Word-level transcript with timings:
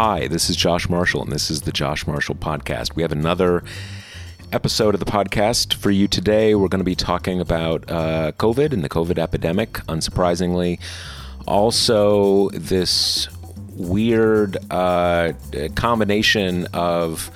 Hi, 0.00 0.28
this 0.28 0.48
is 0.48 0.54
Josh 0.54 0.88
Marshall, 0.88 1.24
and 1.24 1.32
this 1.32 1.50
is 1.50 1.62
the 1.62 1.72
Josh 1.72 2.06
Marshall 2.06 2.36
Podcast. 2.36 2.94
We 2.94 3.02
have 3.02 3.10
another 3.10 3.64
episode 4.52 4.94
of 4.94 5.00
the 5.00 5.06
podcast 5.10 5.74
for 5.74 5.90
you 5.90 6.06
today. 6.06 6.54
We're 6.54 6.68
going 6.68 6.78
to 6.78 6.84
be 6.84 6.94
talking 6.94 7.40
about 7.40 7.90
uh, 7.90 8.30
COVID 8.38 8.72
and 8.72 8.84
the 8.84 8.88
COVID 8.88 9.18
epidemic, 9.18 9.72
unsurprisingly. 9.88 10.78
Also, 11.48 12.48
this 12.50 13.26
weird 13.70 14.56
uh, 14.70 15.32
combination 15.74 16.68
of 16.72 17.32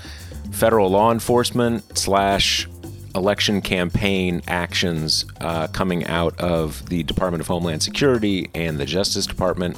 federal 0.53 0.89
law 0.89 1.11
enforcement 1.11 1.98
slash 1.98 2.69
election 3.17 3.61
campaign 3.61 4.41
actions 4.47 5.25
uh, 5.41 5.67
coming 5.67 6.06
out 6.06 6.39
of 6.39 6.89
the 6.89 7.03
Department 7.03 7.41
of 7.41 7.48
Homeland 7.48 7.83
Security 7.83 8.51
and 8.55 8.79
the 8.79 8.87
Justice 8.87 9.27
Department, 9.27 9.77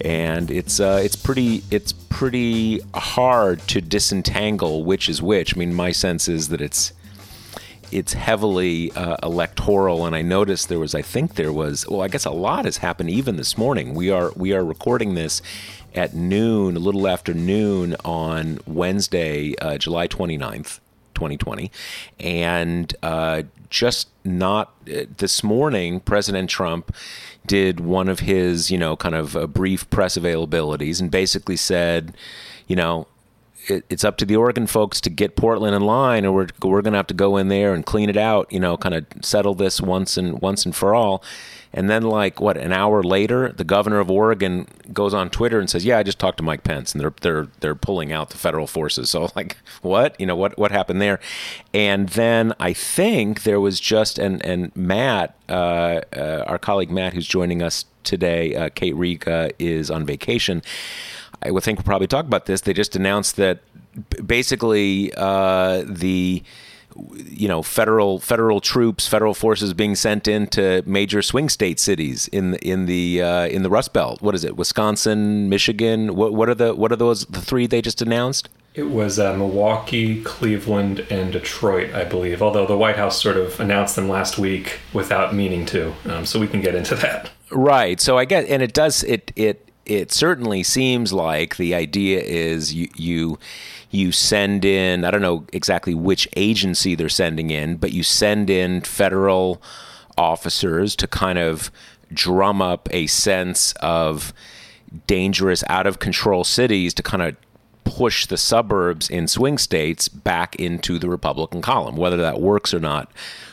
and 0.00 0.50
it's 0.50 0.80
uh, 0.80 1.00
it's 1.02 1.16
pretty 1.16 1.62
it's 1.70 1.92
pretty 1.92 2.80
hard 2.94 3.60
to 3.68 3.80
disentangle 3.80 4.84
which 4.84 5.08
is 5.08 5.22
which. 5.22 5.56
I 5.56 5.58
mean, 5.58 5.74
my 5.74 5.92
sense 5.92 6.28
is 6.28 6.48
that 6.48 6.60
it's 6.60 6.92
it's 7.90 8.14
heavily 8.14 8.90
uh, 8.92 9.16
electoral, 9.22 10.06
and 10.06 10.16
I 10.16 10.22
noticed 10.22 10.68
there 10.68 10.78
was 10.78 10.94
I 10.94 11.02
think 11.02 11.34
there 11.34 11.52
was 11.52 11.86
well 11.88 12.02
I 12.02 12.08
guess 12.08 12.24
a 12.24 12.30
lot 12.30 12.64
has 12.64 12.78
happened 12.78 13.10
even 13.10 13.36
this 13.36 13.58
morning. 13.58 13.94
We 13.94 14.10
are 14.10 14.32
we 14.34 14.52
are 14.52 14.64
recording 14.64 15.14
this 15.14 15.42
at 15.94 16.14
noon, 16.14 16.76
a 16.76 16.78
little 16.78 17.06
after 17.06 17.34
noon 17.34 17.96
on 18.04 18.58
Wednesday, 18.66 19.54
uh, 19.60 19.76
July 19.78 20.08
29th. 20.08 20.80
2020. 21.14 21.70
And 22.18 22.94
uh, 23.02 23.42
just 23.70 24.08
not 24.24 24.74
uh, 24.88 25.04
this 25.18 25.44
morning, 25.44 26.00
President 26.00 26.50
Trump 26.50 26.92
did 27.46 27.80
one 27.80 28.08
of 28.08 28.20
his, 28.20 28.70
you 28.70 28.78
know, 28.78 28.96
kind 28.96 29.14
of 29.14 29.36
uh, 29.36 29.46
brief 29.46 29.88
press 29.90 30.16
availabilities 30.16 31.00
and 31.00 31.10
basically 31.10 31.56
said, 31.56 32.16
you 32.66 32.76
know, 32.76 33.06
it, 33.68 33.84
it's 33.88 34.04
up 34.04 34.16
to 34.18 34.24
the 34.24 34.36
Oregon 34.36 34.66
folks 34.66 35.00
to 35.02 35.10
get 35.10 35.36
Portland 35.36 35.74
in 35.74 35.82
line, 35.82 36.24
or 36.24 36.32
we're 36.32 36.48
we're 36.62 36.82
going 36.82 36.92
to 36.92 36.98
have 36.98 37.06
to 37.08 37.14
go 37.14 37.36
in 37.36 37.48
there 37.48 37.74
and 37.74 37.84
clean 37.84 38.08
it 38.08 38.16
out. 38.16 38.52
You 38.52 38.60
know, 38.60 38.76
kind 38.76 38.94
of 38.94 39.06
settle 39.22 39.54
this 39.54 39.80
once 39.80 40.16
and 40.16 40.40
once 40.40 40.64
and 40.64 40.74
for 40.74 40.94
all. 40.94 41.22
And 41.74 41.88
then, 41.88 42.02
like 42.02 42.38
what, 42.40 42.58
an 42.58 42.72
hour 42.72 43.02
later, 43.02 43.50
the 43.50 43.64
governor 43.64 43.98
of 43.98 44.10
Oregon 44.10 44.66
goes 44.92 45.14
on 45.14 45.30
Twitter 45.30 45.58
and 45.58 45.70
says, 45.70 45.84
"Yeah, 45.84 45.98
I 45.98 46.02
just 46.02 46.18
talked 46.18 46.36
to 46.36 46.42
Mike 46.42 46.64
Pence, 46.64 46.92
and 46.92 47.00
they're 47.00 47.14
they're 47.22 47.48
they're 47.60 47.74
pulling 47.74 48.12
out 48.12 48.30
the 48.30 48.38
federal 48.38 48.66
forces." 48.66 49.10
So, 49.10 49.30
like, 49.36 49.56
what? 49.80 50.18
You 50.20 50.26
know, 50.26 50.36
what 50.36 50.58
what 50.58 50.70
happened 50.70 51.00
there? 51.00 51.18
And 51.72 52.10
then 52.10 52.52
I 52.60 52.72
think 52.74 53.44
there 53.44 53.60
was 53.60 53.80
just 53.80 54.18
and 54.18 54.44
and 54.44 54.74
Matt, 54.76 55.34
uh, 55.48 56.02
uh, 56.14 56.44
our 56.46 56.58
colleague 56.58 56.90
Matt, 56.90 57.14
who's 57.14 57.26
joining 57.26 57.62
us 57.62 57.86
today, 58.04 58.54
uh, 58.54 58.68
Kate 58.74 58.94
Riga 58.94 59.50
is 59.58 59.90
on 59.90 60.04
vacation. 60.04 60.62
I 61.44 61.50
would 61.50 61.62
think 61.62 61.78
we'll 61.78 61.84
probably 61.84 62.06
talk 62.06 62.24
about 62.24 62.46
this. 62.46 62.62
They 62.62 62.72
just 62.72 62.96
announced 62.96 63.36
that 63.36 63.60
basically 64.26 65.12
uh, 65.16 65.84
the 65.86 66.42
you 67.24 67.48
know 67.48 67.62
federal 67.62 68.18
federal 68.18 68.60
troops, 68.60 69.06
federal 69.08 69.34
forces 69.34 69.74
being 69.74 69.94
sent 69.94 70.28
into 70.28 70.82
major 70.86 71.22
swing 71.22 71.48
state 71.48 71.80
cities 71.80 72.28
in 72.28 72.52
the, 72.52 72.58
in 72.58 72.86
the 72.86 73.22
uh, 73.22 73.46
in 73.48 73.62
the 73.62 73.70
Rust 73.70 73.92
Belt. 73.92 74.20
What 74.22 74.34
is 74.34 74.44
it? 74.44 74.56
Wisconsin, 74.56 75.48
Michigan. 75.48 76.14
What 76.14 76.34
what 76.34 76.48
are 76.48 76.54
the 76.54 76.74
what 76.74 76.92
are 76.92 76.96
those 76.96 77.24
the 77.26 77.40
three 77.40 77.66
they 77.66 77.82
just 77.82 78.02
announced? 78.02 78.48
It 78.74 78.84
was 78.84 79.18
uh, 79.18 79.36
Milwaukee, 79.36 80.22
Cleveland, 80.22 81.00
and 81.10 81.30
Detroit, 81.30 81.92
I 81.92 82.04
believe. 82.04 82.40
Although 82.40 82.66
the 82.66 82.76
White 82.76 82.96
House 82.96 83.20
sort 83.20 83.36
of 83.36 83.60
announced 83.60 83.96
them 83.96 84.08
last 84.08 84.38
week 84.38 84.78
without 84.94 85.34
meaning 85.34 85.66
to, 85.66 85.92
um, 86.06 86.24
so 86.24 86.40
we 86.40 86.48
can 86.48 86.62
get 86.62 86.74
into 86.74 86.94
that. 86.96 87.30
Right. 87.50 88.00
So 88.00 88.16
I 88.16 88.24
get, 88.24 88.46
and 88.46 88.62
it 88.62 88.72
does 88.72 89.04
it 89.04 89.30
it 89.36 89.71
it 89.84 90.12
certainly 90.12 90.62
seems 90.62 91.12
like 91.12 91.56
the 91.56 91.74
idea 91.74 92.20
is 92.20 92.72
you 92.72 92.88
you 92.96 93.38
you 93.90 94.12
send 94.12 94.64
in 94.64 95.04
I 95.04 95.10
don't 95.10 95.22
know 95.22 95.44
exactly 95.52 95.94
which 95.94 96.28
agency 96.36 96.94
they're 96.94 97.08
sending 97.08 97.50
in, 97.50 97.76
but 97.76 97.92
you 97.92 98.02
send 98.02 98.50
in 98.50 98.82
federal 98.82 99.60
officers 100.16 100.94
to 100.96 101.06
kind 101.06 101.38
of 101.38 101.70
drum 102.12 102.60
up 102.60 102.88
a 102.92 103.06
sense 103.06 103.72
of 103.80 104.32
dangerous 105.06 105.64
out 105.68 105.86
of 105.86 105.98
control 105.98 106.44
cities 106.44 106.92
to 106.94 107.02
kind 107.02 107.22
of 107.22 107.36
push 107.84 108.26
the 108.26 108.36
suburbs 108.36 109.10
in 109.10 109.26
swing 109.26 109.58
states 109.58 110.08
back 110.08 110.54
into 110.56 110.98
the 110.98 111.08
Republican 111.08 111.60
column. 111.60 111.96
Whether 111.96 112.18
that 112.18 112.40
works 112.40 112.72
or 112.72 112.80
not, 112.80 113.10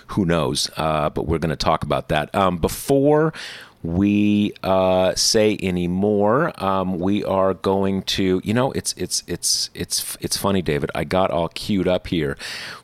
who 0.07 0.25
knows? 0.25 0.69
Uh, 0.77 1.09
but 1.09 1.27
we're 1.27 1.39
going 1.39 1.49
to 1.49 1.55
talk 1.55 1.83
about 1.83 2.09
that. 2.09 2.33
Um, 2.35 2.57
before 2.57 3.33
we 3.81 4.53
uh, 4.63 5.15
say 5.15 5.57
anymore. 5.61 6.51
Um, 6.61 6.99
we 6.99 7.23
are 7.23 7.53
going 7.53 8.03
to, 8.03 8.41
you 8.43 8.53
know, 8.53 8.71
it's 8.73 8.93
it's 8.97 9.23
it's 9.27 9.69
it's 9.73 10.17
it's 10.19 10.37
funny, 10.37 10.61
David. 10.61 10.91
I 10.93 11.05
got 11.05 11.31
all 11.31 11.47
queued 11.49 11.87
up 11.87 12.07
here 12.07 12.37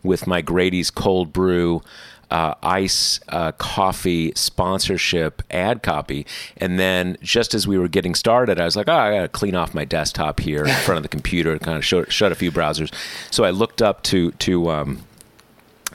with 0.03 0.25
my 0.25 0.41
Grady's 0.41 0.89
cold 0.91 1.33
brew. 1.33 1.81
Uh, 2.31 2.55
ice 2.63 3.19
uh, 3.29 3.51
coffee 3.51 4.33
sponsorship 4.35 5.43
ad 5.51 5.83
copy. 5.83 6.25
And 6.57 6.79
then 6.79 7.17
just 7.21 7.53
as 7.53 7.67
we 7.67 7.77
were 7.77 7.87
getting 7.87 8.15
started, 8.15 8.59
I 8.59 8.65
was 8.65 8.75
like, 8.75 8.89
oh, 8.89 8.95
I 8.95 9.11
got 9.11 9.21
to 9.21 9.27
clean 9.27 9.53
off 9.53 9.75
my 9.75 9.85
desktop 9.85 10.39
here 10.39 10.65
in 10.65 10.73
front 10.73 10.97
of 10.97 11.03
the 11.03 11.07
computer, 11.07 11.51
and 11.51 11.61
kind 11.61 11.77
of 11.77 11.85
shut, 11.85 12.11
shut 12.11 12.31
a 12.31 12.35
few 12.35 12.51
browsers. 12.51 12.91
So 13.29 13.43
I 13.43 13.51
looked 13.51 13.79
up 13.83 14.01
to, 14.03 14.31
to, 14.31 14.71
um, 14.71 15.03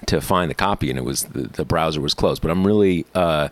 to 0.06 0.20
find 0.20 0.48
the 0.48 0.54
copy 0.54 0.88
and 0.88 1.00
it 1.00 1.04
was, 1.04 1.24
the, 1.24 1.48
the 1.48 1.64
browser 1.64 2.00
was 2.00 2.14
closed. 2.14 2.42
But 2.42 2.52
I'm 2.52 2.64
really, 2.64 3.06
uh, 3.12 3.48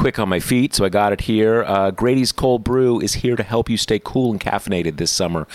quick 0.00 0.18
on 0.18 0.30
my 0.30 0.40
feet, 0.40 0.74
so 0.74 0.82
I 0.82 0.88
got 0.88 1.12
it 1.12 1.20
here. 1.20 1.62
Uh, 1.62 1.90
Grady's 1.90 2.32
Cold 2.32 2.64
Brew 2.64 2.98
is 3.02 3.16
here 3.16 3.36
to 3.36 3.42
help 3.42 3.68
you 3.68 3.76
stay 3.76 4.00
cool 4.02 4.30
and 4.30 4.40
caffeinated 4.40 4.96
this 4.96 5.10
summer 5.10 5.46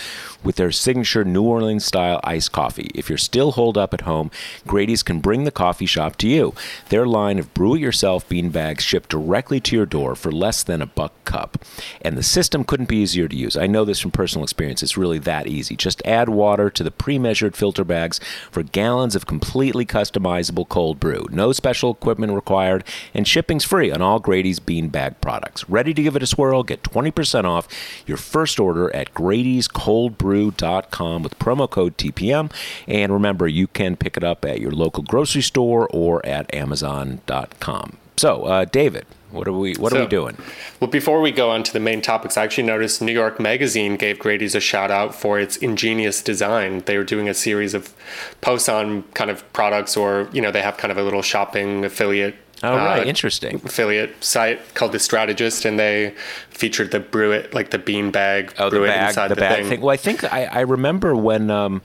with 0.44 0.54
their 0.54 0.70
signature 0.70 1.24
New 1.24 1.42
Orleans 1.42 1.84
style 1.84 2.20
iced 2.22 2.52
coffee. 2.52 2.88
If 2.94 3.08
you're 3.08 3.18
still 3.18 3.50
holed 3.50 3.76
up 3.76 3.92
at 3.92 4.02
home, 4.02 4.30
Grady's 4.64 5.02
can 5.02 5.18
bring 5.18 5.42
the 5.42 5.50
coffee 5.50 5.84
shop 5.84 6.14
to 6.18 6.28
you. 6.28 6.54
Their 6.90 7.06
line 7.06 7.40
of 7.40 7.52
brew 7.54 7.74
it 7.74 7.80
yourself 7.80 8.28
bean 8.28 8.50
bags 8.50 8.84
shipped 8.84 9.08
directly 9.08 9.58
to 9.62 9.74
your 9.74 9.84
door 9.84 10.14
for 10.14 10.30
less 10.30 10.62
than 10.62 10.80
a 10.80 10.86
buck 10.86 11.12
cup. 11.24 11.58
And 12.00 12.16
the 12.16 12.22
system 12.22 12.62
couldn't 12.62 12.88
be 12.88 12.98
easier 12.98 13.26
to 13.26 13.34
use. 13.34 13.56
I 13.56 13.66
know 13.66 13.84
this 13.84 13.98
from 13.98 14.12
personal 14.12 14.44
experience. 14.44 14.80
It's 14.80 14.96
really 14.96 15.18
that 15.18 15.48
easy. 15.48 15.74
Just 15.74 16.00
add 16.04 16.28
water 16.28 16.70
to 16.70 16.84
the 16.84 16.92
pre 16.92 17.18
measured 17.18 17.56
filter 17.56 17.82
bags 17.82 18.20
for 18.52 18.62
gallons 18.62 19.16
of 19.16 19.26
completely 19.26 19.84
customizable 19.84 20.68
cold 20.68 21.00
brew. 21.00 21.26
No 21.32 21.50
special 21.50 21.90
equipment 21.90 22.32
required, 22.32 22.84
and 23.12 23.26
shipping's 23.26 23.64
free 23.64 23.90
on 23.90 24.00
all 24.00 24.20
Grady's 24.20 24.35
Grady's 24.36 24.60
Beanbag 24.60 25.22
products. 25.22 25.66
Ready 25.66 25.94
to 25.94 26.02
give 26.02 26.14
it 26.14 26.22
a 26.22 26.26
swirl? 26.26 26.62
Get 26.62 26.82
20% 26.82 27.46
off 27.46 27.66
your 28.06 28.18
first 28.18 28.60
order 28.60 28.94
at 28.94 29.14
Grady'sColdBrew.com 29.14 31.22
with 31.22 31.38
promo 31.38 31.70
code 31.70 31.96
TPM. 31.96 32.52
And 32.86 33.14
remember, 33.14 33.48
you 33.48 33.66
can 33.66 33.96
pick 33.96 34.18
it 34.18 34.24
up 34.24 34.44
at 34.44 34.60
your 34.60 34.72
local 34.72 35.04
grocery 35.04 35.40
store 35.40 35.88
or 35.90 36.20
at 36.26 36.54
Amazon.com. 36.54 37.96
So, 38.18 38.44
uh, 38.44 38.66
David, 38.66 39.06
what 39.30 39.48
are 39.48 39.54
we 39.54 39.72
What 39.76 39.92
so, 39.92 40.00
are 40.00 40.02
we 40.02 40.06
doing? 40.06 40.36
Well, 40.80 40.90
before 40.90 41.22
we 41.22 41.32
go 41.32 41.48
on 41.48 41.62
to 41.62 41.72
the 41.72 41.80
main 41.80 42.02
topics, 42.02 42.36
I 42.36 42.44
actually 42.44 42.64
noticed 42.64 43.00
New 43.00 43.12
York 43.12 43.40
Magazine 43.40 43.96
gave 43.96 44.18
Grady's 44.18 44.54
a 44.54 44.60
shout 44.60 44.90
out 44.90 45.14
for 45.14 45.40
its 45.40 45.56
ingenious 45.56 46.20
design. 46.20 46.82
They 46.84 46.98
were 46.98 47.04
doing 47.04 47.26
a 47.26 47.34
series 47.34 47.72
of 47.72 47.94
posts 48.42 48.68
on 48.68 49.04
kind 49.14 49.30
of 49.30 49.50
products, 49.54 49.96
or 49.96 50.28
you 50.30 50.42
know, 50.42 50.50
they 50.50 50.60
have 50.60 50.76
kind 50.76 50.92
of 50.92 50.98
a 50.98 51.02
little 51.02 51.22
shopping 51.22 51.86
affiliate 51.86 52.34
Oh 52.62 52.76
right, 52.76 53.00
uh, 53.00 53.04
interesting. 53.04 53.56
Affiliate 53.56 54.22
site 54.24 54.74
called 54.74 54.92
The 54.92 54.98
Strategist, 54.98 55.64
and 55.64 55.78
they 55.78 56.14
featured 56.50 56.90
the 56.90 57.00
brew 57.00 57.32
it 57.32 57.52
like 57.52 57.70
the 57.70 57.78
bean 57.78 58.10
bag, 58.10 58.54
oh, 58.58 58.70
brew 58.70 58.80
the 58.80 58.86
bag, 58.86 59.04
it 59.04 59.08
inside 59.08 59.28
the, 59.28 59.34
the 59.34 59.40
bag 59.40 59.58
thing. 59.60 59.68
thing. 59.68 59.80
Well, 59.82 59.92
I 59.92 59.98
think 59.98 60.24
I, 60.24 60.44
I 60.44 60.60
remember 60.60 61.14
when 61.14 61.50
um, 61.50 61.82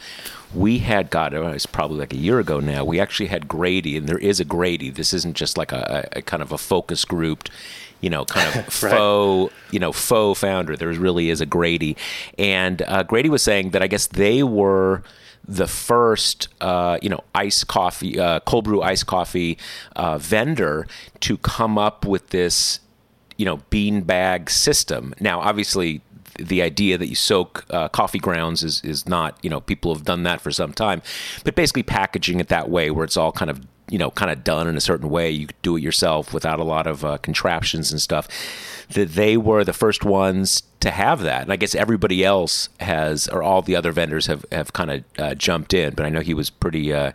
we 0.54 0.80
had 0.80 1.10
got 1.10 1.34
it 1.34 1.40
was 1.40 1.66
probably 1.66 1.98
like 1.98 2.14
a 2.14 2.18
year 2.18 2.40
ago 2.40 2.60
now. 2.60 2.86
We 2.86 3.00
actually 3.00 3.28
had 3.28 3.48
Grady, 3.48 3.98
and 3.98 4.08
there 4.08 4.18
is 4.18 4.40
a 4.40 4.46
Grady. 4.46 4.90
This 4.90 5.14
isn't 5.14 5.36
just 5.36 5.58
like 5.58 5.74
a, 5.74 6.08
a 6.14 6.22
kind 6.22 6.42
of 6.42 6.52
a 6.52 6.58
focus 6.58 7.06
grouped 7.06 7.50
you 8.00 8.10
know, 8.10 8.26
kind 8.26 8.48
of 8.48 8.56
right. 8.84 8.92
faux, 8.92 9.54
you 9.70 9.80
know, 9.80 9.92
faux 9.92 10.40
founder. 10.40 10.76
There 10.76 10.90
really 10.90 11.30
is 11.30 11.40
a 11.40 11.46
Grady, 11.46 11.96
and 12.38 12.82
uh, 12.88 13.04
Grady 13.04 13.30
was 13.30 13.44
saying 13.44 13.70
that 13.70 13.84
I 13.84 13.88
guess 13.88 14.08
they 14.08 14.42
were 14.44 15.04
the 15.48 15.68
first, 15.68 16.48
uh, 16.62 16.98
you 17.02 17.10
know, 17.10 17.22
ice 17.36 17.64
coffee, 17.64 18.20
uh, 18.20 18.40
cold 18.42 18.66
brew 18.66 18.82
ice 18.82 19.04
coffee 19.04 19.58
uh, 19.96 20.18
vendor 20.18 20.88
to 21.22 21.38
come 21.38 21.78
up 21.78 22.06
with 22.06 22.30
this 22.30 22.80
you 23.42 23.46
know 23.46 23.58
bean 23.72 24.02
bag 24.02 24.52
system. 24.52 25.16
Now, 25.20 25.40
obviously, 25.40 26.02
the 26.38 26.62
idea 26.62 26.98
that 27.00 27.08
you 27.08 27.16
soak 27.16 27.66
uh, 27.72 27.90
coffee 27.90 28.20
grounds 28.20 28.62
is 28.64 28.82
is 28.84 29.08
not 29.08 29.36
you 29.42 29.50
know 29.50 29.60
people 29.60 29.96
have 29.96 30.06
done 30.06 30.22
that 30.24 30.42
for 30.42 30.52
some 30.52 30.74
time, 30.74 31.02
but 31.44 31.56
basically 31.56 31.82
packaging 31.82 32.40
it 32.40 32.50
that 32.50 32.70
way 32.70 32.92
where 32.92 33.04
it's 33.04 33.18
all 33.18 33.32
kind 33.32 33.50
of 33.50 33.60
you 33.92 34.00
know 34.00 34.10
kind 34.12 34.32
of 34.32 34.44
done 34.44 34.68
in 34.68 34.76
a 34.76 34.82
certain 34.82 35.10
way. 35.10 35.30
You 35.30 35.46
could 35.48 35.62
do 35.62 35.76
it 35.78 35.84
yourself 35.84 36.34
without 36.34 36.60
a 36.60 36.64
lot 36.64 36.88
of 36.88 37.06
uh, 37.06 37.18
contraptions 37.18 37.92
and 37.92 38.02
stuff. 38.02 38.28
That 38.94 39.10
they 39.14 39.38
were 39.38 39.64
the 39.64 39.74
first 39.74 40.04
ones 40.04 40.64
to 40.80 40.90
have 40.92 41.22
that, 41.22 41.44
and 41.44 41.54
I 41.54 41.56
guess 41.58 41.76
everybody 41.76 42.26
else 42.26 42.70
has, 42.80 43.28
or 43.28 43.44
all 43.44 43.62
the 43.62 43.76
other 43.76 43.92
vendors 43.92 44.26
have 44.28 44.46
have 44.52 44.74
kind 44.74 44.92
of 44.92 45.04
uh, 45.20 45.36
jumped 45.36 45.74
in. 45.74 45.94
But 45.94 46.06
I 46.06 46.10
know 46.10 46.22
he 46.22 46.34
was 46.34 46.50
pretty. 46.50 46.92
Uh, 46.94 47.12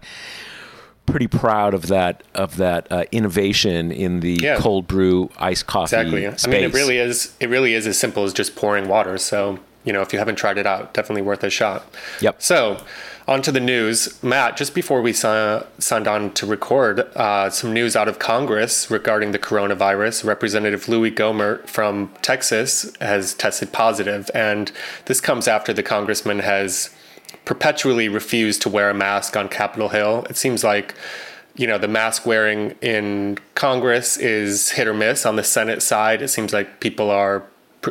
pretty 1.07 1.29
proud 1.29 1.73
of 1.73 1.87
that 1.87 2.25
of 2.35 2.57
that 2.57 2.91
uh, 2.91 3.05
innovation 3.13 3.93
in 3.93 4.19
the 4.19 4.41
Yeah. 4.43 4.57
cold 4.57 4.89
brew 4.89 5.31
iced 5.39 5.69
coffee 5.69 5.95
Exactly. 5.97 6.23
space. 6.27 6.45
I 6.45 6.51
mean, 6.51 6.65
it 6.65 6.75
really 6.75 6.99
is. 6.99 7.33
It 7.39 7.49
really 7.49 7.75
is 7.75 7.87
as 7.87 7.97
simple 7.97 8.25
as 8.25 8.33
just 8.33 8.57
pouring 8.57 8.89
water. 8.89 9.17
So 9.17 9.61
you 9.85 9.93
know, 9.93 10.03
if 10.03 10.13
you 10.13 10.19
haven't 10.19 10.35
tried 10.35 10.59
it 10.59 10.67
out, 10.67 10.93
definitely 10.95 11.23
worth 11.23 11.45
a 11.45 11.49
shot. 11.51 11.87
Yep. 12.21 12.43
So, 12.43 12.83
on 13.29 13.43
to 13.43 13.51
the 13.51 13.61
news. 13.61 14.23
Matt, 14.23 14.57
just 14.57 14.75
before 14.75 15.03
we 15.03 15.13
si- 15.13 15.61
signed 15.79 16.07
on 16.07 16.33
to 16.35 16.47
record, 16.47 17.01
uh, 17.17 17.51
some 17.51 17.73
news 17.73 17.97
out 17.97 18.09
of 18.09 18.19
Congress 18.19 18.91
regarding 18.91 19.33
the 19.33 19.39
coronavirus. 19.39 20.25
Representative 20.25 20.89
Louis 20.89 21.11
Gohmert 21.11 21.67
from 21.67 22.13
Texas 22.23 22.95
has 23.01 23.35
tested 23.35 23.73
positive, 23.73 24.31
and 24.35 24.71
this 25.07 25.21
comes 25.21 25.49
after 25.49 25.73
the 25.73 25.83
congressman 25.83 26.39
has 26.41 26.91
perpetually 27.45 28.09
refused 28.09 28.63
to 28.63 28.69
wear 28.69 28.91
a 28.91 28.95
mask 28.95 29.37
on 29.37 29.49
Capitol 29.49 29.89
Hill. 29.89 30.27
It 30.31 30.37
seems 30.37 30.63
like 30.63 30.95
you 31.57 31.67
know 31.67 31.79
the 31.79 31.89
mask 31.89 32.27
wearing 32.27 32.73
in 32.81 33.39
Congress 33.55 34.17
is 34.19 34.71
hit 34.71 34.87
or 34.87 34.95
miss. 34.95 35.27
On 35.27 35.37
the 35.37 35.45
Senate 35.45 35.83
side, 35.83 36.23
it 36.23 36.29
seems 36.29 36.53
like 36.53 36.81
people 36.81 37.11
are 37.11 37.43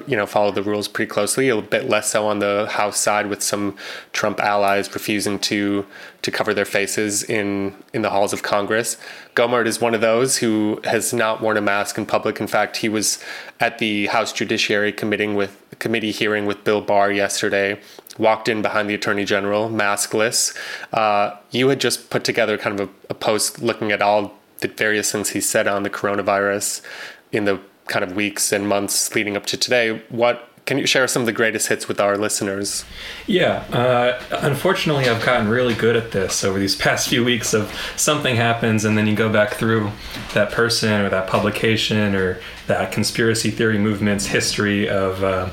you 0.08 0.16
know 0.16 0.26
follow 0.26 0.52
the 0.52 0.64
rules 0.64 0.88
pretty 0.88 1.10
closely. 1.10 1.50
A 1.50 1.62
bit 1.62 1.90
less 1.90 2.12
so 2.12 2.28
on 2.28 2.40
the 2.40 2.68
House 2.72 3.00
side, 3.00 3.28
with 3.28 3.42
some 3.42 3.76
Trump 4.14 4.40
allies 4.40 4.94
refusing 4.94 5.40
to 5.40 5.86
to 6.22 6.32
cover 6.32 6.54
their 6.54 6.66
faces 6.66 7.24
in 7.24 7.76
in 7.94 8.02
the 8.02 8.10
halls 8.10 8.34
of 8.34 8.44
Congress. 8.44 8.98
Gohmert 9.36 9.68
is 9.68 9.82
one 9.82 9.94
of 9.94 10.02
those 10.02 10.38
who 10.38 10.80
has 10.84 11.14
not 11.14 11.42
worn 11.42 11.58
a 11.58 11.62
mask 11.62 11.98
in 11.98 12.06
public. 12.06 12.40
In 12.40 12.48
fact, 12.48 12.78
he 12.78 12.90
was 12.90 13.24
at 13.60 13.80
the 13.80 14.08
House 14.08 14.32
Judiciary 14.32 14.92
Committee 14.92 15.28
with 15.28 15.62
committee 15.80 16.12
hearing 16.12 16.46
with 16.46 16.64
Bill 16.64 16.82
Barr 16.82 17.12
yesterday. 17.12 17.80
Walked 18.18 18.48
in 18.48 18.62
behind 18.62 18.90
the 18.90 18.94
Attorney 18.94 19.26
General, 19.26 19.70
maskless. 19.70 20.56
Uh, 20.94 21.36
you 21.52 21.68
had 21.68 21.82
just 21.82 22.10
put 22.10 22.24
together 22.24 22.58
kind 22.58 22.80
of 22.80 22.90
a, 22.90 22.94
a 23.10 23.14
post 23.14 23.62
looking 23.62 23.92
at 23.92 24.02
all 24.02 24.34
the 24.60 24.70
various 24.70 25.12
things 25.12 25.30
he 25.30 25.42
said 25.42 25.68
on 25.68 25.84
the 25.84 25.90
coronavirus 25.90 26.82
in 27.32 27.46
the 27.46 27.60
kind 27.88 28.04
of 28.04 28.16
weeks 28.16 28.52
and 28.52 28.68
months 28.68 29.14
leading 29.16 29.38
up 29.38 29.46
to 29.48 29.58
today. 29.58 30.02
What 30.10 30.50
can 30.66 30.80
you 30.80 30.88
share 30.88 31.08
some 31.08 31.22
of 31.22 31.26
the 31.28 31.32
greatest 31.32 31.68
hits 31.68 31.88
with 31.88 32.02
our 32.02 32.18
listeners? 32.18 32.86
Yeah, 33.28 33.64
uh, 33.72 34.20
unfortunately, 34.32 35.08
I've 35.08 35.24
gotten 35.24 35.48
really 35.48 35.76
good 35.76 35.96
at 35.96 36.12
this 36.12 36.44
over 36.44 36.58
these 36.58 36.76
past 36.88 37.08
few 37.08 37.24
weeks. 37.24 37.54
Of 37.54 37.72
something 37.96 38.36
happens, 38.36 38.84
and 38.84 38.98
then 38.98 39.06
you 39.06 39.16
go 39.16 39.32
back 39.32 39.54
through 39.54 39.92
that 40.34 40.52
person 40.52 41.02
or 41.02 41.10
that 41.10 41.28
publication 41.28 42.16
or 42.16 42.40
that 42.68 42.92
conspiracy 42.92 43.52
theory 43.52 43.78
movement's 43.78 44.26
history 44.26 44.90
of 44.90 45.24
uh, 45.24 45.52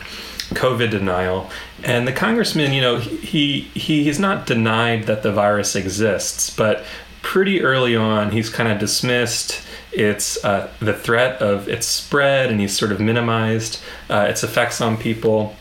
COVID 0.55 0.91
denial. 0.91 1.51
And 1.85 2.09
the 2.09 2.13
congressman, 2.13 2.73
you 2.73 2.81
know, 2.81 2.99
he 2.99 3.63
he 3.75 4.07
has 4.07 4.19
not 4.19 4.47
denied 4.47 5.05
that 5.05 5.23
the 5.23 5.33
virus 5.33 5.77
exists, 5.77 6.49
but 6.49 6.85
pretty 7.21 7.61
early 7.63 7.95
on, 7.95 8.31
he's 8.31 8.49
kind 8.49 8.71
of 8.71 8.79
dismissed 8.79 9.63
its 9.93 10.43
uh, 10.45 10.71
the 10.81 10.95
threat 10.95 11.41
of 11.41 11.69
its 11.69 11.87
spread, 11.87 12.51
and 12.51 12.61
he's 12.61 12.77
sort 12.77 12.93
of 12.93 13.01
minimized 13.01 13.81
uh, 14.09 14.27
its 14.29 14.43
effects 14.43 14.81
on 14.81 14.97
people. 14.97 15.57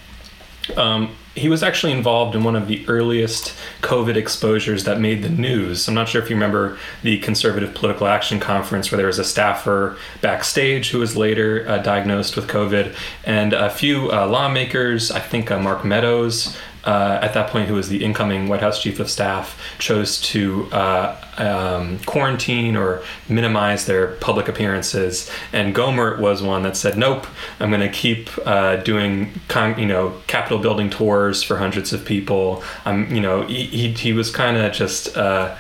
Um, 0.78 1.16
he 1.34 1.48
was 1.48 1.64
actually 1.64 1.94
involved 1.94 2.36
in 2.36 2.44
one 2.44 2.58
of 2.58 2.68
the 2.68 2.86
earliest 2.90 3.54
COVID 3.82 4.16
exposures 4.18 4.84
that 4.84 5.00
made 5.00 5.24
the 5.24 5.30
news. 5.30 5.88
I'm 5.88 5.94
not 5.94 6.10
sure 6.10 6.22
if 6.22 6.30
you 6.30 6.36
remember 6.36 6.78
the 7.04 7.20
Conservative 7.20 7.74
Political 7.74 8.08
Action 8.08 8.40
Conference, 8.40 8.92
where 8.92 8.98
there 8.98 9.08
was 9.08 9.20
a 9.20 9.24
staffer 9.24 9.98
backstage 10.20 10.90
who 10.90 11.00
was 11.00 11.16
later 11.16 11.66
uh, 11.68 11.78
diagnosed 11.78 12.36
with 12.36 12.48
COVID, 12.48 12.94
and 13.24 13.54
a 13.54 13.70
few 13.70 14.12
uh, 14.12 14.28
lawmakers, 14.28 15.10
I 15.10 15.20
think 15.20 15.50
uh, 15.50 15.60
Mark 15.60 15.86
Meadows, 15.86 16.58
uh, 16.84 17.20
at 17.22 17.34
that 17.34 17.50
point, 17.50 17.68
who 17.68 17.76
was 17.76 17.90
the 17.90 18.04
incoming 18.04 18.48
White 18.48 18.62
House 18.62 18.82
chief 18.82 19.00
of 19.00 19.10
staff, 19.10 19.60
chose 19.78 20.20
to 20.22 20.68
uh, 20.72 21.16
um, 21.38 22.00
quarantine 22.00 22.76
or 22.76 23.04
minimize 23.30 23.86
their 23.86 24.08
public 24.16 24.48
appearances. 24.48 25.30
And 25.54 25.76
Gohmert 25.76 26.20
was 26.20 26.42
one 26.42 26.64
that 26.64 26.76
said, 26.76 26.98
"Nope, 26.98 27.28
I'm 27.60 27.70
going 27.70 27.82
to 27.82 27.90
keep 27.90 28.30
uh, 28.46 28.78
doing, 28.78 29.32
con- 29.48 29.80
you 29.80 29.86
know, 29.86 30.16
Capitol 30.28 30.60
building 30.60 30.90
tours 30.90 31.44
for 31.44 31.58
hundreds 31.58 31.94
of 31.94 32.06
people." 32.06 32.64
I'm, 32.86 33.14
you 33.14 33.22
know, 33.22 33.44
he 33.44 33.66
he, 33.66 33.92
he 33.92 34.14
was 34.14 34.32
kind 34.32 34.58
of 34.58 34.74
just 34.74 35.16
uh, 35.16 35.56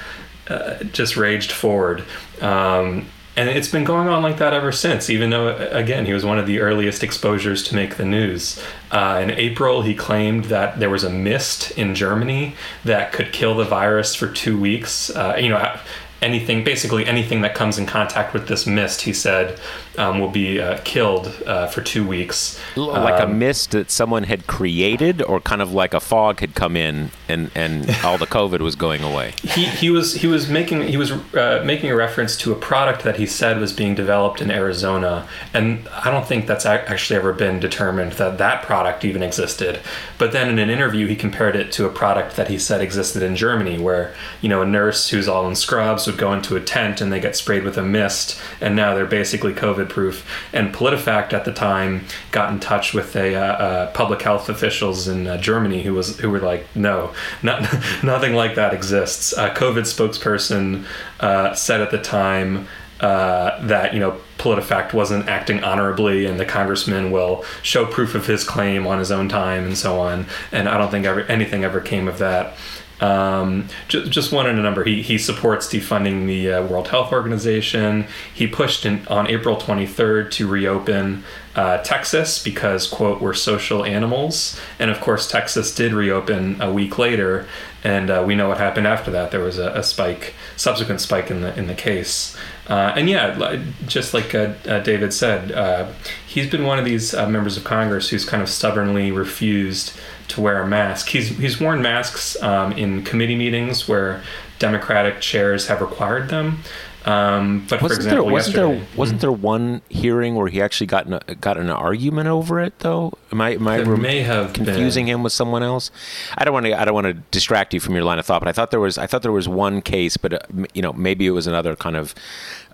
uh, 0.48 0.84
just 0.86 1.18
raged 1.18 1.52
forward. 1.52 2.04
Um, 2.42 3.08
and 3.38 3.48
it's 3.48 3.70
been 3.70 3.86
going 3.86 4.10
on 4.10 4.22
like 4.22 4.38
that 4.38 4.54
ever 4.54 4.72
since, 4.72 5.10
even 5.10 5.30
though, 5.30 5.56
again, 5.72 6.06
he 6.06 6.12
was 6.12 6.26
one 6.26 6.38
of 6.38 6.48
the 6.48 6.60
earliest 6.60 7.02
exposures 7.02 7.64
to 7.64 7.76
make 7.76 7.96
the 7.96 8.06
news. 8.06 8.62
Uh, 8.92 9.20
in 9.24 9.32
April, 9.32 9.84
he 9.84 9.96
claimed 9.96 10.46
that 10.46 10.80
there 10.80 10.90
was 10.90 11.06
a 11.06 11.10
mist 11.10 11.72
in 11.72 11.96
Germany 11.96 12.56
that 12.84 13.14
could 13.14 13.32
kill 13.32 13.56
the 13.56 13.64
virus 13.64 14.16
for 14.16 14.28
two 14.28 14.60
weeks. 14.60 15.10
Uh, 15.10 15.38
you 15.40 15.48
know, 15.48 15.80
anything, 16.22 16.64
basically 16.64 17.06
anything 17.06 17.42
that 17.42 17.56
comes 17.56 17.78
in 17.78 17.86
contact 17.86 18.34
with 18.34 18.48
this 18.48 18.68
mist, 18.68 19.02
he 19.02 19.14
said, 19.14 19.60
um, 20.02 20.20
will 20.20 20.30
be 20.30 20.60
uh, 20.60 20.80
killed 20.84 21.28
uh, 21.46 21.68
for 21.68 21.82
two 21.82 22.06
weeks. 22.06 22.60
like 22.76 23.20
a 23.20 23.24
Um, 23.24 23.38
mist 23.40 23.72
that 23.72 23.92
someone 23.92 24.24
had 24.24 24.48
created, 24.48 25.22
or 25.22 25.40
kind 25.40 25.62
of 25.62 25.72
like 25.74 25.94
a 25.94 26.00
fog 26.00 26.40
had 26.40 26.56
come 26.56 26.76
in 26.76 27.12
and, 27.30 27.52
and 27.54 27.90
all 28.04 28.18
the 28.18 28.26
COVID 28.26 28.60
was 28.60 28.76
going 28.76 29.04
away. 29.04 29.34
he, 29.44 29.66
he 29.66 29.90
was 29.90 30.16
he 30.16 30.28
was 30.28 30.50
making 30.50 30.82
he 30.88 30.98
was 30.98 31.12
uh, 31.12 31.62
making 31.64 31.92
a 31.92 31.96
reference 31.96 32.36
to 32.38 32.52
a 32.52 32.56
product 32.56 33.04
that 33.04 33.18
he 33.18 33.26
said 33.26 33.60
was 33.60 33.74
being 33.74 33.94
developed 33.96 34.42
in 34.42 34.50
Arizona, 34.50 35.28
and 35.54 35.88
I 35.90 36.10
don't 36.10 36.26
think 36.26 36.48
that's 36.48 36.66
actually 36.66 37.18
ever 37.18 37.34
been 37.34 37.60
determined 37.60 38.14
that 38.14 38.38
that 38.40 38.64
product 38.64 39.06
even 39.06 39.22
existed. 39.22 39.80
But 40.18 40.32
then 40.32 40.50
in 40.50 40.58
an 40.58 40.70
interview, 40.70 41.08
he 41.08 41.16
compared 41.16 41.56
it 41.56 41.72
to 41.74 41.86
a 41.86 41.90
product 41.90 42.36
that 42.36 42.48
he 42.48 42.58
said 42.58 42.82
existed 42.82 43.22
in 43.22 43.36
Germany, 43.36 43.78
where 43.78 44.14
you 44.42 44.50
know 44.50 44.62
a 44.62 44.66
nurse 44.66 45.10
who's 45.10 45.28
all 45.28 45.48
in 45.48 45.56
scrubs 45.56 46.08
would 46.08 46.18
go 46.18 46.34
into 46.34 46.56
a 46.56 46.62
tent 46.62 47.02
and 47.02 47.14
they 47.14 47.20
get 47.20 47.36
sprayed 47.36 47.64
with 47.64 47.78
a 47.78 47.84
mist, 47.84 48.40
and 48.60 48.76
now 48.76 48.96
they're 48.96 49.06
basically 49.06 49.54
COVID 49.54 49.91
proof. 49.92 50.26
And 50.54 50.74
PolitiFact 50.74 51.34
at 51.34 51.46
the 51.46 51.54
time 51.54 52.06
got 52.32 52.52
in 52.52 52.60
touch 52.60 52.94
with 52.94 53.16
a 53.16 53.36
uh, 53.36 53.42
uh, 53.42 53.92
public 53.92 54.22
health 54.22 54.50
officials 54.50 55.08
in 55.08 55.28
uh, 55.28 55.38
Germany 55.38 55.84
who 55.84 55.94
was 55.94 56.20
who 56.20 56.30
were 56.30 56.40
like, 56.40 56.66
no, 56.76 57.14
not, 57.44 57.62
nothing 58.04 58.34
like 58.34 58.56
that 58.56 58.74
exists. 58.74 59.34
A 59.34 59.50
COVID 59.50 59.84
spokesperson 59.84 60.86
uh, 61.20 61.54
said 61.54 61.82
at 61.82 61.92
the 61.92 62.02
time 62.02 62.68
uh, 63.02 63.66
that 63.66 63.94
you 63.94 64.00
know 64.00 64.20
PolitiFact 64.38 64.94
wasn't 64.94 65.28
acting 65.28 65.64
honorably, 65.64 66.26
and 66.26 66.40
the 66.40 66.46
congressman 66.46 67.12
will 67.12 67.44
show 67.64 67.86
proof 67.86 68.16
of 68.16 68.28
his 68.28 68.44
claim 68.44 68.88
on 68.88 69.00
his 69.00 69.12
own 69.12 69.28
time, 69.28 69.66
and 69.66 69.78
so 69.78 70.00
on. 70.00 70.28
And 70.52 70.70
I 70.70 70.78
don't 70.78 70.92
think 70.92 71.06
ever 71.06 71.22
anything 71.22 71.64
ever 71.64 71.82
came 71.82 72.08
of 72.08 72.20
that. 72.20 72.56
Um, 73.02 73.68
just, 73.88 74.12
just 74.12 74.32
one 74.32 74.48
in 74.48 74.60
a 74.60 74.62
number. 74.62 74.84
He, 74.84 75.02
he 75.02 75.18
supports 75.18 75.68
defunding 75.68 76.28
the 76.28 76.54
uh, 76.54 76.66
World 76.68 76.90
Health 76.90 77.12
Organization. 77.12 78.06
He 78.34 78.46
pushed 78.46 78.86
in, 78.86 79.06
on 79.08 79.28
April 79.28 79.58
23rd 79.58 80.30
to 80.32 80.48
reopen 80.48 81.24
uh, 81.56 81.80
Texas 81.80 82.42
because, 82.42 82.88
quote, 82.88 83.20
we're 83.20 83.34
social 83.34 83.84
animals. 83.84 84.60
And 84.78 84.92
of 84.92 85.02
course, 85.02 85.30
Texas 85.30 85.74
did 85.74 85.94
reopen 85.94 86.62
a 86.62 86.72
week 86.72 87.00
later. 87.00 87.48
And 87.84 88.12
uh, 88.12 88.24
we 88.26 88.36
know 88.36 88.48
what 88.48 88.60
happened 88.60 88.86
after 88.86 89.10
that. 89.10 89.32
There 89.32 89.40
was 89.40 89.58
a, 89.58 89.72
a 89.72 89.82
spike, 89.82 90.36
subsequent 90.56 91.02
spike 91.02 91.32
in 91.32 91.42
the 91.42 91.58
in 91.58 91.66
the 91.66 91.74
case. 91.74 92.38
Uh, 92.68 92.94
and 92.96 93.10
yeah, 93.10 93.60
just 93.88 94.14
like 94.14 94.36
uh, 94.36 94.54
uh, 94.68 94.80
David 94.80 95.12
said, 95.12 95.92
he's 96.28 96.50
been 96.50 96.64
one 96.64 96.78
of 96.78 96.86
these 96.86 97.14
members 97.14 97.58
of 97.58 97.64
Congress 97.64 98.10
who's 98.10 98.24
kind 98.24 98.44
of 98.44 98.50
stubbornly 98.50 99.12
refused 99.12 100.00
to 100.32 100.42
wear 100.42 100.62
a 100.62 100.68
mask. 100.68 101.08
He's 101.10 101.30
he's 101.30 101.60
worn 101.60 101.82
masks 101.82 102.42
um, 102.42 102.72
in 102.74 103.04
committee 103.04 103.36
meetings 103.36 103.88
where 103.88 104.22
Democratic 104.60 105.22
chairs 105.22 105.68
have 105.68 105.82
required 105.82 106.30
them. 106.30 106.60
Um, 107.04 107.66
but 107.68 107.80
for 107.80 107.86
Wasn't 107.86 108.00
example, 108.00 108.26
there 108.26 108.34
wasn't 108.34 108.56
yesterday, 108.56 108.78
there 108.78 108.88
wasn't 108.96 109.22
there 109.22 109.32
one 109.32 109.82
hearing 109.90 110.36
where 110.36 110.50
he 110.50 110.62
actually 110.62 110.86
got 110.86 111.08
in 111.08 111.14
a, 111.14 111.20
got 111.34 111.58
in 111.58 111.64
an 111.64 111.72
argument 111.72 112.28
over 112.28 112.60
it 112.60 112.78
though? 112.80 113.14
Am 113.32 113.42
I 113.42 113.56
am 113.56 113.68
I 113.68 113.80
rem- 113.80 114.02
may 114.04 114.22
have 114.22 114.54
confusing 114.54 115.06
been. 115.08 115.16
him 115.16 115.24
with 115.24 115.34
someone 115.34 115.64
else? 115.64 115.90
I 116.38 116.46
don't 116.46 116.54
want 116.54 116.68
to 116.68 116.80
I 116.80 116.86
don't 116.86 116.94
want 116.94 117.08
to 117.08 117.14
distract 117.32 117.74
you 117.74 117.80
from 117.80 117.96
your 117.96 118.04
line 118.04 118.20
of 118.20 118.26
thought, 118.28 118.40
but 118.40 118.48
I 118.48 118.52
thought 118.52 118.70
there 118.70 118.80
was 118.80 119.00
I 119.00 119.08
thought 119.08 119.24
there 119.24 119.32
was 119.32 119.50
one 119.50 119.82
case, 119.82 120.16
but 120.16 120.34
uh, 120.34 120.40
you 120.76 120.84
know 120.84 120.94
maybe 120.94 121.26
it 121.26 121.32
was 121.32 121.48
another 121.48 121.76
kind 121.76 121.96
of 121.96 122.14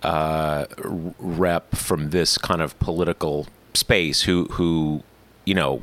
uh, 0.03 0.65
rep 1.19 1.73
from 1.73 2.09
this 2.09 2.37
kind 2.37 2.61
of 2.61 2.77
political 2.79 3.47
space 3.75 4.23
who 4.23 4.43
who 4.51 5.03
you 5.45 5.53
know 5.53 5.81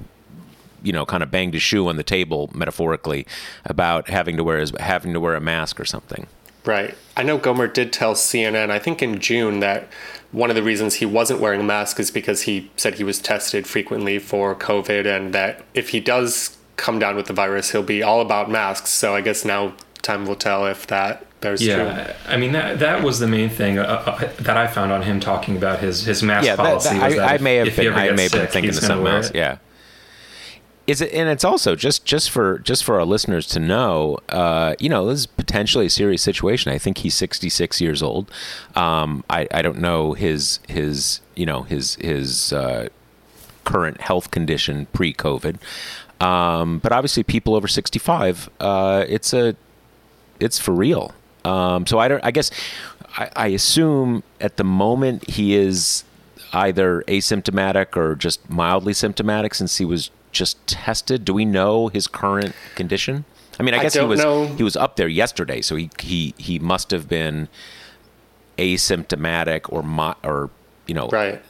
you 0.84 0.92
know 0.92 1.04
kind 1.04 1.22
of 1.22 1.30
banged 1.30 1.54
his 1.54 1.62
shoe 1.62 1.88
on 1.88 1.96
the 1.96 2.04
table 2.04 2.50
metaphorically 2.54 3.26
about 3.64 4.08
having 4.08 4.36
to 4.36 4.44
wear 4.44 4.58
his 4.58 4.72
having 4.78 5.12
to 5.12 5.20
wear 5.20 5.34
a 5.34 5.40
mask 5.40 5.80
or 5.80 5.84
something. 5.84 6.26
Right. 6.64 6.94
I 7.16 7.22
know 7.22 7.38
Gohmert 7.38 7.74
did 7.74 7.92
tell 7.92 8.14
CNN, 8.14 8.70
I 8.70 8.78
think 8.78 9.02
in 9.02 9.18
June, 9.20 9.60
that 9.60 9.86
one 10.32 10.50
of 10.50 10.56
the 10.56 10.62
reasons 10.62 10.94
he 10.94 11.06
wasn't 11.06 11.40
wearing 11.40 11.60
a 11.60 11.64
mask 11.64 12.00
is 12.00 12.10
because 12.10 12.42
he 12.42 12.70
said 12.76 12.94
he 12.94 13.04
was 13.04 13.18
tested 13.18 13.66
frequently 13.66 14.18
for 14.18 14.54
COVID 14.54 15.04
and 15.06 15.34
that 15.34 15.62
if 15.74 15.90
he 15.90 16.00
does 16.00 16.56
come 16.76 16.98
down 16.98 17.16
with 17.16 17.26
the 17.26 17.32
virus, 17.32 17.72
he'll 17.72 17.82
be 17.82 18.02
all 18.02 18.20
about 18.20 18.50
masks. 18.50 18.90
So 18.90 19.14
I 19.14 19.20
guess 19.20 19.44
now 19.44 19.74
time 20.02 20.26
will 20.26 20.36
tell 20.36 20.66
if 20.66 20.86
that 20.88 21.26
bears 21.40 21.64
yeah, 21.64 22.04
true. 22.06 22.14
I 22.26 22.36
mean 22.36 22.52
that 22.52 22.78
that 22.78 23.02
was 23.02 23.18
the 23.18 23.28
main 23.28 23.50
thing 23.50 23.78
uh, 23.78 23.82
uh, 23.82 24.32
that 24.40 24.56
I 24.56 24.66
found 24.66 24.90
on 24.90 25.02
him 25.02 25.20
talking 25.20 25.56
about 25.56 25.80
his 25.80 26.04
his 26.04 26.22
mask 26.22 26.46
yeah, 26.46 26.56
policy. 26.56 26.90
that, 26.90 27.04
was 27.04 27.16
that 27.16 27.28
I, 27.28 27.32
I 27.32 27.34
if- 27.34 27.42
may 27.42 27.56
have 27.56 27.76
been 27.76 27.92
I 27.92 28.06
gets 28.06 28.16
may 28.16 28.22
have 28.24 28.32
been 28.32 28.46
thinking 28.46 28.64
he's 28.64 28.78
of 28.78 28.88
gonna 28.88 28.94
something 28.94 29.14
else. 29.14 29.30
Yeah. 29.34 29.58
Is 30.86 31.00
it 31.00 31.12
and 31.12 31.30
it's 31.30 31.44
also 31.44 31.74
just 31.74 32.04
just 32.04 32.30
for 32.30 32.58
just 32.58 32.84
for 32.84 32.98
our 32.98 33.06
listeners 33.06 33.46
to 33.48 33.60
know, 33.60 34.18
uh, 34.28 34.74
you 34.78 34.90
know, 34.90 35.06
this 35.06 35.20
is 35.20 35.26
potentially 35.26 35.86
a 35.86 35.90
serious 35.90 36.20
situation. 36.22 36.72
I 36.72 36.78
think 36.78 36.98
he's 36.98 37.14
66 37.14 37.80
years 37.80 38.02
old. 38.02 38.30
Um, 38.76 39.24
I 39.30 39.48
I 39.50 39.62
don't 39.62 39.78
know 39.78 40.12
his 40.12 40.60
his 40.68 41.20
you 41.34 41.46
know 41.46 41.62
his 41.62 41.94
his 41.96 42.52
uh, 42.52 42.88
current 43.64 44.02
health 44.02 44.30
condition 44.30 44.86
pre-COVID, 44.92 45.56
um, 46.20 46.78
but 46.80 46.92
obviously 46.92 47.22
people 47.22 47.54
over 47.54 47.66
65, 47.66 48.50
uh, 48.60 49.04
it's 49.08 49.32
a 49.32 49.56
it's 50.40 50.58
for 50.58 50.72
real. 50.72 51.14
Um, 51.44 51.86
so 51.86 51.98
I 51.98 52.08
don't. 52.08 52.24
I 52.24 52.30
guess 52.30 52.50
I, 53.16 53.30
I 53.36 53.46
assume 53.48 54.22
at 54.40 54.56
the 54.56 54.64
moment 54.64 55.28
he 55.30 55.54
is 55.54 56.04
either 56.52 57.02
asymptomatic 57.08 57.96
or 57.96 58.14
just 58.14 58.48
mildly 58.48 58.92
symptomatic 58.92 59.54
since 59.54 59.76
he 59.78 59.84
was 59.84 60.10
just 60.34 60.64
tested. 60.66 61.24
Do 61.24 61.32
we 61.32 61.44
know 61.46 61.88
his 61.88 62.06
current 62.06 62.54
condition? 62.74 63.24
I 63.58 63.62
mean, 63.62 63.72
I 63.74 63.78
I 63.78 63.82
guess 63.82 63.94
he 63.94 64.00
was 64.04 64.20
know. 64.20 64.46
he 64.46 64.62
was 64.62 64.76
up 64.76 64.96
there 64.96 65.08
yesterday, 65.08 65.62
so 65.62 65.76
he 65.76 65.88
he 66.00 66.34
he 66.36 66.58
must 66.58 66.90
have 66.90 67.08
been 67.08 67.48
asymptomatic 68.58 69.62
or 69.72 69.82
mo- 69.82 70.16
or 70.22 70.50
you 70.86 70.94
know 70.94 71.08
Right. 71.08 71.42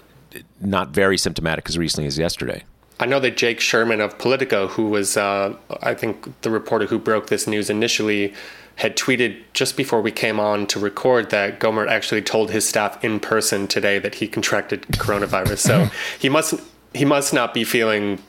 not 0.60 0.90
very 0.90 1.18
symptomatic 1.18 1.68
as 1.68 1.76
recently 1.78 2.06
as 2.06 2.18
yesterday. 2.18 2.64
I 3.00 3.06
know 3.06 3.18
that 3.20 3.36
Jake 3.36 3.58
Sherman 3.58 4.00
of 4.00 4.18
Politico, 4.18 4.68
who 4.68 4.88
was, 4.88 5.16
uh, 5.16 5.54
I 5.82 5.94
think, 5.94 6.40
the 6.42 6.50
reporter 6.50 6.86
who 6.86 6.96
broke 6.98 7.26
this 7.26 7.48
news 7.48 7.68
initially, 7.68 8.32
had 8.76 8.96
tweeted 8.96 9.36
just 9.52 9.76
before 9.76 10.00
we 10.00 10.12
came 10.12 10.38
on 10.38 10.68
to 10.68 10.78
record 10.78 11.30
that 11.30 11.58
Gohmert 11.58 11.88
actually 11.88 12.22
told 12.22 12.52
his 12.52 12.68
staff 12.68 13.02
in 13.04 13.18
person 13.18 13.66
today 13.66 13.98
that 13.98 14.16
he 14.16 14.28
contracted 14.28 14.82
coronavirus. 14.92 15.58
So 15.58 15.90
he 16.20 16.28
must 16.28 16.54
he 16.92 17.04
must 17.04 17.34
not 17.34 17.52
be 17.52 17.64
feeling 17.64 18.20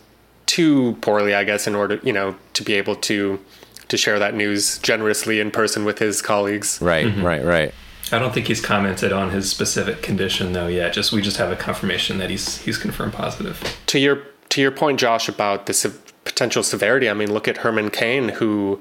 too 0.45 0.93
poorly, 1.01 1.33
I 1.33 1.43
guess, 1.43 1.67
in 1.67 1.75
order 1.75 1.99
you 2.03 2.13
know 2.13 2.35
to 2.53 2.63
be 2.63 2.73
able 2.73 2.95
to 2.97 3.39
to 3.87 3.97
share 3.97 4.19
that 4.19 4.33
news 4.33 4.79
generously 4.79 5.39
in 5.39 5.51
person 5.51 5.85
with 5.85 5.99
his 5.99 6.21
colleagues. 6.21 6.79
Right, 6.81 7.05
mm-hmm. 7.05 7.23
right, 7.23 7.43
right. 7.43 7.73
I 8.11 8.19
don't 8.19 8.33
think 8.33 8.47
he's 8.47 8.61
commented 8.61 9.11
on 9.11 9.31
his 9.31 9.49
specific 9.49 10.01
condition 10.01 10.53
though 10.53 10.67
yet. 10.67 10.93
Just 10.93 11.11
we 11.11 11.21
just 11.21 11.37
have 11.37 11.51
a 11.51 11.55
confirmation 11.55 12.17
that 12.19 12.29
he's 12.29 12.59
he's 12.59 12.77
confirmed 12.77 13.13
positive. 13.13 13.61
to 13.87 13.99
your 13.99 14.21
to 14.49 14.61
your 14.61 14.71
point, 14.71 14.99
Josh, 14.99 15.27
about 15.27 15.65
the 15.65 15.73
se- 15.73 15.91
potential 16.23 16.63
severity. 16.63 17.09
I 17.09 17.13
mean, 17.13 17.31
look 17.31 17.47
at 17.47 17.57
Herman 17.57 17.89
Cain, 17.89 18.29
who 18.29 18.79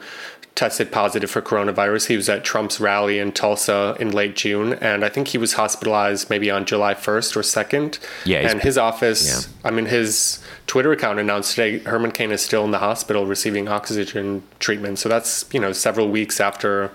tested 0.55 0.93
positive 0.93 1.31
for 1.31 1.43
coronavirus. 1.43 2.07
He 2.07 2.17
was 2.17 2.29
at 2.29 2.45
Trump's 2.45 2.79
rally 2.79 3.19
in 3.19 3.33
Tulsa 3.33 3.97
in 3.99 4.13
late 4.13 4.37
June, 4.37 4.75
and 4.75 5.05
I 5.05 5.09
think 5.09 5.29
he 5.29 5.39
was 5.39 5.55
hospitalized 5.55 6.31
maybe 6.31 6.51
on 6.51 6.65
July 6.65 6.95
first 6.95 7.37
or 7.37 7.43
second. 7.43 7.99
Yeah, 8.25 8.49
and 8.49 8.63
his 8.63 8.79
office. 8.79 9.49
yeah. 9.49 9.69
I 9.69 9.73
mean, 9.73 9.87
his 9.87 10.43
Twitter 10.67 10.93
account 10.93 11.19
announced 11.19 11.57
today 11.57 11.79
Herman 11.81 12.13
Cain 12.13 12.31
is 12.31 12.43
still 12.43 12.65
in 12.65 12.71
the 12.71 12.79
hospital 12.79 13.27
receiving 13.27 13.69
oxygen 13.69 14.43
treatment. 14.61 14.99
So 14.99 15.09
that's 15.09 15.45
you 15.53 15.61
know 15.61 15.73
several 15.73 16.09
weeks 16.09 16.41
after 16.41 16.91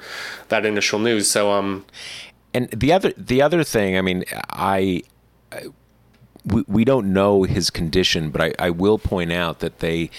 that 0.48 0.66
initial 0.66 1.00
news. 1.00 1.30
So 1.30 1.52
um, 1.52 1.86
and 2.54 2.70
the 2.70 2.92
other 2.94 3.14
the 3.18 3.42
other 3.42 3.64
thing 3.64 3.98
i 3.98 4.02
mean 4.02 4.24
i, 4.50 5.02
I 5.52 5.64
we, 6.46 6.64
we 6.68 6.86
don't 6.86 7.12
know 7.14 7.44
his 7.44 7.70
condition 7.70 8.30
but 8.30 8.42
I, 8.42 8.54
I 8.60 8.70
will 8.70 8.98
point 8.98 9.32
out 9.32 9.60
that 9.60 9.80
they 9.80 10.10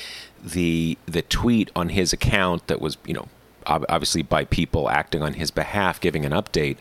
the 0.43 0.97
the 1.07 1.23
tweet 1.23 1.71
on 1.77 1.91
his 1.91 2.13
account 2.13 2.67
that 2.67 2.81
was 2.81 2.97
you 3.05 3.15
know 3.15 3.29
obviously 3.67 4.23
by 4.23 4.45
people 4.45 4.89
acting 4.89 5.23
on 5.23 5.35
his 5.35 5.51
behalf 5.51 6.01
giving 6.01 6.25
an 6.25 6.33
update 6.33 6.77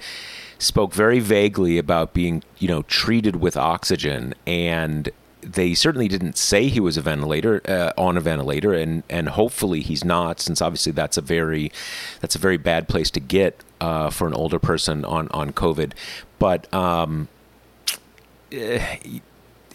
spoke 0.60 0.94
very 0.94 1.20
vaguely 1.20 1.78
about 1.78 2.14
being 2.14 2.44
you 2.60 2.68
know 2.68 2.84
treated 2.84 3.38
with 3.38 3.58
oxygen. 3.58 4.36
And 4.46 5.10
they 5.42 5.74
certainly 5.74 6.10
didn't 6.10 6.38
say 6.38 6.68
he 6.68 6.82
was 6.82 6.98
a 6.98 7.02
ventilator 7.02 7.62
uh, 7.66 7.94
on 7.98 8.18
a 8.18 8.22
ventilator. 8.22 8.74
And 8.74 9.04
and 9.10 9.30
hopefully 9.30 9.80
he's 9.80 10.04
not 10.04 10.40
since 10.40 10.62
obviously 10.62 10.92
that's 10.92 11.18
a 11.18 11.22
very 11.22 11.72
that's 12.20 12.36
a 12.36 12.40
very 12.40 12.58
bad 12.58 12.88
place 12.88 13.10
to 13.12 13.20
get 13.20 13.64
uh, 13.82 14.10
for 14.10 14.28
an 14.28 14.34
older 14.34 14.60
person 14.60 15.04
on 15.06 15.30
on 15.30 15.54
covid. 15.54 15.94
But 16.38 16.72
um 16.74 17.30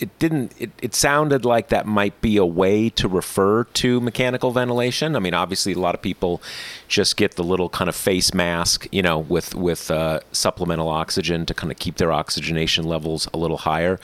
it 0.01 0.19
didn't 0.19 0.53
it, 0.59 0.71
it 0.83 0.95
sounded 0.95 1.45
like 1.45 1.69
that 1.69 1.87
might 1.87 2.21
be 2.21 2.37
a 2.37 2.45
way 2.45 2.89
to 2.91 3.09
refer 3.09 3.65
to 3.65 4.01
mechanical 4.01 4.51
ventilation. 4.51 5.17
I 5.17 5.19
mean 5.19 5.35
obviously 5.35 5.73
a 5.73 5.79
lot 5.79 5.95
of 5.95 6.03
people 6.03 6.43
just 6.89 7.17
get 7.17 7.37
the 7.37 7.45
little 7.45 7.69
kind 7.69 7.89
of 7.89 7.97
face 7.97 8.35
mask 8.35 8.87
you 8.93 9.03
know 9.03 9.19
with 9.19 9.55
with 9.55 9.91
uh, 9.91 10.21
supplemental 10.33 10.89
oxygen 10.89 11.47
to 11.47 11.55
kind 11.55 11.71
of 11.71 11.79
keep 11.79 11.97
their 11.97 12.13
oxygenation 12.13 12.85
levels 12.85 13.29
a 13.33 13.39
little 13.39 13.59
higher. 13.59 13.99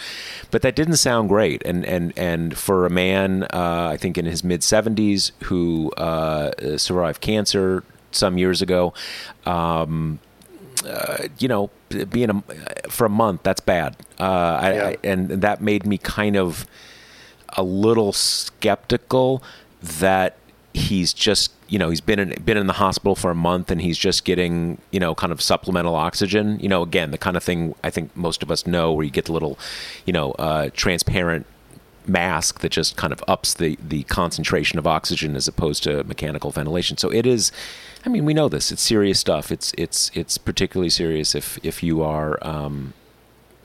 But 0.51 0.63
that 0.63 0.77
didn't 0.77 0.97
sound 0.97 1.29
great. 1.29 1.63
And 1.65 1.85
and 1.85 2.13
and 2.17 2.57
for 2.57 2.87
a 2.87 2.91
man 2.91 3.45
uh, 3.45 3.89
i 3.93 3.97
think 3.97 4.19
in 4.19 4.27
his 4.27 4.45
mid 4.45 4.61
70s 4.61 5.33
who 5.45 5.91
uh, 5.93 6.77
survived 6.77 7.21
cancer 7.21 7.83
some 8.11 8.39
years 8.39 8.61
ago 8.63 8.93
um, 9.47 10.19
uh, 10.87 11.29
you 11.39 11.49
know, 11.49 11.71
being 12.11 12.31
a, 12.31 12.43
for 12.89 13.05
a 13.05 13.11
month, 13.11 13.43
that's 13.43 13.61
bad. 13.61 13.97
Uh, 14.19 14.25
I, 14.25 14.75
Yeah. 14.75 14.87
I, 14.89 14.97
and 15.05 15.29
that 15.43 15.61
made 15.61 15.87
me 15.87 15.99
kind 15.99 16.37
of 16.37 16.67
a 17.57 17.63
little 17.63 18.13
skeptical 18.13 19.43
that 19.83 20.37
he's 20.73 21.13
just, 21.13 21.53
you 21.69 21.79
know, 21.79 21.91
he's 21.91 22.01
been 22.01 22.19
in 22.19 22.43
been 22.45 22.57
in 22.57 22.67
the 22.67 22.75
hospital 22.75 23.17
for 23.17 23.31
a 23.31 23.35
month 23.35 23.71
and 23.71 23.83
he's 23.83 23.99
just 23.99 24.25
getting, 24.25 24.79
you 24.93 25.01
know, 25.01 25.15
kind 25.15 25.33
of 25.33 25.41
supplemental 25.43 25.97
oxygen. 25.97 26.61
You 26.61 26.69
know, 26.69 26.83
again, 26.83 27.11
the 27.11 27.19
kind 27.19 27.37
of 27.37 27.43
thing 27.43 27.75
I 27.83 27.91
think 27.91 28.17
most 28.17 28.43
of 28.43 28.51
us 28.51 28.67
know, 28.67 28.93
where 28.93 29.05
you 29.05 29.11
get 29.11 29.25
the 29.25 29.33
little, 29.33 29.59
you 30.07 30.13
know, 30.13 30.33
uh, 30.33 30.71
transparent 30.75 31.47
mask 32.07 32.61
that 32.61 32.71
just 32.73 32.97
kind 32.97 33.13
of 33.13 33.23
ups 33.29 33.55
the 33.55 33.79
the 33.87 34.03
concentration 34.05 34.79
of 34.79 34.87
oxygen 34.87 35.37
as 35.37 35.47
opposed 35.49 35.83
to 35.85 36.03
mechanical 36.05 36.51
ventilation. 36.51 36.97
So 36.97 37.11
it 37.13 37.27
is 37.27 37.53
I 38.05 38.09
mean, 38.09 38.25
we 38.25 38.33
know 38.33 38.49
this. 38.49 38.73
It's 38.73 38.81
serious 38.83 39.21
stuff. 39.21 39.53
It's 39.53 39.73
it's 39.77 40.11
it's 40.15 40.39
particularly 40.39 40.89
serious 40.91 41.35
if 41.35 41.59
if 41.63 41.83
you 41.83 42.03
are 42.03 42.39
um, 42.41 42.95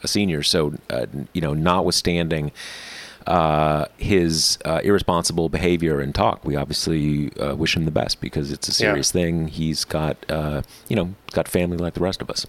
a 0.04 0.08
senior. 0.10 0.44
So 0.44 0.74
uh, 0.90 1.06
you 1.34 1.40
know, 1.42 1.54
notwithstanding 1.54 2.52
uh, 3.28 3.86
his 3.98 4.58
uh, 4.66 4.82
irresponsible 4.84 5.50
behavior 5.50 6.00
and 6.02 6.14
talk, 6.14 6.44
we 6.46 6.56
obviously 6.56 7.32
uh, 7.40 7.56
wish 7.56 7.76
him 7.76 7.86
the 7.86 7.92
best 7.92 8.20
because 8.22 8.52
it's 8.52 8.68
a 8.68 8.72
Yeah. 8.72 8.90
serious 8.92 9.12
thing. 9.12 9.48
He's 9.48 9.86
got 9.86 10.18
uh, 10.30 10.62
you 10.90 10.96
know 10.98 11.16
got 11.32 11.48
family 11.48 11.78
like 11.78 11.94
the 11.94 12.02
rest 12.02 12.22
of 12.22 12.30
us. 12.30 12.46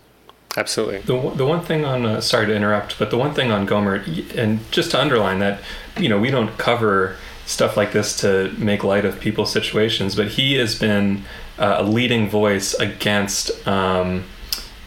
Absolutely. 0.57 0.99
The, 0.99 1.15
one- 1.17 1.37
the 1.37 1.47
one 1.47 1.63
thing 1.63 1.85
on 1.85 2.07
uh, 2.07 2.21
sorry 2.21 2.47
to 2.47 2.55
interrupt, 2.55 2.99
but 2.99 3.11
the 3.11 3.19
one 3.19 3.35
thing 3.35 3.51
on 3.51 3.67
Gohmert, 3.67 4.35
and 4.37 4.61
just 4.73 4.91
to 4.93 5.01
underline 5.01 5.39
that, 5.41 5.61
you 5.99 6.09
know, 6.09 6.19
we 6.19 6.31
don't 6.31 6.57
cover 6.59 7.17
stuff 7.45 7.77
like 7.77 7.93
this 7.93 8.17
to 8.21 8.53
make 8.59 8.83
light 8.83 9.05
of 9.05 9.21
people's 9.21 9.53
situations, 9.53 10.17
but 10.17 10.29
he 10.29 10.55
has 10.55 10.75
been 10.79 11.23
uh, 11.59 11.77
a 11.79 11.83
leading 11.85 12.29
voice 12.29 12.75
against 12.75 13.67
um, 13.69 14.25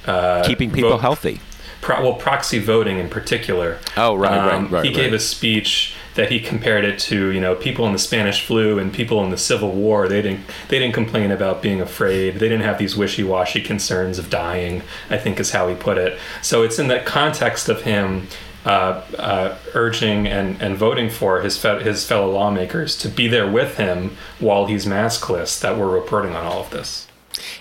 uh, 0.05 0.43
Keeping 0.45 0.71
people 0.71 0.91
vote- 0.91 1.01
healthy. 1.01 1.39
Pro, 1.81 2.01
well, 2.03 2.13
proxy 2.15 2.59
voting 2.59 2.97
in 2.97 3.07
particular. 3.07 3.77
Oh, 3.95 4.13
right, 4.15 4.37
right, 4.59 4.69
right, 4.71 4.83
He 4.85 4.91
gave 4.91 5.13
a 5.13 5.19
speech 5.19 5.93
that 6.19 6.29
he 6.29 6.37
compared 6.37 6.83
it 6.83 6.99
to, 6.99 7.31
you 7.31 7.39
know, 7.39 7.55
people 7.55 7.87
in 7.87 7.93
the 7.93 7.97
Spanish 7.97 8.45
flu 8.45 8.77
and 8.77 8.91
people 8.91 9.23
in 9.23 9.29
the 9.29 9.37
Civil 9.37 9.71
War. 9.71 10.09
They 10.09 10.21
didn't 10.21 10.41
they 10.67 10.77
didn't 10.77 10.93
complain 10.93 11.31
about 11.31 11.61
being 11.61 11.79
afraid. 11.79 12.33
They 12.35 12.49
didn't 12.49 12.65
have 12.65 12.77
these 12.77 12.97
wishy-washy 12.97 13.61
concerns 13.61 14.19
of 14.19 14.29
dying. 14.29 14.81
I 15.09 15.17
think 15.17 15.39
is 15.39 15.51
how 15.51 15.69
he 15.69 15.75
put 15.75 15.97
it. 15.97 16.19
So 16.41 16.63
it's 16.63 16.77
in 16.77 16.89
that 16.89 17.05
context 17.05 17.69
of 17.69 17.83
him. 17.83 18.27
Uh, 18.65 19.01
uh, 19.17 19.57
urging 19.73 20.27
and, 20.27 20.61
and 20.61 20.75
voting 20.75 21.09
for 21.09 21.39
his 21.39 21.57
fe- 21.57 21.81
his 21.81 22.05
fellow 22.05 22.29
lawmakers 22.29 22.97
to 22.97 23.07
be 23.07 23.25
there 23.25 23.49
with 23.49 23.77
him 23.77 24.17
while 24.37 24.65
he's 24.65 24.85
maskless 24.85 25.61
that 25.61 25.77
we're 25.77 25.89
reporting 25.89 26.35
on 26.35 26.45
all 26.45 26.59
of 26.59 26.69
this. 26.69 27.07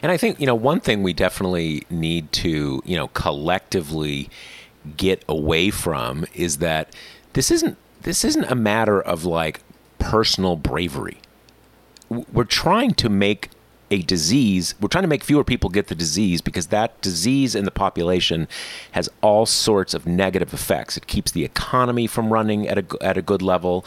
And 0.03 0.11
I 0.11 0.17
think, 0.17 0.41
you 0.41 0.47
know, 0.47 0.57
one 0.57 0.81
thing 0.81 1.05
we 1.05 1.13
definitely 1.13 1.87
need 1.89 2.33
to, 2.33 2.83
you 2.85 2.97
know, 2.97 3.07
collectively 3.09 4.29
get 4.97 5.23
away 5.29 5.71
from 5.71 6.27
is 6.35 6.59
that 6.59 6.93
this 7.35 7.53
isn't 7.53 7.79
this 8.03 8.25
isn't 8.25 8.45
a 8.45 8.55
matter 8.55 9.01
of 9.01 9.25
like 9.25 9.61
personal 9.99 10.57
bravery. 10.57 11.19
We're 12.09 12.45
trying 12.45 12.95
to 12.95 13.09
make 13.09 13.51
a 13.91 14.03
disease, 14.03 14.75
we're 14.81 14.89
trying 14.89 15.03
to 15.05 15.09
make 15.09 15.25
fewer 15.25 15.45
people 15.45 15.71
get 15.71 15.89
the 15.89 15.95
disease 15.95 16.41
because 16.43 16.67
that 16.67 17.01
disease 17.01 17.55
in 17.55 17.65
the 17.65 17.71
population 17.71 18.47
has 18.93 19.09
all 19.23 19.47
sorts 19.47 19.95
of 19.95 20.07
negative 20.07 20.53
effects. 20.53 20.97
It 20.97 21.07
keeps 21.07 21.31
the 21.33 21.45
economy 21.45 22.07
from 22.07 22.33
running 22.33 22.69
at 22.69 22.79
a, 22.79 22.85
at 23.01 23.17
a 23.17 23.23
good 23.23 23.41
level. 23.41 23.85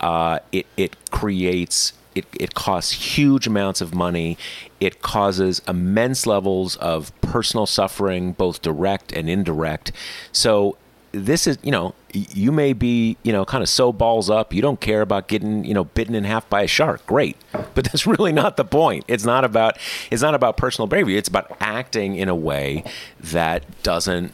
Uh, 0.00 0.40
it, 0.50 0.66
it 0.76 1.10
creates 1.10 1.92
it, 2.14 2.26
it 2.38 2.54
costs 2.54 2.92
huge 2.92 3.46
amounts 3.46 3.80
of 3.80 3.92
money. 3.92 4.38
It 4.78 5.02
causes 5.02 5.60
immense 5.66 6.26
levels 6.26 6.76
of 6.76 7.12
personal 7.20 7.66
suffering, 7.66 8.32
both 8.32 8.62
direct 8.62 9.12
and 9.12 9.28
indirect. 9.28 9.90
So 10.30 10.76
this 11.10 11.46
is, 11.48 11.58
you 11.62 11.72
know, 11.72 11.94
you 12.14 12.52
may 12.52 12.72
be, 12.72 13.16
you 13.22 13.32
know, 13.32 13.44
kind 13.44 13.62
of 13.62 13.68
so 13.68 13.92
balls 13.92 14.30
up, 14.30 14.54
you 14.54 14.62
don't 14.62 14.80
care 14.80 15.00
about 15.00 15.28
getting, 15.28 15.64
you 15.64 15.74
know, 15.74 15.84
bitten 15.84 16.14
in 16.14 16.24
half 16.24 16.48
by 16.48 16.62
a 16.62 16.66
shark. 16.66 17.04
Great. 17.06 17.36
But 17.74 17.86
that's 17.86 18.06
really 18.06 18.30
not 18.30 18.56
the 18.56 18.64
point. 18.64 19.04
It's 19.08 19.24
not 19.24 19.44
about 19.44 19.78
it's 20.12 20.22
not 20.22 20.32
about 20.32 20.56
personal 20.56 20.86
bravery. 20.86 21.16
It's 21.16 21.28
about 21.28 21.56
acting 21.58 22.14
in 22.14 22.28
a 22.28 22.34
way 22.36 22.84
that 23.18 23.64
doesn't 23.82 24.32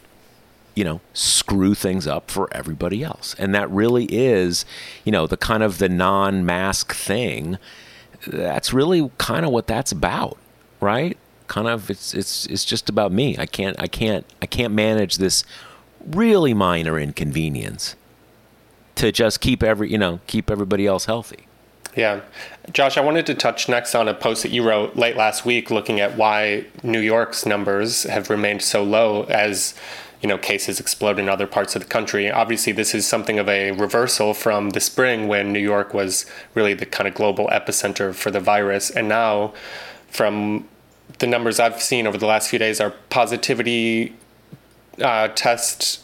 you 0.75 0.83
know 0.83 1.01
screw 1.13 1.73
things 1.73 2.05
up 2.07 2.29
for 2.29 2.47
everybody 2.53 3.03
else 3.03 3.35
and 3.37 3.53
that 3.53 3.69
really 3.69 4.05
is 4.05 4.63
you 5.03 5.11
know 5.11 5.27
the 5.27 5.37
kind 5.37 5.63
of 5.63 5.79
the 5.79 5.89
non-mask 5.89 6.93
thing 6.93 7.57
that's 8.27 8.71
really 8.71 9.11
kind 9.17 9.45
of 9.45 9.51
what 9.51 9.67
that's 9.67 9.91
about 9.91 10.37
right 10.79 11.17
kind 11.47 11.67
of 11.67 11.89
it's 11.89 12.13
it's 12.13 12.45
it's 12.45 12.63
just 12.63 12.89
about 12.89 13.11
me 13.11 13.35
i 13.37 13.45
can't 13.45 13.75
i 13.81 13.87
can't 13.87 14.25
i 14.41 14.45
can't 14.45 14.73
manage 14.73 15.17
this 15.17 15.43
really 16.07 16.53
minor 16.53 16.99
inconvenience 16.99 17.95
to 18.95 19.11
just 19.11 19.41
keep 19.41 19.63
every 19.63 19.91
you 19.91 19.97
know 19.97 20.19
keep 20.27 20.51
everybody 20.51 20.87
else 20.87 21.05
healthy 21.05 21.47
yeah. 21.95 22.21
Josh, 22.71 22.97
I 22.97 23.01
wanted 23.01 23.25
to 23.25 23.35
touch 23.35 23.67
next 23.67 23.95
on 23.95 24.07
a 24.07 24.13
post 24.13 24.43
that 24.43 24.51
you 24.51 24.63
wrote 24.63 24.95
late 24.95 25.17
last 25.17 25.45
week 25.45 25.69
looking 25.69 25.99
at 25.99 26.15
why 26.15 26.65
New 26.83 26.99
York's 26.99 27.45
numbers 27.45 28.03
have 28.03 28.29
remained 28.29 28.61
so 28.61 28.83
low 28.83 29.23
as 29.23 29.73
you 30.21 30.29
know 30.29 30.37
cases 30.37 30.79
explode 30.79 31.19
in 31.19 31.27
other 31.27 31.47
parts 31.47 31.75
of 31.75 31.81
the 31.81 31.87
country. 31.87 32.31
Obviously, 32.31 32.71
this 32.71 32.95
is 32.95 33.05
something 33.05 33.39
of 33.39 33.49
a 33.49 33.71
reversal 33.71 34.33
from 34.33 34.69
the 34.69 34.79
spring 34.79 35.27
when 35.27 35.51
New 35.51 35.59
York 35.59 35.93
was 35.93 36.25
really 36.53 36.73
the 36.73 36.85
kind 36.85 37.07
of 37.07 37.13
global 37.13 37.47
epicenter 37.47 38.13
for 38.13 38.31
the 38.31 38.39
virus, 38.39 38.89
and 38.89 39.09
now 39.09 39.53
from 40.07 40.67
the 41.19 41.27
numbers 41.27 41.59
I've 41.59 41.81
seen 41.81 42.07
over 42.07 42.17
the 42.17 42.25
last 42.25 42.49
few 42.49 42.59
days, 42.59 42.79
our 42.79 42.91
positivity 43.09 44.15
uh, 44.99 45.29
test 45.29 46.01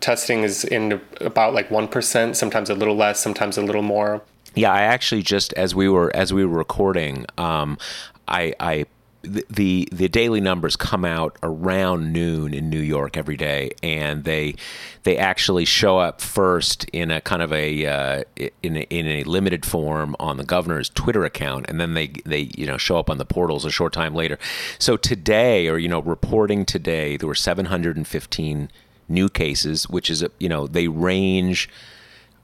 testing 0.00 0.42
is 0.42 0.64
in 0.64 1.00
about 1.20 1.54
like 1.54 1.70
one 1.70 1.88
percent, 1.88 2.36
sometimes 2.36 2.70
a 2.70 2.74
little 2.74 2.96
less, 2.96 3.20
sometimes 3.20 3.56
a 3.58 3.62
little 3.62 3.82
more. 3.82 4.22
Yeah, 4.54 4.72
I 4.72 4.82
actually 4.82 5.22
just 5.22 5.52
as 5.54 5.74
we 5.74 5.88
were 5.88 6.14
as 6.14 6.32
we 6.32 6.44
were 6.44 6.56
recording, 6.56 7.26
um, 7.38 7.78
I, 8.26 8.54
I 8.60 8.86
the 9.22 9.88
the 9.92 10.08
daily 10.08 10.40
numbers 10.40 10.76
come 10.76 11.04
out 11.04 11.36
around 11.42 12.12
noon 12.12 12.54
in 12.54 12.70
New 12.70 12.80
York 12.80 13.16
every 13.16 13.36
day, 13.36 13.70
and 13.82 14.24
they 14.24 14.54
they 15.02 15.16
actually 15.18 15.64
show 15.64 15.98
up 15.98 16.20
first 16.20 16.84
in 16.92 17.10
a 17.10 17.20
kind 17.20 17.42
of 17.42 17.52
a 17.52 17.86
uh, 17.86 18.24
in 18.62 18.78
a, 18.78 18.80
in 18.90 19.06
a 19.06 19.24
limited 19.24 19.66
form 19.66 20.16
on 20.18 20.38
the 20.38 20.44
governor's 20.44 20.88
Twitter 20.88 21.24
account, 21.24 21.66
and 21.68 21.80
then 21.80 21.94
they 21.94 22.08
they 22.24 22.50
you 22.56 22.66
know 22.66 22.78
show 22.78 22.98
up 22.98 23.10
on 23.10 23.18
the 23.18 23.26
portals 23.26 23.64
a 23.64 23.70
short 23.70 23.92
time 23.92 24.14
later. 24.14 24.38
So 24.78 24.96
today, 24.96 25.68
or 25.68 25.78
you 25.78 25.88
know, 25.88 26.00
reporting 26.00 26.64
today, 26.64 27.16
there 27.16 27.28
were 27.28 27.34
715 27.34 28.70
new 29.08 29.28
cases, 29.28 29.88
which 29.88 30.08
is 30.08 30.24
you 30.38 30.48
know 30.48 30.66
they 30.66 30.88
range 30.88 31.68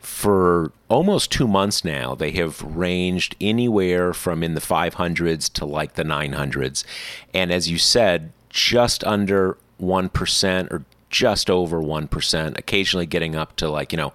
for 0.06 0.70
almost 0.88 1.32
two 1.32 1.48
months 1.48 1.84
now, 1.84 2.14
they 2.14 2.30
have 2.30 2.62
ranged 2.62 3.34
anywhere 3.40 4.14
from 4.14 4.44
in 4.44 4.54
the 4.54 4.60
500s 4.60 5.52
to 5.54 5.64
like 5.64 5.94
the 5.94 6.04
900s. 6.04 6.84
And 7.34 7.50
as 7.50 7.68
you 7.68 7.76
said, 7.76 8.32
just 8.48 9.02
under 9.02 9.58
1% 9.80 10.70
or 10.70 10.84
just 11.10 11.50
over 11.50 11.80
1%, 11.80 12.56
occasionally 12.56 13.06
getting 13.06 13.34
up 13.34 13.56
to 13.56 13.68
like, 13.68 13.92
you 13.92 13.96
know, 13.96 14.12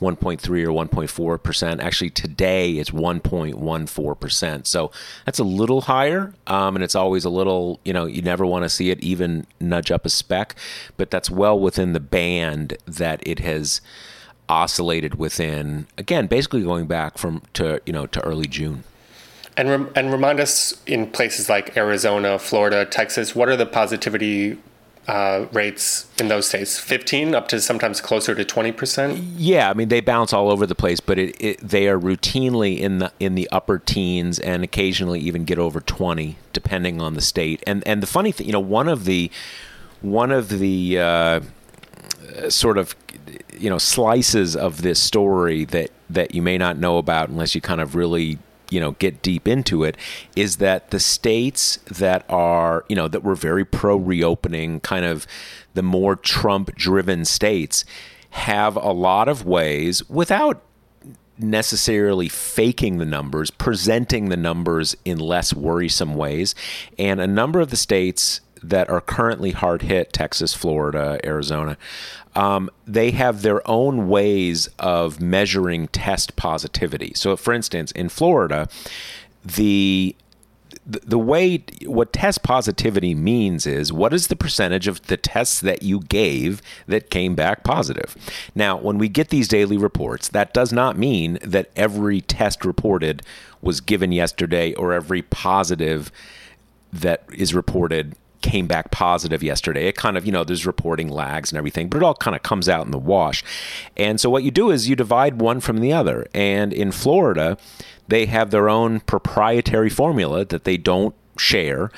1.3 0.00 0.40
or 0.64 1.38
1.4%. 1.38 1.80
Actually, 1.80 2.10
today 2.10 2.72
it's 2.72 2.90
1.14%. 2.90 4.66
So 4.66 4.90
that's 5.26 5.38
a 5.38 5.44
little 5.44 5.82
higher. 5.82 6.32
Um, 6.46 6.74
and 6.74 6.82
it's 6.82 6.94
always 6.94 7.26
a 7.26 7.30
little, 7.30 7.80
you 7.84 7.92
know, 7.92 8.06
you 8.06 8.22
never 8.22 8.46
want 8.46 8.62
to 8.64 8.70
see 8.70 8.90
it 8.90 8.98
even 9.00 9.46
nudge 9.60 9.90
up 9.90 10.06
a 10.06 10.10
speck, 10.10 10.56
but 10.96 11.10
that's 11.10 11.30
well 11.30 11.58
within 11.60 11.92
the 11.92 12.00
band 12.00 12.78
that 12.86 13.20
it 13.26 13.40
has 13.40 13.82
oscillated 14.48 15.14
within 15.16 15.86
again 15.96 16.26
basically 16.26 16.62
going 16.62 16.86
back 16.86 17.18
from 17.18 17.42
to 17.54 17.80
you 17.86 17.92
know 17.92 18.06
to 18.06 18.20
early 18.22 18.46
June. 18.46 18.84
And 19.56 19.68
rem- 19.68 19.90
and 19.94 20.10
remind 20.12 20.40
us 20.40 20.82
in 20.84 21.10
places 21.10 21.48
like 21.48 21.76
Arizona, 21.76 22.40
Florida, 22.40 22.84
Texas, 22.84 23.36
what 23.36 23.48
are 23.48 23.54
the 23.56 23.66
positivity 23.66 24.58
uh, 25.06 25.46
rates 25.52 26.08
in 26.18 26.26
those 26.26 26.48
states? 26.48 26.76
15 26.78 27.36
up 27.36 27.46
to 27.48 27.60
sometimes 27.60 28.00
closer 28.00 28.34
to 28.34 28.44
20%? 28.44 29.34
Yeah, 29.36 29.70
I 29.70 29.74
mean 29.74 29.90
they 29.90 30.00
bounce 30.00 30.32
all 30.32 30.50
over 30.50 30.66
the 30.66 30.74
place, 30.74 30.98
but 30.98 31.20
it, 31.20 31.36
it, 31.40 31.58
they 31.60 31.88
are 31.88 31.98
routinely 31.98 32.80
in 32.80 32.98
the 32.98 33.12
in 33.20 33.36
the 33.36 33.48
upper 33.50 33.78
teens 33.78 34.40
and 34.40 34.64
occasionally 34.64 35.20
even 35.20 35.44
get 35.44 35.58
over 35.58 35.80
20 35.80 36.36
depending 36.52 37.00
on 37.00 37.14
the 37.14 37.20
state. 37.20 37.62
And 37.66 37.86
and 37.86 38.02
the 38.02 38.08
funny 38.08 38.32
thing, 38.32 38.46
you 38.46 38.52
know, 38.52 38.60
one 38.60 38.88
of 38.88 39.04
the 39.04 39.30
one 40.00 40.32
of 40.32 40.48
the 40.48 40.98
uh, 40.98 41.40
sort 42.48 42.76
of 42.76 42.94
you 43.58 43.70
know 43.70 43.78
slices 43.78 44.56
of 44.56 44.82
this 44.82 45.00
story 45.00 45.64
that 45.66 45.90
that 46.10 46.34
you 46.34 46.42
may 46.42 46.58
not 46.58 46.78
know 46.78 46.98
about 46.98 47.28
unless 47.28 47.54
you 47.54 47.60
kind 47.60 47.80
of 47.80 47.94
really 47.94 48.38
you 48.70 48.80
know 48.80 48.92
get 48.92 49.22
deep 49.22 49.46
into 49.46 49.84
it 49.84 49.96
is 50.36 50.56
that 50.56 50.90
the 50.90 51.00
states 51.00 51.76
that 51.90 52.24
are 52.28 52.84
you 52.88 52.96
know 52.96 53.08
that 53.08 53.22
were 53.22 53.34
very 53.34 53.64
pro 53.64 53.96
reopening 53.96 54.80
kind 54.80 55.04
of 55.04 55.26
the 55.74 55.82
more 55.82 56.16
trump 56.16 56.74
driven 56.74 57.24
states 57.24 57.84
have 58.30 58.76
a 58.76 58.92
lot 58.92 59.28
of 59.28 59.46
ways 59.46 60.08
without 60.08 60.62
necessarily 61.38 62.28
faking 62.28 62.98
the 62.98 63.04
numbers 63.04 63.50
presenting 63.50 64.28
the 64.28 64.36
numbers 64.36 64.96
in 65.04 65.18
less 65.18 65.52
worrisome 65.52 66.14
ways. 66.14 66.54
And 66.98 67.20
a 67.20 67.26
number 67.26 67.60
of 67.60 67.70
the 67.70 67.76
states 67.76 68.40
that 68.62 68.88
are 68.88 69.00
currently 69.00 69.50
hard 69.50 69.82
hit 69.82 70.12
Texas, 70.12 70.54
Florida, 70.54 71.20
Arizona 71.24 71.76
um, 72.34 72.70
they 72.86 73.12
have 73.12 73.42
their 73.42 73.66
own 73.68 74.08
ways 74.08 74.68
of 74.78 75.20
measuring 75.20 75.88
test 75.88 76.36
positivity. 76.36 77.12
So, 77.14 77.36
for 77.36 77.54
instance, 77.54 77.92
in 77.92 78.08
Florida, 78.08 78.68
the 79.44 80.16
the 80.86 81.18
way 81.18 81.64
what 81.86 82.12
test 82.12 82.42
positivity 82.42 83.14
means 83.14 83.66
is 83.66 83.90
what 83.90 84.12
is 84.12 84.26
the 84.26 84.36
percentage 84.36 84.86
of 84.86 85.00
the 85.06 85.16
tests 85.16 85.60
that 85.60 85.82
you 85.82 86.00
gave 86.00 86.60
that 86.86 87.08
came 87.08 87.34
back 87.34 87.64
positive. 87.64 88.14
Now, 88.54 88.76
when 88.76 88.98
we 88.98 89.08
get 89.08 89.28
these 89.30 89.48
daily 89.48 89.78
reports, 89.78 90.28
that 90.28 90.52
does 90.52 90.72
not 90.72 90.98
mean 90.98 91.38
that 91.42 91.70
every 91.74 92.20
test 92.20 92.66
reported 92.66 93.22
was 93.62 93.80
given 93.80 94.12
yesterday 94.12 94.74
or 94.74 94.92
every 94.92 95.22
positive 95.22 96.12
that 96.92 97.24
is 97.32 97.54
reported 97.54 98.14
came 98.44 98.66
back 98.66 98.90
positive 98.90 99.42
yesterday. 99.42 99.88
It 99.88 99.96
kind 99.96 100.18
of, 100.18 100.26
you 100.26 100.30
know, 100.30 100.44
there's 100.44 100.66
reporting 100.66 101.08
lags 101.08 101.50
and 101.50 101.56
everything, 101.56 101.88
but 101.88 101.96
it 101.96 102.02
all 102.02 102.14
kind 102.14 102.36
of 102.36 102.42
comes 102.42 102.68
out 102.68 102.84
in 102.84 102.90
the 102.90 102.98
wash. 102.98 103.42
And 103.96 104.20
so 104.20 104.28
what 104.28 104.42
you 104.44 104.50
do 104.50 104.70
is 104.70 104.86
you 104.86 104.94
divide 104.94 105.40
one 105.40 105.60
from 105.60 105.78
the 105.78 105.94
other. 105.94 106.26
And 106.34 106.70
in 106.74 106.92
Florida, 106.92 107.56
they 108.06 108.26
have 108.26 108.50
their 108.50 108.68
own 108.68 109.00
proprietary 109.00 109.88
formula 109.88 110.44
that 110.44 110.64
they 110.64 110.76
don't 110.76 111.14
share 111.38 111.90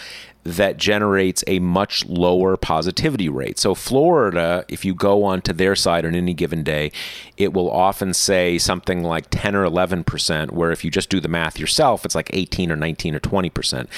that 0.47 0.77
generates 0.77 1.43
a 1.47 1.59
much 1.59 2.07
lower 2.07 2.57
positivity 2.57 3.29
rate. 3.29 3.59
So, 3.59 3.75
Florida, 3.75 4.65
if 4.69 4.85
you 4.85 4.95
go 4.95 5.25
onto 5.25 5.53
their 5.53 5.75
site 5.75 6.05
on 6.05 6.15
any 6.15 6.35
given 6.35 6.63
day, 6.63 6.93
it 7.37 7.53
will 7.53 7.71
often 7.71 8.15
say 8.15 8.57
something 8.57 9.03
like 9.03 9.27
10 9.31 9.57
or 9.57 9.65
11%, 9.65 10.53
where 10.53 10.71
if 10.71 10.85
you 10.85 10.91
just 10.91 11.11
do 11.11 11.21
the 11.21 11.29
math 11.29 11.59
yourself, 11.59 12.05
it's 12.05 12.15
like 12.15 12.31
18 12.33 12.71
or 12.71 12.77
19 12.77 13.15
or 13.17 13.21
20%. 13.21 13.89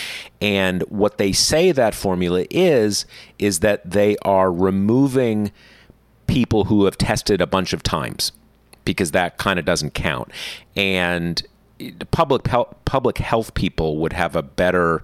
And 0.40 0.82
what 0.82 1.18
they 1.18 1.32
say 1.32 1.70
that 1.72 1.94
formula 1.94 2.46
is, 2.50 3.04
is 3.38 3.60
that 3.60 3.88
they 3.90 4.16
are 4.22 4.50
removing 4.50 5.52
people 6.26 6.64
who 6.64 6.86
have 6.86 6.96
tested 6.96 7.40
a 7.40 7.46
bunch 7.46 7.72
of 7.72 7.82
times 7.82 8.32
because 8.84 9.10
that 9.10 9.36
kind 9.36 9.58
of 9.58 9.66
doesn't 9.66 9.92
count. 9.92 10.30
And 10.74 11.42
eh, 11.78 11.90
public 12.10 12.44
public 12.84 13.18
health 13.18 13.52
people 13.52 13.98
would 13.98 14.14
have 14.14 14.34
a 14.34 14.42
better 14.42 15.02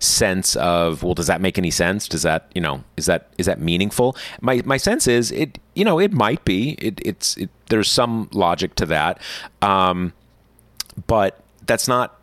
sense 0.00 0.56
of 0.56 1.02
well 1.02 1.14
does 1.14 1.26
that 1.28 1.40
make 1.40 1.58
any 1.58 1.70
sense? 1.70 2.08
Does 2.08 2.22
that 2.22 2.50
you 2.54 2.60
know 2.60 2.82
is 2.96 3.06
that 3.06 3.28
is 3.38 3.46
that 3.46 3.60
meaningful? 3.60 4.16
My 4.40 4.62
my 4.64 4.76
sense 4.76 5.06
is 5.06 5.30
it 5.32 5.58
you 5.74 5.84
know 5.84 5.98
it 5.98 6.12
might 6.12 6.44
be. 6.44 6.72
It, 6.78 7.00
it's 7.04 7.36
it, 7.36 7.50
there's 7.68 7.88
some 7.88 8.28
logic 8.32 8.74
to 8.76 8.86
that. 8.86 9.20
Um, 9.62 10.12
but 11.06 11.42
that's 11.66 11.86
not 11.86 12.18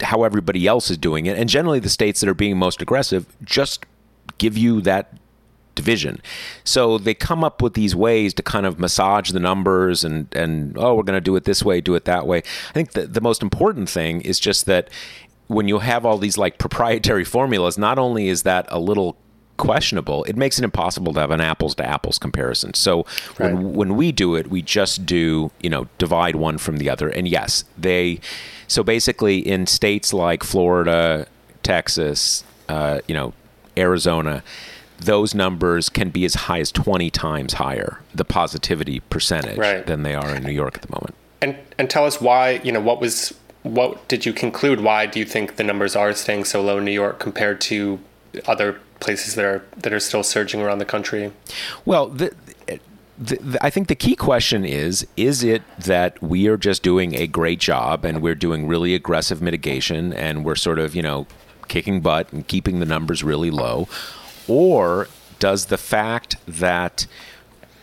how 0.00 0.22
everybody 0.22 0.66
else 0.66 0.90
is 0.90 0.96
doing 0.96 1.26
it. 1.26 1.36
And 1.36 1.48
generally 1.48 1.80
the 1.80 1.88
states 1.88 2.20
that 2.20 2.28
are 2.28 2.34
being 2.34 2.56
most 2.56 2.80
aggressive 2.80 3.26
just 3.44 3.84
give 4.38 4.56
you 4.56 4.80
that 4.82 5.12
division. 5.74 6.20
So 6.64 6.98
they 6.98 7.14
come 7.14 7.44
up 7.44 7.62
with 7.62 7.74
these 7.74 7.94
ways 7.94 8.34
to 8.34 8.42
kind 8.42 8.66
of 8.66 8.78
massage 8.78 9.30
the 9.30 9.40
numbers 9.40 10.04
and 10.04 10.26
and 10.34 10.76
oh 10.78 10.94
we're 10.94 11.02
going 11.02 11.16
to 11.16 11.20
do 11.20 11.36
it 11.36 11.44
this 11.44 11.62
way, 11.62 11.80
do 11.80 11.94
it 11.94 12.04
that 12.04 12.26
way. 12.26 12.38
I 12.38 12.72
think 12.72 12.92
the 12.92 13.06
the 13.06 13.20
most 13.20 13.42
important 13.42 13.88
thing 13.88 14.20
is 14.22 14.38
just 14.38 14.66
that 14.66 14.88
when 15.50 15.66
you 15.68 15.80
have 15.80 16.06
all 16.06 16.16
these 16.16 16.38
like 16.38 16.58
proprietary 16.58 17.24
formulas, 17.24 17.76
not 17.76 17.98
only 17.98 18.28
is 18.28 18.42
that 18.44 18.66
a 18.68 18.78
little 18.78 19.16
questionable, 19.56 20.22
it 20.24 20.36
makes 20.36 20.58
it 20.58 20.64
impossible 20.64 21.12
to 21.12 21.20
have 21.20 21.30
an 21.32 21.40
apples 21.40 21.74
to 21.74 21.84
apples 21.84 22.18
comparison. 22.18 22.72
So 22.74 23.04
Right. 23.38 23.52
when 23.52 23.72
when 23.74 23.96
we 23.96 24.12
do 24.12 24.36
it, 24.36 24.48
we 24.48 24.62
just 24.62 25.04
do 25.04 25.50
you 25.60 25.68
know 25.68 25.88
divide 25.98 26.36
one 26.36 26.56
from 26.58 26.76
the 26.78 26.88
other. 26.88 27.08
And 27.08 27.26
yes, 27.28 27.64
they 27.76 28.20
so 28.68 28.82
basically 28.82 29.38
in 29.38 29.66
states 29.66 30.12
like 30.14 30.44
Florida, 30.44 31.26
Texas, 31.62 32.44
uh, 32.68 33.00
you 33.08 33.14
know, 33.14 33.32
Arizona. 33.76 34.42
Those 35.02 35.34
numbers 35.34 35.88
can 35.88 36.10
be 36.10 36.26
as 36.26 36.34
high 36.34 36.60
as 36.60 36.70
20 36.70 37.08
times 37.10 37.54
higher, 37.54 38.00
the 38.14 38.24
positivity 38.24 39.00
percentage, 39.08 39.56
Right. 39.56 39.86
than 39.86 40.02
they 40.02 40.14
are 40.14 40.34
in 40.36 40.42
New 40.42 40.52
York 40.52 40.74
at 40.76 40.82
the 40.82 40.92
moment. 40.92 41.14
And 41.40 41.56
and 41.78 41.88
tell 41.90 42.04
us 42.04 42.20
why, 42.20 42.60
you 42.62 42.70
know, 42.70 42.80
what 42.80 43.00
was 43.00 43.32
what 43.62 44.08
did 44.08 44.24
you 44.24 44.32
conclude 44.32 44.80
why 44.80 45.06
do 45.06 45.18
you 45.18 45.24
think 45.24 45.56
the 45.56 45.64
numbers 45.64 45.94
are 45.94 46.12
staying 46.14 46.44
so 46.44 46.62
low 46.62 46.78
in 46.78 46.84
New 46.84 46.90
York 46.90 47.18
compared 47.18 47.60
to 47.60 48.00
other 48.46 48.80
places 49.00 49.34
that 49.34 49.44
are 49.44 49.64
that 49.76 49.92
are 49.92 50.00
still 50.00 50.22
surging 50.22 50.60
around 50.60 50.78
the 50.78 50.84
country? 50.84 51.32
Well, 51.84 52.08
the, 52.08 52.34
the, 53.18 53.36
the, 53.36 53.58
I 53.64 53.70
think 53.70 53.88
the 53.88 53.94
key 53.94 54.14
question 54.14 54.64
is 54.64 55.06
is 55.16 55.42
it 55.42 55.62
that 55.78 56.22
we 56.22 56.46
are 56.46 56.56
just 56.56 56.82
doing 56.82 57.14
a 57.14 57.26
great 57.26 57.58
job 57.58 58.04
and 58.04 58.22
we're 58.22 58.34
doing 58.34 58.66
really 58.66 58.94
aggressive 58.94 59.42
mitigation 59.42 60.12
and 60.12 60.44
we're 60.44 60.54
sort 60.54 60.78
of, 60.78 60.94
you 60.94 61.02
know, 61.02 61.26
kicking 61.68 62.00
butt 62.00 62.32
and 62.32 62.46
keeping 62.46 62.80
the 62.80 62.86
numbers 62.86 63.24
really 63.24 63.50
low? 63.50 63.88
Or 64.46 65.08
does 65.38 65.66
the 65.66 65.78
fact 65.78 66.36
that 66.46 67.06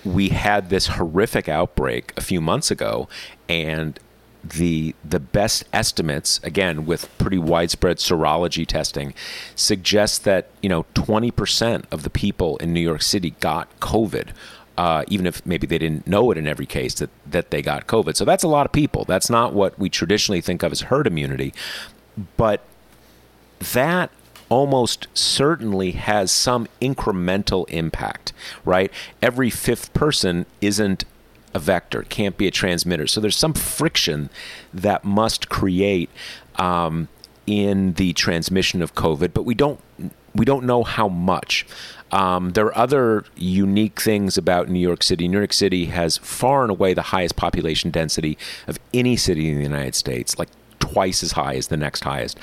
we 0.05 0.29
had 0.29 0.69
this 0.69 0.87
horrific 0.87 1.49
outbreak 1.49 2.13
a 2.15 2.21
few 2.21 2.39
months 2.39 2.71
ago 2.71 3.09
and 3.49 3.99
the 4.49 4.95
the 5.03 5.19
best 5.19 5.63
estimates 5.73 6.39
again 6.43 6.85
with 6.85 7.15
pretty 7.17 7.37
widespread 7.37 7.97
serology 7.97 8.65
testing 8.65 9.13
suggest 9.55 10.23
that 10.23 10.47
you 10.61 10.69
know 10.69 10.85
20% 10.93 11.85
of 11.91 12.03
the 12.03 12.09
people 12.09 12.57
in 12.57 12.73
New 12.73 12.81
York 12.81 13.01
City 13.01 13.31
got 13.39 13.67
covid 13.79 14.29
uh, 14.77 15.03
even 15.07 15.25
if 15.25 15.43
maybe 15.45 15.65
they 15.65 15.79
didn't 15.79 16.05
know 16.05 16.29
it 16.31 16.37
in 16.37 16.45
every 16.45 16.65
case 16.65 16.93
that, 16.95 17.09
that 17.25 17.49
they 17.49 17.61
got 17.61 17.87
COVID. 17.87 18.15
So 18.15 18.25
that's 18.25 18.43
a 18.43 18.47
lot 18.47 18.65
of 18.65 18.71
people. 18.71 19.05
That's 19.05 19.29
not 19.29 19.53
what 19.53 19.77
we 19.79 19.89
traditionally 19.89 20.39
think 20.39 20.61
of 20.61 20.71
as 20.71 20.81
herd 20.81 21.07
immunity. 21.07 21.51
But 22.37 22.61
that 23.73 24.11
almost 24.49 25.07
certainly 25.13 25.91
has 25.91 26.31
some 26.31 26.67
incremental 26.79 27.67
impact, 27.69 28.33
right? 28.63 28.91
Every 29.21 29.49
fifth 29.49 29.93
person 29.93 30.45
isn't 30.61 31.05
a 31.57 31.59
vector, 31.59 32.03
can't 32.03 32.37
be 32.37 32.47
a 32.47 32.51
transmitter. 32.51 33.07
So 33.07 33.19
there's 33.19 33.35
some 33.35 33.53
friction 33.53 34.29
that 34.73 35.03
must 35.03 35.49
create 35.49 36.09
um, 36.55 37.09
in 37.45 37.93
the 37.93 38.13
transmission 38.13 38.81
of 38.81 38.95
COVID, 38.95 39.33
but 39.33 39.43
we 39.43 39.55
don't 39.55 39.79
we 40.35 40.45
don't 40.45 40.65
know 40.65 40.83
how 40.83 41.07
much. 41.07 41.65
Um, 42.11 42.51
there 42.51 42.67
are 42.67 42.77
other 42.77 43.25
unique 43.35 43.99
things 43.99 44.37
about 44.37 44.69
New 44.69 44.79
York 44.79 45.01
City. 45.01 45.27
New 45.27 45.39
York 45.39 45.51
City 45.51 45.85
has 45.85 46.17
far 46.19 46.61
and 46.61 46.69
away 46.69 46.93
the 46.93 47.01
highest 47.01 47.35
population 47.35 47.89
density 47.89 48.37
of 48.67 48.79
any 48.93 49.17
city 49.17 49.49
in 49.49 49.57
the 49.57 49.63
United 49.63 49.95
States, 49.95 50.37
like 50.37 50.49
twice 50.79 51.23
as 51.23 51.31
high 51.31 51.55
as 51.55 51.67
the 51.67 51.75
next 51.75 52.03
highest. 52.03 52.37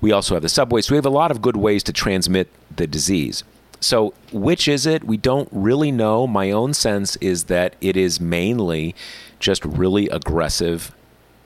We 0.00 0.10
also 0.10 0.34
have 0.34 0.42
the 0.42 0.48
subway, 0.48 0.80
so 0.80 0.92
we 0.92 0.96
have 0.96 1.06
a 1.06 1.10
lot 1.10 1.30
of 1.30 1.40
good 1.40 1.56
ways 1.56 1.82
to 1.84 1.92
transmit 1.92 2.48
the 2.74 2.86
disease. 2.86 3.44
So, 3.80 4.12
which 4.32 4.66
is 4.66 4.86
it? 4.86 5.04
We 5.04 5.16
don't 5.16 5.48
really 5.52 5.92
know. 5.92 6.26
My 6.26 6.50
own 6.50 6.74
sense 6.74 7.16
is 7.16 7.44
that 7.44 7.76
it 7.80 7.96
is 7.96 8.20
mainly 8.20 8.94
just 9.38 9.64
really 9.64 10.08
aggressive 10.08 10.92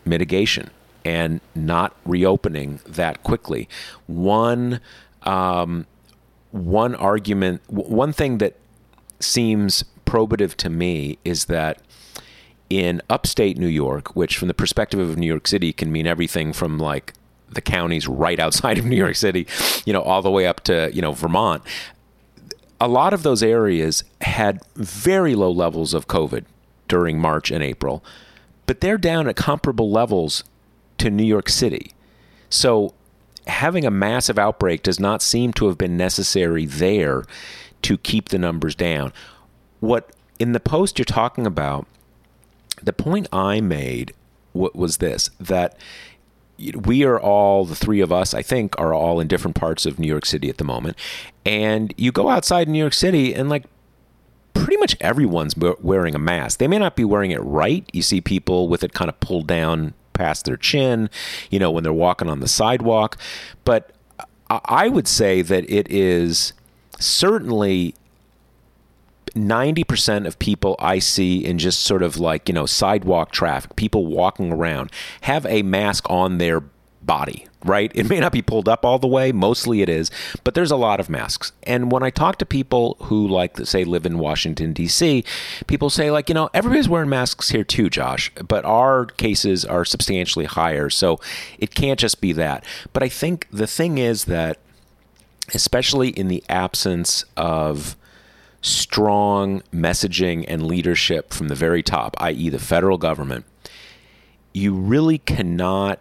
mitigation 0.05 0.71
and 1.05 1.41
not 1.55 1.95
reopening 2.05 2.81
that 2.87 3.23
quickly. 3.23 3.69
One 4.07 4.81
um, 5.23 5.87
one 6.53 6.95
argument, 6.95 7.63
one 7.69 8.13
thing 8.13 8.39
that 8.39 8.57
seems 9.21 9.85
probative 10.05 10.55
to 10.57 10.69
me 10.69 11.19
is 11.25 11.47
that 11.47 11.81
in 12.69 13.03
upstate 13.11 13.59
New 13.59 13.69
York, 13.69 14.15
which 14.17 14.37
from 14.37 14.49
the 14.49 14.55
perspective 14.55 15.01
of 15.01 15.17
New 15.17 15.27
York 15.27 15.47
City 15.47 15.73
can 15.73 15.93
mean 15.93 16.07
everything 16.07 16.53
from 16.53 16.79
like 16.79 17.15
the 17.49 17.61
counties 17.61 18.09
right 18.09 18.39
outside 18.45 18.79
of 18.79 18.85
New 18.85 18.97
York 18.97 19.17
City, 19.17 19.47
you 19.85 19.93
know, 19.93 20.03
all 20.03 20.23
the 20.23 20.31
way 20.31 20.47
up 20.47 20.61
to, 20.65 20.91
you 20.93 21.03
know, 21.03 21.13
Vermont. 21.13 21.63
A 22.83 22.89
lot 22.89 23.15
of 23.15 23.23
those 23.23 23.45
areas 23.45 24.03
had 24.23 24.61
very 24.75 25.37
low 25.37 25.53
levels 25.53 25.95
of 25.95 26.09
COVID 26.09 26.47
during 26.89 27.17
March 27.17 27.53
and 27.53 27.63
April, 27.63 28.03
but 28.67 28.81
they're 28.81 28.99
down 28.99 29.29
at 29.29 29.37
comparable 29.37 29.93
levels 29.93 30.43
to 30.99 31.09
New 31.09 31.23
York 31.23 31.49
City. 31.49 31.93
So 32.51 32.93
having 33.47 33.87
a 33.87 33.91
massive 33.93 34.37
outbreak 34.37 34.83
does 34.83 34.99
not 34.99 35.23
seem 35.23 35.53
to 35.53 35.69
have 35.69 35.79
been 35.79 35.97
necessary 35.97 36.67
there 36.67 37.23
to 37.83 37.97
keep 37.97 38.31
the 38.31 38.39
numbers 38.39 38.75
down. 38.75 39.13
What 39.79 40.11
in 40.41 40.51
the 40.51 40.59
post 40.59 40.99
you're 40.99 41.05
talking 41.05 41.47
about, 41.47 41.87
the 42.83 42.93
point 42.93 43.29
I 43.33 43.61
made 43.61 44.13
wa- 44.53 44.71
was 44.75 44.97
this 44.97 45.31
that 45.39 45.77
we 46.59 47.03
are 47.05 47.19
all 47.19 47.65
the 47.65 47.75
three 47.75 48.01
of 48.01 48.13
us 48.13 48.35
i 48.35 48.43
think 48.43 48.79
are 48.79 48.95
all 48.95 49.19
in 49.21 49.27
different 49.27 49.57
parts 49.57 49.85
of 49.87 49.99
new 49.99 50.07
york 50.07 50.25
city 50.27 50.49
at 50.49 50.59
the 50.59 50.65
moment. 50.65 50.97
And 51.45 51.93
you 51.97 52.13
go 52.13 52.29
outside 52.29 52.69
new 52.69 52.79
york 52.79 52.93
city 52.95 53.35
and 53.35 53.49
like 53.49 53.65
pretty 54.55 54.77
much 54.77 54.97
everyone's 55.01 55.55
wearing 55.57 56.15
a 56.15 56.19
mask. 56.19 56.59
They 56.59 56.69
may 56.69 56.79
not 56.79 56.95
be 56.95 57.05
wearing 57.05 57.31
it 57.33 57.41
right. 57.43 57.89
You 57.93 58.03
see 58.03 58.21
people 58.21 58.69
with 58.69 58.85
it 58.85 58.93
kind 58.93 59.09
of 59.09 59.19
pulled 59.19 59.47
down 59.49 59.95
past 60.13 60.45
their 60.45 60.57
chin 60.59 61.09
you 61.51 61.59
know 61.59 61.71
when 61.71 61.83
they're 61.83 61.93
walking 61.93 62.29
on 62.29 62.41
the 62.41 62.49
sidewalk. 62.49 63.17
But 63.65 63.93
I- 64.51 64.61
i 64.65 64.89
would 64.89 65.09
say 65.09 65.43
that 65.43 65.69
it 65.69 65.91
is 65.91 66.53
certainly 67.01 67.95
90% 69.35 70.27
of 70.27 70.39
people 70.39 70.77
I 70.79 70.99
see 70.99 71.45
in 71.45 71.59
just 71.59 71.83
sort 71.83 72.03
of 72.03 72.19
like, 72.19 72.49
you 72.49 72.55
know, 72.55 72.67
sidewalk 72.67 73.33
traffic, 73.33 73.77
people 73.77 74.07
walking 74.07 74.53
around, 74.53 74.91
have 75.23 75.47
a 75.47 75.63
mask 75.63 76.09
on 76.11 76.39
their 76.39 76.63
body, 77.01 77.47
right? 77.65 77.91
It 77.95 78.09
may 78.09 78.21
not 78.21 78.33
be 78.33 78.43
pulled 78.43 78.69
up 78.69 78.85
all 78.85 78.99
the 78.99 79.09
way, 79.09 79.33
mostly 79.33 79.83
it 79.83 79.89
is, 79.89 80.11
but 80.45 80.55
there's 80.55 80.71
a 80.71 80.77
lot 80.77 81.01
of 81.01 81.11
masks. 81.11 81.53
And 81.65 81.91
when 81.91 82.03
I 82.03 82.11
talk 82.11 82.39
to 82.39 82.47
people 82.47 82.97
who, 83.01 83.27
like, 83.27 83.57
say, 83.67 83.85
live 83.85 84.07
in 84.07 84.19
Washington, 84.19 84.73
D.C., 84.73 85.25
people 85.67 85.91
say, 85.91 86.11
like, 86.11 86.29
you 86.29 86.35
know, 86.35 86.49
everybody's 86.55 86.89
wearing 86.89 87.09
masks 87.09 87.49
here 87.49 87.65
too, 87.65 87.91
Josh, 87.91 88.31
but 88.47 88.65
our 88.65 89.07
cases 89.07 89.65
are 89.65 89.85
substantially 89.85 90.45
higher. 90.45 90.91
So 90.91 91.19
it 91.59 91.75
can't 91.75 91.99
just 91.99 92.21
be 92.21 92.33
that. 92.35 92.65
But 92.93 93.03
I 93.03 93.09
think 93.09 93.49
the 93.51 93.67
thing 93.67 93.99
is 93.99 94.27
that, 94.27 94.59
especially 95.55 96.11
in 96.11 96.29
the 96.29 96.45
absence 96.49 97.25
of, 97.37 97.97
strong 98.63 99.61
messaging 99.73 100.45
and 100.49 100.67
leadership 100.67 101.33
from 101.33 101.49
the 101.49 101.55
very 101.55 101.83
top, 101.83 102.17
i.e., 102.21 102.49
the 102.49 102.59
federal 102.59 102.97
government, 102.97 103.45
you 104.55 104.75
really 104.75 105.19
cannot 105.19 105.99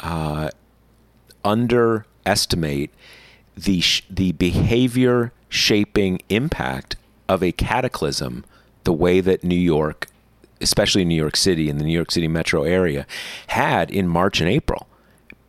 uh, 0.00 0.48
underestimate 1.44 2.90
the 3.56 3.80
sh- 3.80 4.04
the 4.08 4.32
behavior 4.32 5.32
shaping 5.48 6.20
impact 6.28 6.96
of 7.28 7.42
a 7.42 7.52
cataclysm 7.52 8.44
the 8.84 8.92
way 8.92 9.20
that 9.20 9.42
New 9.42 9.56
York, 9.56 10.06
especially 10.60 11.04
New 11.04 11.14
York 11.14 11.36
City 11.36 11.68
and 11.68 11.80
the 11.80 11.84
New 11.84 11.92
York 11.92 12.12
City 12.12 12.28
metro 12.28 12.62
area, 12.62 13.06
had 13.48 13.90
in 13.90 14.06
March 14.06 14.40
and 14.40 14.48
April 14.48 14.86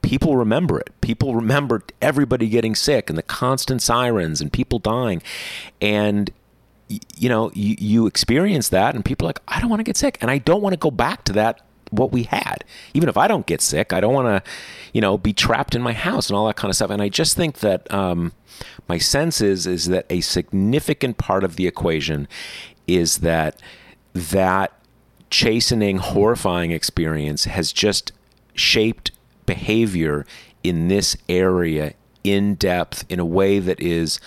people 0.02 0.38
remember 0.38 0.80
it. 0.80 0.90
People 1.02 1.36
remember 1.36 1.84
everybody 2.02 2.50
getting 2.50 2.74
sick 2.74 3.10
and 3.10 3.18
the 3.18 3.24
constant 3.24 3.82
sirens 3.82 4.42
and 4.42 4.52
people 4.52 4.80
dying. 4.80 5.22
And 5.82 6.32
you 6.90 7.30
know, 7.30 7.52
you, 7.54 7.76
you 7.80 8.08
experience 8.08 8.70
that 8.70 8.96
and 8.96 9.06
people 9.06 9.28
are 9.28 9.30
like, 9.30 9.42
I 9.48 9.60
don't 9.60 9.70
want 9.70 9.80
to 9.80 9.84
get 9.84 9.98
sick 9.98 10.18
and 10.22 10.32
I 10.32 10.40
don't 10.40 10.62
want 10.62 10.74
to 10.74 10.78
go 10.78 10.92
back 10.92 11.24
to 11.26 11.34
that 11.34 11.62
what 11.92 12.12
we 12.12 12.24
had. 12.24 12.64
Even 12.94 13.10
if 13.10 13.18
I 13.18 13.28
don't 13.28 13.46
get 13.46 13.62
sick, 13.62 13.94
I 13.94 14.00
don't 14.00 14.14
want 14.14 14.28
to, 14.28 14.52
you 14.94 15.02
know, 15.02 15.18
be 15.18 15.34
trapped 15.34 15.76
in 15.76 15.82
my 15.82 15.94
house 15.94 16.30
and 16.30 16.38
all 16.38 16.48
that 16.48 16.56
kind 16.56 16.70
of 16.70 16.76
stuff. 16.76 16.90
And 16.90 17.02
I 17.02 17.10
just 17.10 17.36
think 17.36 17.60
that 17.60 17.92
um, 17.94 18.34
my 18.88 18.98
sense 18.98 19.42
is 19.42 19.68
is 19.68 19.86
that 19.88 20.06
a 20.10 20.22
significant 20.22 21.18
part 21.18 21.44
of 21.44 21.56
the 21.56 21.68
equation 21.68 22.28
is 22.88 23.20
that 23.20 23.62
that 24.14 24.74
chastening, 25.30 25.98
horrifying 25.98 26.72
experience 26.72 27.46
has 27.46 27.72
just 27.72 28.12
shaped 28.54 29.12
behavior 29.46 30.26
in 30.64 30.88
this 30.88 31.16
area 31.28 31.94
in 32.24 32.56
depth 32.56 33.06
in 33.10 33.20
a 33.20 33.26
way 33.26 33.60
that 33.60 33.80
is 33.80 34.20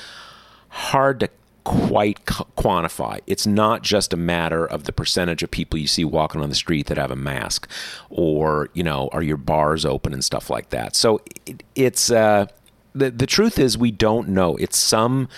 hard 0.68 1.20
to 1.20 1.28
quite 1.64 2.24
quantify. 2.24 3.20
It's 3.26 3.46
not 3.46 3.82
just 3.82 4.12
a 4.12 4.16
matter 4.16 4.66
of 4.66 4.84
the 4.84 4.92
percentage 4.92 5.42
of 5.42 5.50
people 5.50 5.78
you 5.78 5.86
see 5.86 6.04
walking 6.04 6.40
on 6.40 6.48
the 6.48 6.54
street 6.54 6.86
that 6.86 6.98
have 6.98 7.10
a 7.10 7.16
mask 7.16 7.68
or, 8.10 8.68
you 8.74 8.82
know, 8.82 9.08
are 9.12 9.22
your 9.22 9.36
bars 9.36 9.84
open 9.84 10.12
and 10.12 10.24
stuff 10.24 10.50
like 10.50 10.70
that. 10.70 10.96
So 10.96 11.20
it, 11.46 11.62
it's 11.74 12.10
uh 12.10 12.46
the 12.94 13.10
the 13.10 13.26
truth 13.26 13.58
is 13.58 13.78
we 13.78 13.90
don't 13.90 14.28
know. 14.28 14.56
It's 14.56 14.76
some 14.76 15.28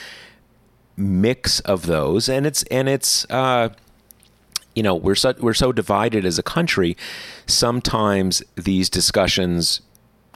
mix 0.96 1.60
of 1.60 1.86
those 1.86 2.28
and 2.28 2.46
it's 2.46 2.62
and 2.64 2.88
it's 2.88 3.28
uh 3.28 3.68
you 4.74 4.82
know 4.82 4.94
we're 4.94 5.14
so 5.14 5.34
we're 5.40 5.54
so 5.54 5.72
divided 5.72 6.24
as 6.24 6.38
a 6.38 6.42
country 6.42 6.96
sometimes 7.46 8.42
these 8.54 8.88
discussions 8.88 9.80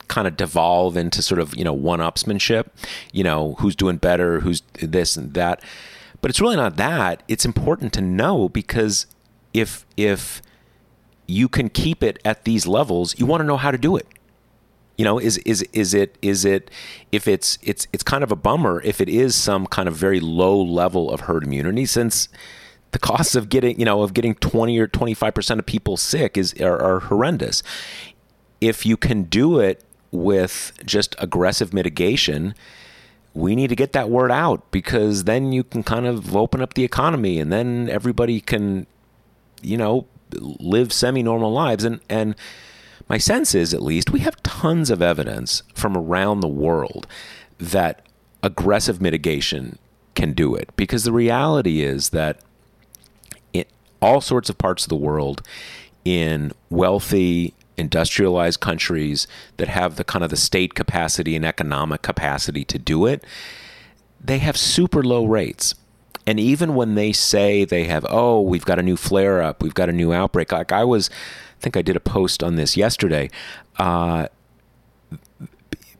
kind 0.09 0.27
of 0.27 0.35
devolve 0.35 0.97
into 0.97 1.21
sort 1.21 1.39
of 1.39 1.55
you 1.55 1.63
know 1.63 1.73
one-upsmanship. 1.73 2.67
You 3.13 3.23
know 3.23 3.55
who's 3.59 3.75
doing 3.75 3.97
better, 3.97 4.41
who's 4.41 4.61
this 4.81 5.15
and 5.15 5.33
that. 5.35 5.63
But 6.21 6.29
it's 6.29 6.41
really 6.41 6.57
not 6.57 6.75
that. 6.75 7.23
It's 7.29 7.45
important 7.45 7.93
to 7.93 8.01
know 8.01 8.49
because 8.49 9.05
if 9.53 9.85
if 9.95 10.41
you 11.27 11.47
can 11.47 11.69
keep 11.69 12.03
it 12.03 12.19
at 12.25 12.43
these 12.43 12.67
levels, 12.67 13.17
you 13.19 13.25
want 13.25 13.41
to 13.41 13.45
know 13.45 13.57
how 13.57 13.71
to 13.71 13.77
do 13.77 13.95
it. 13.95 14.07
You 14.97 15.05
know, 15.05 15.17
is 15.17 15.37
is 15.39 15.61
is 15.71 15.93
it 15.93 16.17
is 16.21 16.43
it 16.43 16.69
if 17.11 17.27
it's 17.27 17.57
it's 17.61 17.87
it's 17.93 18.03
kind 18.03 18.23
of 18.23 18.31
a 18.31 18.35
bummer 18.35 18.81
if 18.81 18.99
it 18.99 19.07
is 19.07 19.35
some 19.35 19.65
kind 19.65 19.87
of 19.87 19.95
very 19.95 20.19
low 20.19 20.61
level 20.61 21.09
of 21.09 21.21
herd 21.21 21.45
immunity 21.45 21.85
since 21.85 22.27
the 22.91 22.99
costs 22.99 23.35
of 23.35 23.47
getting 23.47 23.79
you 23.79 23.85
know 23.85 24.01
of 24.01 24.13
getting 24.13 24.35
20 24.35 24.77
or 24.77 24.87
25 24.87 25.33
percent 25.33 25.59
of 25.59 25.65
people 25.65 25.95
sick 25.95 26.37
is 26.37 26.53
are, 26.59 26.81
are 26.81 26.99
horrendous 27.01 27.63
if 28.59 28.85
you 28.85 28.97
can 28.97 29.23
do 29.23 29.59
it 29.59 29.83
with 30.11 30.73
just 30.85 31.15
aggressive 31.19 31.73
mitigation 31.73 32.55
we 33.35 33.55
need 33.55 33.67
to 33.67 33.75
get 33.75 33.93
that 33.93 34.09
word 34.09 34.31
out 34.31 34.69
because 34.71 35.25
then 35.25 35.51
you 35.51 35.63
can 35.63 35.83
kind 35.83 36.07
of 36.07 36.35
open 36.35 36.61
up 36.61 36.73
the 36.73 36.83
economy 36.83 37.39
and 37.39 37.51
then 37.51 37.87
everybody 37.89 38.41
can 38.41 38.87
you 39.61 39.77
know 39.77 40.07
live 40.33 40.93
semi-normal 40.93 41.51
lives. 41.51 41.83
And 41.83 41.99
and 42.09 42.35
my 43.07 43.17
sense 43.17 43.55
is 43.55 43.73
at 43.73 43.81
least 43.81 44.11
we 44.11 44.19
have 44.21 44.41
tons 44.43 44.89
of 44.89 45.01
evidence 45.01 45.63
from 45.73 45.97
around 45.97 46.39
the 46.39 46.47
world 46.47 47.07
that 47.57 48.05
aggressive 48.43 49.01
mitigation 49.01 49.77
can 50.15 50.33
do 50.33 50.55
it. 50.55 50.69
Because 50.75 51.03
the 51.03 51.11
reality 51.11 51.81
is 51.81 52.09
that 52.09 52.39
in 53.53 53.65
all 54.01 54.21
sorts 54.21 54.49
of 54.49 54.57
parts 54.57 54.83
of 54.85 54.89
the 54.89 54.95
world 54.95 55.41
in 56.05 56.51
wealthy 56.69 57.53
industrialized 57.79 58.59
countries 58.59 59.27
that 59.57 59.67
have 59.67 59.95
the 59.95 60.03
kind 60.03 60.23
of 60.23 60.29
the 60.29 60.37
state 60.37 60.75
capacity 60.75 61.35
and 61.35 61.45
economic 61.45 62.01
capacity 62.01 62.63
to 62.63 62.77
do 62.77 63.05
it 63.05 63.23
they 64.23 64.39
have 64.39 64.57
super 64.57 65.01
low 65.01 65.25
rates 65.25 65.75
and 66.27 66.39
even 66.39 66.75
when 66.75 66.95
they 66.95 67.11
say 67.11 67.65
they 67.65 67.85
have 67.85 68.05
oh 68.09 68.41
we've 68.41 68.65
got 68.65 68.77
a 68.77 68.83
new 68.83 68.97
flare 68.97 69.41
up 69.41 69.63
we've 69.63 69.73
got 69.73 69.89
a 69.89 69.93
new 69.93 70.13
outbreak 70.13 70.51
like 70.51 70.71
i 70.71 70.83
was 70.83 71.09
i 71.09 71.61
think 71.61 71.77
i 71.77 71.81
did 71.81 71.95
a 71.95 72.01
post 72.01 72.43
on 72.43 72.55
this 72.55 72.75
yesterday 72.75 73.29
uh, 73.77 74.27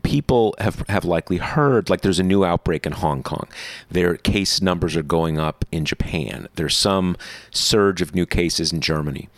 people 0.10 0.56
have, 0.58 0.84
have 0.89 1.06
likely 1.06 1.38
heard 1.38 1.88
like 1.88 2.02
there's 2.02 2.20
a 2.20 2.24
new 2.24 2.44
outbreak 2.44 2.88
in 2.88 2.94
Hong 2.94 3.22
Kong. 3.22 3.48
Their 3.92 4.15
case 4.15 4.60
numbers 4.60 4.96
are 4.96 5.04
going 5.04 5.38
up 5.38 5.65
in 5.72 5.86
Japan. 5.86 6.48
There's 6.56 6.76
some 6.76 7.15
surge 7.52 8.02
of 8.02 8.15
new 8.15 8.26
cases 8.26 8.74
in 8.74 8.82
Germany. 8.82 9.30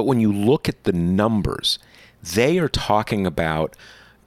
But 0.00 0.06
when 0.06 0.18
you 0.18 0.32
look 0.32 0.66
at 0.66 0.84
the 0.84 0.94
numbers, 0.94 1.78
they 2.22 2.58
are 2.58 2.70
talking 2.70 3.26
about 3.26 3.76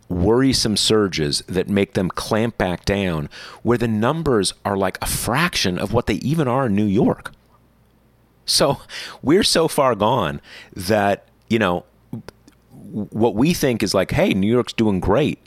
worrisome 0.07 0.77
surges 0.77 1.41
that 1.47 1.67
make 1.67 1.93
them 1.93 2.09
clamp 2.09 2.59
back 2.59 2.85
down, 2.85 3.27
where 3.63 3.79
the 3.79 3.87
numbers 3.87 4.53
are 4.63 4.77
like 4.77 4.99
a 5.01 5.07
fraction 5.07 5.79
of 5.79 5.91
what 5.91 6.05
they 6.05 6.13
even 6.17 6.47
are 6.47 6.67
in 6.67 6.75
New 6.75 6.85
York. 6.85 7.31
So 8.45 8.81
we're 9.23 9.41
so 9.41 9.67
far 9.67 9.95
gone 9.95 10.41
that, 10.75 11.27
you 11.49 11.57
know, 11.57 11.85
what 12.91 13.33
we 13.33 13.55
think 13.55 13.81
is 13.81 13.95
like, 13.95 14.11
hey, 14.11 14.35
New 14.35 14.53
York's 14.53 14.73
doing 14.73 14.99
great, 14.99 15.39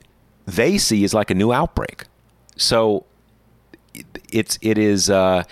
they 0.45 0.77
see 0.77 1.05
is 1.05 1.15
like 1.15 1.31
a 1.31 1.35
new 1.35 1.53
outbreak. 1.53 2.03
So 2.57 3.07
it's 4.33 4.59
it 4.61 4.77
is 4.77 5.09
uh, 5.09 5.45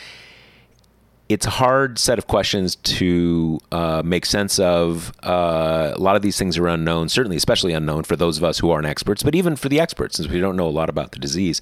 it's 1.29 1.47
a 1.47 1.51
hard 1.51 1.99
set 1.99 2.19
of 2.19 2.27
questions 2.27 2.77
to 2.77 3.59
uh, 3.73 4.03
make 4.05 4.27
sense 4.27 4.59
of. 4.59 5.13
Uh, 5.23 5.93
a 5.95 6.01
lot 6.01 6.17
of 6.17 6.23
these 6.23 6.39
things 6.39 6.59
are 6.59 6.69
unknown, 6.69 7.09
certainly, 7.09 7.37
especially 7.37 7.73
unknown 7.73 8.05
for 8.05 8.15
those 8.15 8.37
of 8.37 8.45
us 8.45 8.59
who 8.59 8.71
aren't 8.71 8.87
experts, 8.87 9.23
but 9.23 9.35
even 9.35 9.57
for 9.57 9.69
the 9.69 9.81
experts, 9.81 10.17
since 10.17 10.29
we 10.29 10.41
don't 10.41 10.57
know 10.57 10.69
a 10.69 10.71
lot 10.71 10.91
about 10.91 11.13
the 11.13 11.19
disease. 11.19 11.61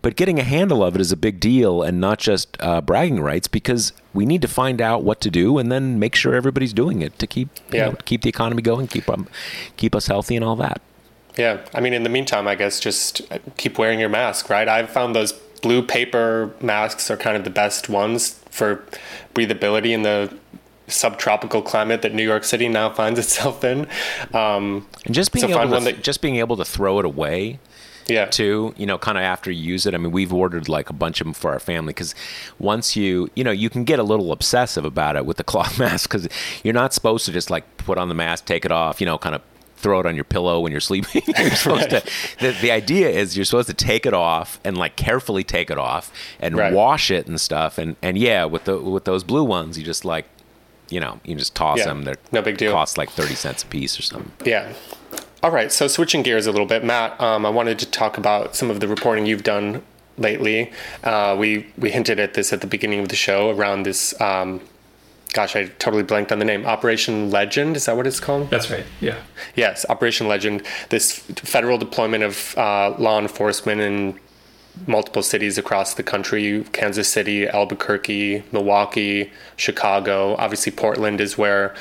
But 0.00 0.16
getting 0.16 0.38
a 0.38 0.42
handle 0.42 0.84
of 0.84 0.94
it 0.94 1.00
is 1.00 1.12
a 1.12 1.16
big 1.16 1.38
deal, 1.38 1.82
and 1.82 2.00
not 2.00 2.18
just 2.18 2.56
uh, 2.60 2.80
bragging 2.80 3.20
rights, 3.20 3.46
because 3.46 3.92
we 4.12 4.26
need 4.26 4.42
to 4.42 4.48
find 4.48 4.80
out 4.80 5.02
what 5.02 5.20
to 5.22 5.30
do, 5.30 5.58
and 5.58 5.70
then 5.70 5.98
make 5.98 6.14
sure 6.14 6.34
everybody's 6.34 6.72
doing 6.72 7.02
it 7.02 7.18
to 7.18 7.26
keep 7.26 7.48
yeah. 7.70 7.86
you 7.86 7.92
know, 7.92 7.98
keep 8.04 8.22
the 8.22 8.28
economy 8.28 8.62
going, 8.62 8.86
keep 8.86 9.08
um, 9.08 9.28
keep 9.76 9.94
us 9.94 10.06
healthy, 10.06 10.36
and 10.36 10.44
all 10.44 10.56
that. 10.56 10.80
Yeah, 11.36 11.62
I 11.74 11.80
mean, 11.80 11.92
in 11.92 12.04
the 12.04 12.10
meantime, 12.10 12.46
I 12.46 12.54
guess 12.54 12.80
just 12.80 13.22
keep 13.56 13.78
wearing 13.78 13.98
your 13.98 14.08
mask, 14.08 14.48
right? 14.48 14.68
I've 14.68 14.90
found 14.90 15.16
those 15.16 15.32
blue 15.32 15.82
paper 15.82 16.54
masks 16.60 17.10
are 17.10 17.16
kind 17.16 17.36
of 17.36 17.44
the 17.44 17.50
best 17.50 17.88
ones 17.88 18.43
for 18.54 18.84
breathability 19.34 19.90
in 19.90 20.02
the 20.02 20.32
subtropical 20.86 21.60
climate 21.60 22.02
that 22.02 22.14
New 22.14 22.22
York 22.22 22.44
City 22.44 22.68
now 22.68 22.88
finds 22.88 23.18
itself 23.18 23.64
in. 23.64 23.86
Um, 24.32 24.86
and 25.04 25.14
just 25.14 25.32
being 25.32 25.50
able 25.50 25.78
to, 25.78 25.84
that, 25.84 26.02
just 26.02 26.20
being 26.20 26.36
able 26.36 26.56
to 26.56 26.64
throw 26.64 26.98
it 27.00 27.04
away. 27.04 27.58
Yeah. 28.06 28.26
Too, 28.26 28.74
you 28.76 28.84
know, 28.84 28.98
kind 28.98 29.16
of 29.16 29.24
after 29.24 29.50
you 29.50 29.72
use 29.72 29.86
it. 29.86 29.94
I 29.94 29.98
mean, 29.98 30.12
we've 30.12 30.32
ordered 30.32 30.68
like 30.68 30.90
a 30.90 30.92
bunch 30.92 31.22
of 31.22 31.24
them 31.24 31.32
for 31.32 31.52
our 31.52 31.58
family 31.58 31.94
because 31.94 32.14
once 32.58 32.96
you, 32.96 33.30
you 33.34 33.42
know, 33.42 33.50
you 33.50 33.70
can 33.70 33.84
get 33.84 33.98
a 33.98 34.02
little 34.02 34.30
obsessive 34.30 34.84
about 34.84 35.16
it 35.16 35.24
with 35.24 35.38
the 35.38 35.44
cloth 35.44 35.78
mask 35.78 36.10
because 36.10 36.28
you're 36.62 36.74
not 36.74 36.92
supposed 36.92 37.24
to 37.24 37.32
just 37.32 37.48
like 37.48 37.78
put 37.78 37.96
on 37.96 38.10
the 38.10 38.14
mask, 38.14 38.44
take 38.44 38.66
it 38.66 38.70
off, 38.70 39.00
you 39.00 39.06
know, 39.06 39.16
kind 39.16 39.34
of 39.34 39.40
throw 39.84 40.00
it 40.00 40.06
on 40.06 40.14
your 40.14 40.24
pillow 40.24 40.60
when 40.60 40.72
you're 40.72 40.80
sleeping. 40.80 41.22
you're 41.38 41.50
supposed 41.50 41.92
right. 41.92 42.02
to. 42.04 42.12
The, 42.40 42.58
the, 42.62 42.70
idea 42.70 43.10
is 43.10 43.36
you're 43.36 43.44
supposed 43.44 43.68
to 43.68 43.74
take 43.74 44.06
it 44.06 44.14
off 44.14 44.58
and 44.64 44.78
like 44.78 44.96
carefully 44.96 45.44
take 45.44 45.70
it 45.70 45.76
off 45.76 46.10
and 46.40 46.56
right. 46.56 46.72
wash 46.72 47.10
it 47.10 47.26
and 47.26 47.38
stuff. 47.38 47.76
And 47.76 47.94
and 48.00 48.16
yeah, 48.16 48.46
with 48.46 48.64
the 48.64 48.78
with 48.78 49.04
those 49.04 49.22
blue 49.22 49.44
ones, 49.44 49.78
you 49.78 49.84
just 49.84 50.06
like, 50.06 50.26
you 50.88 51.00
know, 51.00 51.20
you 51.22 51.36
just 51.36 51.54
toss 51.54 51.78
yeah, 51.78 51.84
them. 51.84 52.04
They're 52.04 52.16
no 52.32 52.40
big 52.40 52.56
deal. 52.56 52.72
Cost 52.72 52.96
like 52.96 53.10
thirty 53.10 53.34
cents 53.34 53.62
a 53.62 53.66
piece 53.66 53.98
or 53.98 54.02
something. 54.02 54.32
Yeah. 54.44 54.72
All 55.42 55.50
right. 55.50 55.70
So 55.70 55.86
switching 55.86 56.22
gears 56.22 56.46
a 56.46 56.50
little 56.50 56.66
bit, 56.66 56.82
Matt. 56.82 57.20
Um, 57.20 57.44
I 57.44 57.50
wanted 57.50 57.78
to 57.80 57.86
talk 57.86 58.16
about 58.16 58.56
some 58.56 58.70
of 58.70 58.80
the 58.80 58.88
reporting 58.88 59.26
you've 59.26 59.44
done 59.44 59.82
lately. 60.16 60.72
Uh, 61.02 61.36
we 61.38 61.66
we 61.76 61.90
hinted 61.90 62.18
at 62.18 62.32
this 62.32 62.54
at 62.54 62.62
the 62.62 62.66
beginning 62.66 63.00
of 63.00 63.10
the 63.10 63.16
show 63.16 63.50
around 63.50 63.82
this. 63.82 64.18
Um, 64.18 64.62
gosh, 65.34 65.56
I 65.56 65.66
totally 65.66 66.04
blanked 66.04 66.32
on 66.32 66.38
the 66.38 66.44
name. 66.44 66.64
Operation 66.64 67.30
Legend, 67.30 67.76
is 67.76 67.86
that 67.86 67.96
what 67.96 68.06
it's 68.06 68.20
called? 68.20 68.48
That's 68.50 68.70
right. 68.70 68.86
Yeah. 69.00 69.18
Yes, 69.56 69.84
Operation 69.88 70.28
Legend. 70.28 70.62
This 70.88 71.18
federal 71.18 71.76
deployment 71.76 72.22
of 72.22 72.56
uh, 72.56 72.94
law 72.98 73.18
enforcement 73.20 73.80
in 73.80 74.18
multiple 74.86 75.22
cities 75.22 75.58
across 75.58 75.94
the 75.94 76.02
country 76.02 76.64
Kansas 76.72 77.08
City, 77.08 77.46
Albuquerque, 77.46 78.44
Milwaukee, 78.52 79.32
Chicago. 79.56 80.36
Obviously, 80.38 80.72
Portland 80.72 81.20
is 81.20 81.36
where 81.36 81.74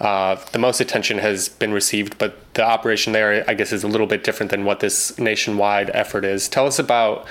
uh, 0.00 0.36
the 0.52 0.58
most 0.58 0.80
attention 0.80 1.18
has 1.18 1.48
been 1.48 1.72
received, 1.72 2.18
but 2.18 2.36
the 2.54 2.62
operation 2.62 3.14
there, 3.14 3.42
I 3.48 3.54
guess, 3.54 3.72
is 3.72 3.84
a 3.84 3.88
little 3.88 4.06
bit 4.06 4.22
different 4.22 4.50
than 4.50 4.64
what 4.64 4.80
this 4.80 5.18
nationwide 5.18 5.90
effort 5.94 6.24
is. 6.24 6.48
Tell 6.48 6.66
us 6.66 6.78
about 6.78 7.26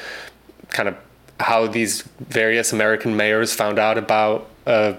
kind 0.70 0.90
of 0.90 0.98
how 1.40 1.68
these 1.68 2.02
various 2.20 2.74
American 2.74 3.16
mayors 3.16 3.54
found 3.54 3.78
out 3.78 3.98
about 3.98 4.50
uh, 4.66 4.94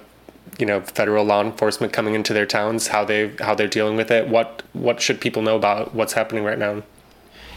you 0.59 0.67
know 0.67 0.81
federal 0.81 1.25
law 1.25 1.43
enforcement 1.43 1.93
coming 1.93 2.15
into 2.15 2.33
their 2.33 2.47
towns, 2.47 2.89
how 2.89 3.05
they 3.05 3.33
how 3.41 3.55
they're 3.55 3.69
dealing 3.69 3.97
with 3.97 4.11
it. 4.11 4.29
What 4.29 4.63
what 4.73 5.01
should 5.01 5.21
people 5.21 5.43
know 5.43 5.57
about 5.57 5.95
what's 5.95 6.13
happening 6.13 6.45
right 6.45 6.59
now? 6.59 6.83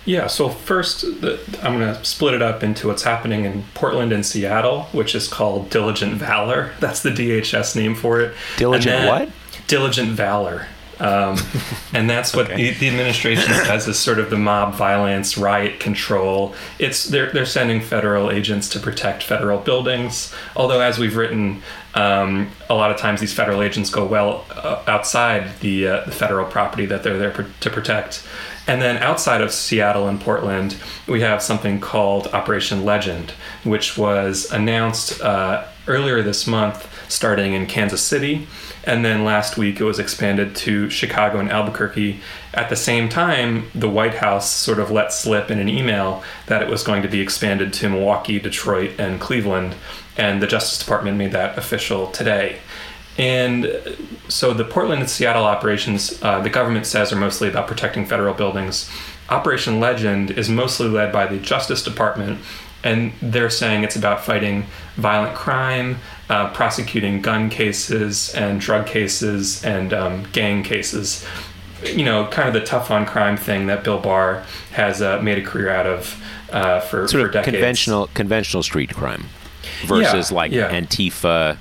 Yeah, 0.04 0.28
so 0.28 0.50
first, 0.50 1.02
the, 1.22 1.40
I'm 1.62 1.78
going 1.78 1.94
to 1.94 2.04
split 2.04 2.34
it 2.34 2.42
up 2.42 2.64
into 2.64 2.88
what's 2.88 3.04
happening 3.04 3.46
in 3.46 3.64
Portland 3.76 4.12
and 4.12 4.26
Seattle, 4.26 4.84
which 4.94 5.14
is 5.14 5.28
called 5.28 5.70
Diligent 5.70 6.16
Valor. 6.16 6.72
That's 6.80 7.04
the 7.04 7.12
DHS 7.12 7.76
name 7.76 7.94
for 7.94 8.20
it. 8.20 8.36
Diligent 8.58 9.08
what? 9.08 9.30
Diligent 9.68 10.10
Valor. 10.10 10.66
Um, 11.02 11.36
and 11.94 12.08
that's 12.08 12.36
what 12.36 12.46
okay. 12.46 12.56
the, 12.56 12.78
the, 12.78 12.88
administration 12.90 13.52
says 13.66 13.88
is 13.88 13.98
sort 13.98 14.20
of 14.20 14.30
the 14.30 14.38
mob 14.38 14.76
violence, 14.76 15.36
riot 15.36 15.80
control. 15.80 16.54
It's 16.78 17.06
they're 17.06 17.32
they're 17.32 17.48
sending 17.48 17.82
federal 17.82 18.30
agents 18.30 18.70
to 18.70 18.80
protect 18.80 19.24
federal 19.24 19.58
buildings. 19.58 20.32
Although, 20.56 20.80
as 20.80 21.00
we've 21.00 21.18
written, 21.18 21.64
um, 21.96 22.52
a 22.70 22.76
lot 22.76 22.92
of 22.92 22.98
times 22.98 23.20
these 23.20 23.34
federal 23.34 23.64
agents 23.64 23.90
go 23.90 24.06
well 24.06 24.46
uh, 24.52 24.84
outside 24.86 25.60
the 25.62 25.88
uh, 25.88 26.06
the 26.06 26.12
federal 26.12 26.46
property 26.46 26.86
that 26.86 27.02
they're 27.02 27.18
there 27.18 27.48
to 27.62 27.70
protect. 27.72 28.24
And 28.68 28.80
then 28.80 28.98
outside 28.98 29.42
of 29.42 29.52
Seattle 29.52 30.08
and 30.08 30.22
Portland, 30.22 30.78
we 31.08 31.22
have 31.22 31.42
something 31.42 31.80
called 31.80 32.28
Operation 32.28 32.86
Legend, 32.86 33.32
which 33.64 33.98
was 33.98 34.52
announced 34.52 35.20
uh, 35.20 35.66
earlier 35.88 36.22
this 36.22 36.46
month, 36.46 36.88
starting 37.12 37.54
in 37.54 37.68
Kansas 37.68 38.02
City 38.02 38.48
and 38.84 39.06
then 39.06 39.24
last 39.24 39.58
week 39.58 39.80
it 39.80 39.84
was 39.84 40.00
expanded 40.00 40.56
to 40.58 40.90
Chicago 40.90 41.40
and 41.40 41.52
Albuquerque. 41.52 42.20
At 42.54 42.70
the 42.70 42.76
same 42.76 43.10
time, 43.10 43.70
the 43.76 43.90
White 43.90 44.16
House 44.16 44.50
sort 44.50 44.80
of 44.80 44.90
let 44.90 45.14
slip 45.14 45.52
in 45.52 45.60
an 45.60 45.70
email 45.70 46.24
that 46.48 46.62
it 46.62 46.70
was 46.70 46.84
going 46.84 47.04
to 47.04 47.08
be 47.08 47.22
expanded 47.22 47.74
to 47.74 47.90
Milwaukee, 47.90 48.40
Detroit, 48.40 48.92
and 48.98 49.20
Cleveland. 49.20 49.76
And 50.18 50.42
the 50.42 50.48
Justice 50.48 50.80
Department 50.80 51.18
made 51.18 51.32
that 51.32 51.58
official 51.58 52.08
today. 52.12 52.58
And 53.18 53.98
so 54.30 54.54
the 54.54 54.66
Portland 54.66 55.02
and 55.02 55.10
Seattle 55.10 55.46
operations, 55.46 56.22
uh, 56.24 56.42
the 56.42 56.50
government 56.50 56.86
says, 56.88 57.14
are 57.14 57.18
mostly 57.18 57.50
about 57.50 57.68
protecting 57.68 58.06
federal 58.06 58.34
buildings. 58.34 58.90
Operation 59.30 59.80
Legend 59.80 60.32
is 60.32 60.50
mostly 60.50 60.88
led 60.88 61.12
by 61.12 61.28
the 61.28 61.38
Justice 61.38 61.84
Department, 61.84 62.40
and 62.84 63.14
they're 63.22 63.50
saying 63.50 63.84
it's 63.84 63.96
about 63.96 64.26
fighting 64.26 64.66
violent 64.96 65.36
crime, 65.36 65.98
uh, 66.32 66.50
prosecuting 66.54 67.22
gun 67.22 67.50
cases 67.50 68.34
and 68.36 68.62
drug 68.62 68.88
cases 68.88 69.64
and 69.66 69.94
um, 69.94 70.24
gang 70.32 70.64
cases. 70.64 71.26
you 71.84 72.06
know, 72.06 72.28
kind 72.28 72.48
of 72.48 72.54
the 72.54 72.64
tough 72.74 72.90
on 72.92 73.06
crime 73.06 73.36
thing 73.36 73.68
that 73.68 73.84
Bill 73.84 74.00
Barr 74.00 74.44
has 74.72 75.02
uh, 75.02 75.20
made 75.22 75.38
a 75.38 75.42
career 75.42 75.70
out 75.70 75.88
of 75.88 76.24
uh, 76.52 76.80
for, 76.80 77.08
sort 77.08 77.22
for 77.22 77.28
of 77.28 77.34
decades. 77.34 77.56
conventional 77.56 78.08
conventional 78.14 78.64
street 78.64 78.94
crime 78.94 79.26
versus 79.86 80.32
Yeah, 80.32 80.38
like 80.38 80.52
yeah. 80.52 80.80
Antifa 80.80 81.58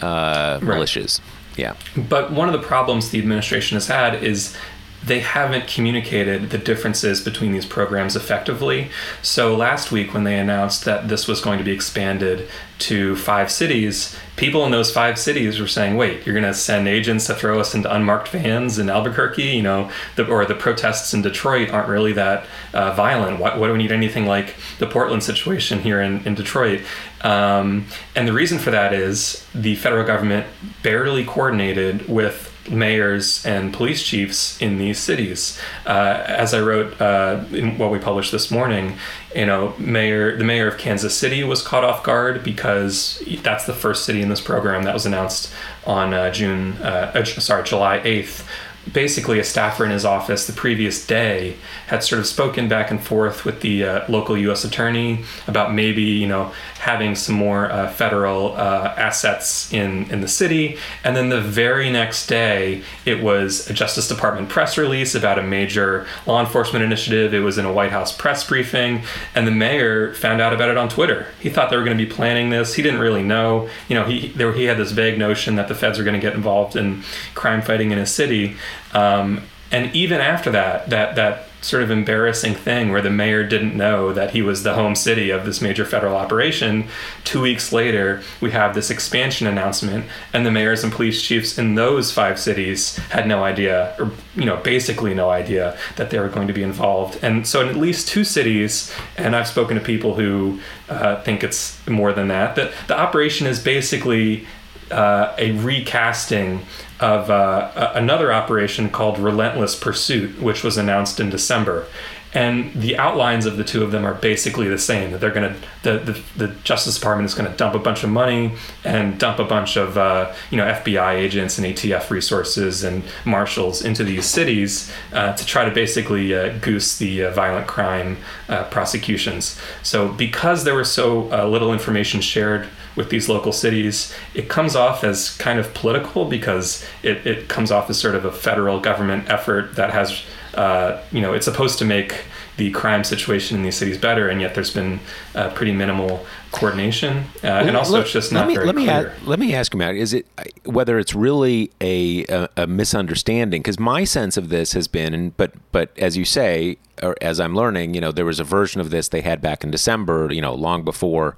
uh, 0.00 0.58
militias. 0.60 1.20
Yeah. 1.56 1.74
But 1.96 2.32
one 2.32 2.48
of 2.48 2.54
the 2.58 2.66
problems 2.66 3.10
the 3.10 3.18
administration 3.18 3.76
has 3.76 3.86
had 3.86 4.22
is 4.24 4.56
they 5.04 5.20
haven't 5.20 5.66
communicated 5.66 6.50
the 6.50 6.58
differences 6.58 7.20
between 7.20 7.52
these 7.52 7.66
programs 7.66 8.14
effectively. 8.14 8.90
So 9.20 9.56
last 9.56 9.90
week, 9.90 10.14
when 10.14 10.24
they 10.24 10.38
announced 10.38 10.84
that 10.84 11.08
this 11.08 11.26
was 11.26 11.40
going 11.40 11.58
to 11.58 11.64
be 11.64 11.72
expanded 11.72 12.48
to 12.80 13.16
five 13.16 13.50
cities, 13.50 14.16
people 14.36 14.64
in 14.64 14.72
those 14.72 14.92
five 14.92 15.18
cities 15.18 15.60
were 15.60 15.66
saying, 15.66 15.96
"Wait, 15.96 16.24
you're 16.24 16.34
going 16.34 16.44
to 16.44 16.54
send 16.54 16.86
agents 16.86 17.26
to 17.26 17.34
throw 17.34 17.58
us 17.58 17.74
into 17.74 17.92
unmarked 17.92 18.28
vans 18.28 18.78
in 18.78 18.88
Albuquerque? 18.88 19.42
You 19.42 19.62
know, 19.62 19.90
the, 20.16 20.26
or 20.26 20.44
the 20.44 20.54
protests 20.54 21.12
in 21.14 21.22
Detroit 21.22 21.70
aren't 21.70 21.88
really 21.88 22.12
that 22.12 22.46
uh, 22.72 22.94
violent. 22.94 23.40
Why, 23.40 23.56
why 23.56 23.66
do 23.66 23.72
we 23.72 23.78
need 23.78 23.92
anything 23.92 24.26
like 24.26 24.54
the 24.78 24.86
Portland 24.86 25.22
situation 25.22 25.80
here 25.80 26.00
in, 26.00 26.24
in 26.26 26.34
Detroit?" 26.34 26.82
Um, 27.22 27.86
and 28.16 28.26
the 28.26 28.32
reason 28.32 28.58
for 28.58 28.70
that 28.70 28.92
is 28.92 29.46
the 29.54 29.76
federal 29.76 30.04
government 30.04 30.46
barely 30.82 31.24
coordinated 31.24 32.08
with 32.08 32.51
mayors 32.70 33.44
and 33.44 33.72
police 33.72 34.02
chiefs 34.02 34.60
in 34.60 34.78
these 34.78 34.98
cities. 34.98 35.58
Uh, 35.86 36.22
as 36.26 36.54
I 36.54 36.60
wrote 36.60 37.00
uh, 37.00 37.44
in 37.52 37.78
what 37.78 37.90
we 37.90 37.98
published 37.98 38.32
this 38.32 38.50
morning, 38.50 38.96
you 39.34 39.46
know, 39.46 39.74
mayor 39.78 40.36
the 40.36 40.44
mayor 40.44 40.68
of 40.68 40.78
Kansas 40.78 41.16
City 41.16 41.42
was 41.44 41.62
caught 41.62 41.84
off 41.84 42.02
guard 42.02 42.44
because 42.44 43.22
that's 43.42 43.66
the 43.66 43.72
first 43.72 44.04
city 44.04 44.22
in 44.22 44.28
this 44.28 44.40
program 44.40 44.84
that 44.84 44.94
was 44.94 45.06
announced 45.06 45.52
on 45.86 46.14
uh, 46.14 46.30
June, 46.30 46.74
uh, 46.82 47.12
uh, 47.14 47.24
sorry, 47.24 47.64
July 47.64 48.00
eighth. 48.04 48.46
Basically, 48.90 49.38
a 49.38 49.44
staffer 49.44 49.84
in 49.84 49.92
his 49.92 50.04
office 50.04 50.46
the 50.46 50.52
previous 50.52 51.06
day 51.06 51.56
had 51.86 52.02
sort 52.02 52.18
of 52.18 52.26
spoken 52.26 52.68
back 52.68 52.90
and 52.90 53.00
forth 53.00 53.44
with 53.44 53.60
the 53.60 53.84
uh, 53.84 54.04
local 54.08 54.36
U.S. 54.36 54.64
attorney 54.64 55.24
about 55.46 55.72
maybe 55.72 56.02
you 56.02 56.26
know 56.26 56.52
having 56.80 57.14
some 57.14 57.36
more 57.36 57.70
uh, 57.70 57.88
federal 57.88 58.56
uh, 58.56 58.92
assets 58.96 59.72
in 59.72 60.10
in 60.10 60.20
the 60.20 60.26
city, 60.26 60.78
and 61.04 61.16
then 61.16 61.28
the 61.28 61.40
very 61.40 61.90
next 61.90 62.26
day 62.26 62.82
it 63.04 63.22
was 63.22 63.70
a 63.70 63.72
Justice 63.72 64.08
Department 64.08 64.48
press 64.48 64.76
release 64.76 65.14
about 65.14 65.38
a 65.38 65.42
major 65.42 66.06
law 66.26 66.40
enforcement 66.40 66.84
initiative. 66.84 67.32
It 67.32 67.40
was 67.40 67.58
in 67.58 67.64
a 67.64 67.72
White 67.72 67.92
House 67.92 68.10
press 68.10 68.46
briefing, 68.46 69.02
and 69.34 69.46
the 69.46 69.52
mayor 69.52 70.12
found 70.14 70.40
out 70.40 70.52
about 70.52 70.70
it 70.70 70.76
on 70.76 70.88
Twitter. 70.88 71.28
He 71.40 71.50
thought 71.50 71.70
they 71.70 71.76
were 71.76 71.84
going 71.84 71.96
to 71.96 72.04
be 72.04 72.10
planning 72.10 72.50
this. 72.50 72.74
He 72.74 72.82
didn't 72.82 73.00
really 73.00 73.22
know. 73.22 73.68
You 73.88 73.94
know, 73.94 74.04
he 74.06 74.28
there, 74.28 74.52
he 74.52 74.64
had 74.64 74.76
this 74.76 74.90
vague 74.90 75.18
notion 75.18 75.54
that 75.54 75.68
the 75.68 75.74
feds 75.76 75.98
were 75.98 76.04
going 76.04 76.20
to 76.20 76.26
get 76.26 76.34
involved 76.34 76.74
in 76.74 77.02
crime 77.34 77.62
fighting 77.62 77.92
in 77.92 77.98
his 77.98 78.10
city. 78.10 78.56
Um, 78.92 79.42
and 79.70 79.94
even 79.96 80.20
after 80.20 80.50
that, 80.50 80.90
that 80.90 81.16
that 81.16 81.48
sort 81.62 81.82
of 81.82 81.90
embarrassing 81.90 82.54
thing 82.54 82.90
where 82.90 83.00
the 83.00 83.10
mayor 83.10 83.44
didn't 83.44 83.76
know 83.76 84.12
that 84.12 84.32
he 84.32 84.42
was 84.42 84.64
the 84.64 84.74
home 84.74 84.96
city 84.96 85.30
of 85.30 85.46
this 85.46 85.62
major 85.62 85.84
federal 85.84 86.16
operation, 86.16 86.88
two 87.24 87.40
weeks 87.40 87.72
later 87.72 88.20
we 88.40 88.50
have 88.50 88.74
this 88.74 88.90
expansion 88.90 89.46
announcement, 89.46 90.04
and 90.32 90.44
the 90.44 90.50
mayors 90.50 90.82
and 90.82 90.92
police 90.92 91.22
chiefs 91.22 91.58
in 91.58 91.76
those 91.76 92.12
five 92.12 92.38
cities 92.38 92.96
had 93.10 93.26
no 93.26 93.44
idea, 93.44 93.94
or 93.98 94.10
you 94.34 94.44
know, 94.44 94.56
basically 94.56 95.14
no 95.14 95.30
idea 95.30 95.78
that 95.96 96.10
they 96.10 96.18
were 96.18 96.28
going 96.28 96.48
to 96.48 96.54
be 96.54 96.64
involved. 96.64 97.18
And 97.22 97.46
so 97.46 97.60
in 97.62 97.68
at 97.68 97.76
least 97.76 98.08
two 98.08 98.24
cities, 98.24 98.92
and 99.16 99.36
I've 99.36 99.48
spoken 99.48 99.76
to 99.78 99.82
people 99.82 100.16
who 100.16 100.60
uh, 100.88 101.22
think 101.22 101.44
it's 101.44 101.86
more 101.86 102.12
than 102.12 102.28
that, 102.28 102.56
that 102.56 102.72
the 102.88 102.98
operation 102.98 103.46
is 103.46 103.62
basically 103.62 104.46
uh, 104.90 105.34
a 105.38 105.52
recasting 105.52 106.60
of 107.02 107.30
uh, 107.30 107.92
another 107.94 108.32
operation 108.32 108.88
called 108.88 109.18
Relentless 109.18 109.74
Pursuit, 109.74 110.40
which 110.40 110.62
was 110.62 110.76
announced 110.76 111.18
in 111.20 111.30
December. 111.30 111.86
And 112.34 112.72
the 112.72 112.96
outlines 112.96 113.44
of 113.44 113.56
the 113.58 113.64
two 113.64 113.82
of 113.82 113.92
them 113.92 114.06
are 114.06 114.14
basically 114.14 114.68
the 114.68 114.78
same. 114.78 115.10
That 115.10 115.20
they're 115.20 115.30
going 115.30 115.52
to 115.52 115.60
the, 115.82 115.98
the 115.98 116.46
the 116.46 116.54
Justice 116.64 116.94
Department 116.94 117.26
is 117.26 117.34
going 117.34 117.50
to 117.50 117.56
dump 117.56 117.74
a 117.74 117.78
bunch 117.78 118.04
of 118.04 118.10
money 118.10 118.52
and 118.84 119.18
dump 119.18 119.38
a 119.38 119.44
bunch 119.44 119.76
of 119.76 119.98
uh, 119.98 120.34
you 120.50 120.56
know 120.56 120.64
FBI 120.64 121.14
agents 121.14 121.58
and 121.58 121.66
ATF 121.66 122.08
resources 122.10 122.84
and 122.84 123.02
marshals 123.24 123.82
into 123.82 124.02
these 124.02 124.24
cities 124.24 124.90
uh, 125.12 125.34
to 125.34 125.44
try 125.44 125.64
to 125.64 125.70
basically 125.70 126.34
uh, 126.34 126.56
goose 126.58 126.98
the 126.98 127.24
uh, 127.24 127.30
violent 127.32 127.66
crime 127.66 128.16
uh, 128.48 128.64
prosecutions. 128.64 129.60
So 129.82 130.08
because 130.08 130.64
there 130.64 130.74
was 130.74 130.90
so 130.90 131.30
uh, 131.32 131.46
little 131.46 131.72
information 131.72 132.20
shared 132.20 132.68
with 132.96 133.10
these 133.10 133.28
local 133.28 133.52
cities, 133.52 134.14
it 134.34 134.48
comes 134.48 134.76
off 134.76 135.04
as 135.04 135.36
kind 135.36 135.58
of 135.58 135.72
political 135.74 136.24
because 136.26 136.84
it, 137.02 137.26
it 137.26 137.48
comes 137.48 137.70
off 137.70 137.88
as 137.90 137.98
sort 137.98 138.14
of 138.14 138.24
a 138.24 138.32
federal 138.32 138.80
government 138.80 139.28
effort 139.30 139.76
that 139.76 139.90
has, 139.90 140.22
uh, 140.54 141.00
you 141.12 141.20
know, 141.20 141.32
it's 141.32 141.44
supposed 141.46 141.78
to 141.78 141.84
make 141.84 142.24
the 142.58 142.70
crime 142.70 143.02
situation 143.02 143.56
in 143.56 143.62
these 143.62 143.76
cities 143.76 143.96
better, 143.96 144.28
and 144.28 144.40
yet 144.40 144.54
there's 144.54 144.72
been 144.72 145.00
uh, 145.34 145.48
pretty 145.50 145.72
minimal 145.72 146.24
coordination, 146.50 147.24
uh, 147.42 147.46
and 147.46 147.76
also 147.76 147.94
Let- 147.94 148.02
it's 148.02 148.12
just 148.12 148.30
let 148.32 148.40
not 148.40 148.48
me, 148.48 148.54
very 148.54 148.66
let 148.66 148.74
me 148.74 148.84
clear. 148.84 149.14
a- 149.24 149.28
let 149.28 149.38
me 149.38 149.54
ask 149.54 149.72
you, 149.72 149.78
Matt. 149.78 149.94
Is 149.94 150.12
it 150.12 150.26
whether 150.64 150.98
it's 150.98 151.14
really 151.14 151.70
a 151.80 152.24
a, 152.28 152.48
a 152.58 152.66
misunderstanding? 152.66 153.62
Because 153.62 153.78
my 153.80 154.04
sense 154.04 154.36
of 154.36 154.50
this 154.50 154.74
has 154.74 154.86
been, 154.86 155.14
and 155.14 155.36
but 155.38 155.52
but 155.72 155.98
as 155.98 156.16
you 156.18 156.26
say, 156.26 156.76
or 157.02 157.16
as 157.22 157.40
I'm 157.40 157.54
learning, 157.56 157.94
you 157.94 158.00
know, 158.02 158.12
there 158.12 158.26
was 158.26 158.38
a 158.38 158.44
version 158.44 158.80
of 158.82 158.90
this 158.90 159.08
they 159.08 159.22
had 159.22 159.40
back 159.40 159.64
in 159.64 159.70
December, 159.70 160.28
you 160.32 160.42
know, 160.42 160.54
long 160.54 160.84
before. 160.84 161.36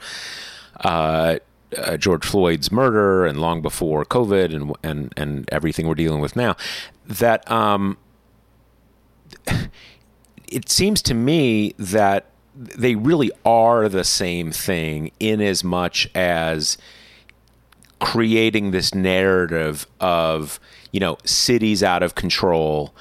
Uh, 0.80 1.36
uh, 1.78 1.96
George 1.96 2.24
Floyd's 2.24 2.70
murder 2.70 3.26
and 3.26 3.40
long 3.40 3.60
before 3.62 4.04
COVID 4.04 4.54
and 4.54 4.72
and 4.84 5.12
and 5.16 5.48
everything 5.50 5.86
we're 5.88 5.94
dealing 5.96 6.20
with 6.20 6.36
now, 6.36 6.56
that 7.06 7.48
um, 7.50 7.96
it 10.48 10.68
seems 10.68 11.02
to 11.02 11.14
me 11.14 11.74
that 11.78 12.26
they 12.54 12.94
really 12.94 13.30
are 13.44 13.88
the 13.88 14.04
same 14.04 14.52
thing 14.52 15.10
in 15.18 15.40
as 15.40 15.64
much 15.64 16.08
as 16.14 16.78
creating 18.00 18.70
this 18.70 18.94
narrative 18.94 19.86
of 20.00 20.60
you 20.92 21.00
know 21.00 21.16
cities 21.24 21.82
out 21.82 22.02
of 22.02 22.14
control 22.14 22.94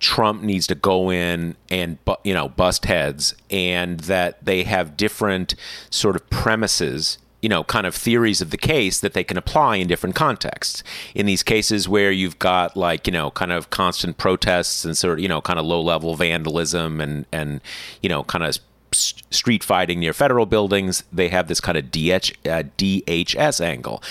Trump 0.00 0.42
needs 0.42 0.66
to 0.66 0.74
go 0.74 1.10
in 1.10 1.56
and 1.70 1.98
you 2.24 2.34
know 2.34 2.48
bust 2.48 2.84
heads 2.84 3.34
and 3.50 4.00
that 4.00 4.44
they 4.44 4.62
have 4.64 4.96
different 4.96 5.54
sort 5.90 6.14
of 6.14 6.28
premises 6.30 7.18
you 7.44 7.48
know 7.50 7.62
kind 7.62 7.86
of 7.86 7.94
theories 7.94 8.40
of 8.40 8.48
the 8.48 8.56
case 8.56 9.00
that 9.00 9.12
they 9.12 9.22
can 9.22 9.36
apply 9.36 9.76
in 9.76 9.86
different 9.86 10.16
contexts. 10.16 10.82
In 11.14 11.26
these 11.26 11.42
cases 11.42 11.86
where 11.86 12.10
you've 12.10 12.38
got 12.38 12.74
like 12.74 13.06
you 13.06 13.12
know 13.12 13.30
kind 13.32 13.52
of 13.52 13.68
constant 13.68 14.16
protests 14.16 14.86
and 14.86 14.96
sort 14.96 15.18
of 15.18 15.22
you 15.22 15.28
know 15.28 15.42
kind 15.42 15.58
of 15.58 15.66
low 15.66 15.82
level 15.82 16.14
vandalism 16.14 17.02
and 17.02 17.26
and 17.32 17.60
you 18.00 18.08
know 18.08 18.24
kind 18.24 18.44
of 18.44 18.58
street 18.94 19.62
fighting 19.64 20.00
near 20.00 20.12
federal 20.12 20.46
buildings, 20.46 21.04
they 21.12 21.28
have 21.28 21.48
this 21.48 21.60
kind 21.60 21.76
of 21.76 21.90
DH, 21.90 22.32
uh, 22.46 22.64
DHS 22.78 23.60
angle. 23.60 24.02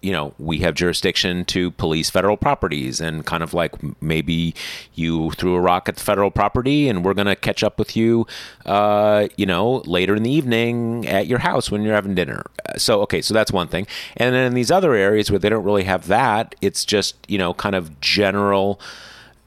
You 0.00 0.12
know, 0.12 0.34
we 0.38 0.58
have 0.58 0.74
jurisdiction 0.74 1.44
to 1.46 1.70
police 1.72 2.10
federal 2.10 2.36
properties, 2.36 3.00
and 3.00 3.24
kind 3.24 3.42
of 3.42 3.54
like 3.54 3.74
maybe 4.02 4.54
you 4.94 5.30
threw 5.32 5.54
a 5.54 5.60
rock 5.60 5.88
at 5.88 5.96
the 5.96 6.02
federal 6.02 6.30
property, 6.30 6.88
and 6.88 7.04
we're 7.04 7.14
going 7.14 7.26
to 7.26 7.36
catch 7.36 7.62
up 7.62 7.78
with 7.78 7.96
you, 7.96 8.26
uh, 8.66 9.28
you 9.36 9.46
know, 9.46 9.82
later 9.86 10.14
in 10.14 10.22
the 10.22 10.30
evening 10.30 11.06
at 11.06 11.26
your 11.26 11.38
house 11.40 11.70
when 11.70 11.82
you're 11.82 11.94
having 11.94 12.14
dinner. 12.14 12.42
Uh, 12.66 12.78
So, 12.78 13.00
okay, 13.02 13.22
so 13.22 13.34
that's 13.34 13.52
one 13.52 13.68
thing. 13.68 13.86
And 14.16 14.34
then 14.34 14.46
in 14.46 14.54
these 14.54 14.70
other 14.70 14.94
areas 14.94 15.30
where 15.30 15.38
they 15.38 15.48
don't 15.48 15.64
really 15.64 15.84
have 15.84 16.06
that, 16.08 16.54
it's 16.60 16.84
just, 16.84 17.16
you 17.28 17.38
know, 17.38 17.54
kind 17.54 17.74
of 17.74 18.00
general 18.00 18.80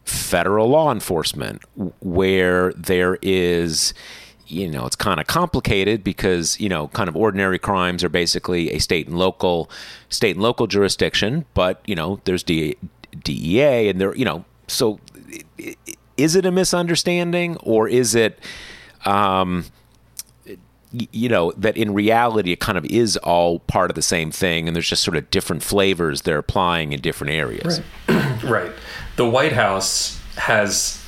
federal 0.04 0.70
law 0.70 0.92
enforcement 0.92 1.64
where 2.00 2.72
there 2.74 3.18
is 3.24 3.94
you 4.48 4.70
know 4.70 4.86
it's 4.86 4.96
kind 4.96 5.20
of 5.20 5.28
complicated 5.28 6.04
because 6.04 6.60
you 6.60 6.70
know 6.70 6.88
kind 6.90 7.10
of 7.10 7.16
ordinary 7.16 7.58
crimes 7.60 8.04
are 8.04 8.10
basically 8.10 8.72
a 8.72 8.80
state 8.80 9.08
and 9.08 9.18
local 9.18 9.70
state 10.10 10.36
and 10.36 10.44
local 10.44 10.68
jurisdiction 10.68 11.46
but 11.54 11.82
you 11.86 11.96
know 11.96 12.20
there's 12.26 12.44
D- 12.44 12.76
DEA 13.24 13.90
and 13.90 14.00
there 14.00 14.16
you 14.16 14.26
know 14.26 14.46
so 14.68 15.00
i- 15.34 15.42
i- 15.60 15.76
is 16.18 16.36
it 16.36 16.46
a 16.46 16.52
misunderstanding 16.52 17.58
or 17.58 17.88
is 17.90 18.14
it 18.16 18.40
um 19.06 19.66
you 21.12 21.28
know 21.28 21.52
that 21.58 21.76
in 21.76 21.94
reality 21.94 22.52
it 22.54 22.60
kind 22.60 22.78
of 22.78 22.86
is 22.86 23.18
all 23.18 23.60
part 23.60 23.92
of 23.92 23.96
the 23.96 24.02
same 24.02 24.32
thing 24.32 24.68
and 24.68 24.76
there's 24.76 24.88
just 24.88 25.04
sort 25.04 25.18
of 25.18 25.30
different 25.30 25.62
flavors 25.64 26.22
they're 26.22 26.38
applying 26.38 26.94
in 26.94 27.02
different 27.02 27.34
areas 27.34 27.82
Right. 28.44 28.72
The 29.16 29.26
White 29.28 29.54
House 29.54 30.20
has, 30.38 31.02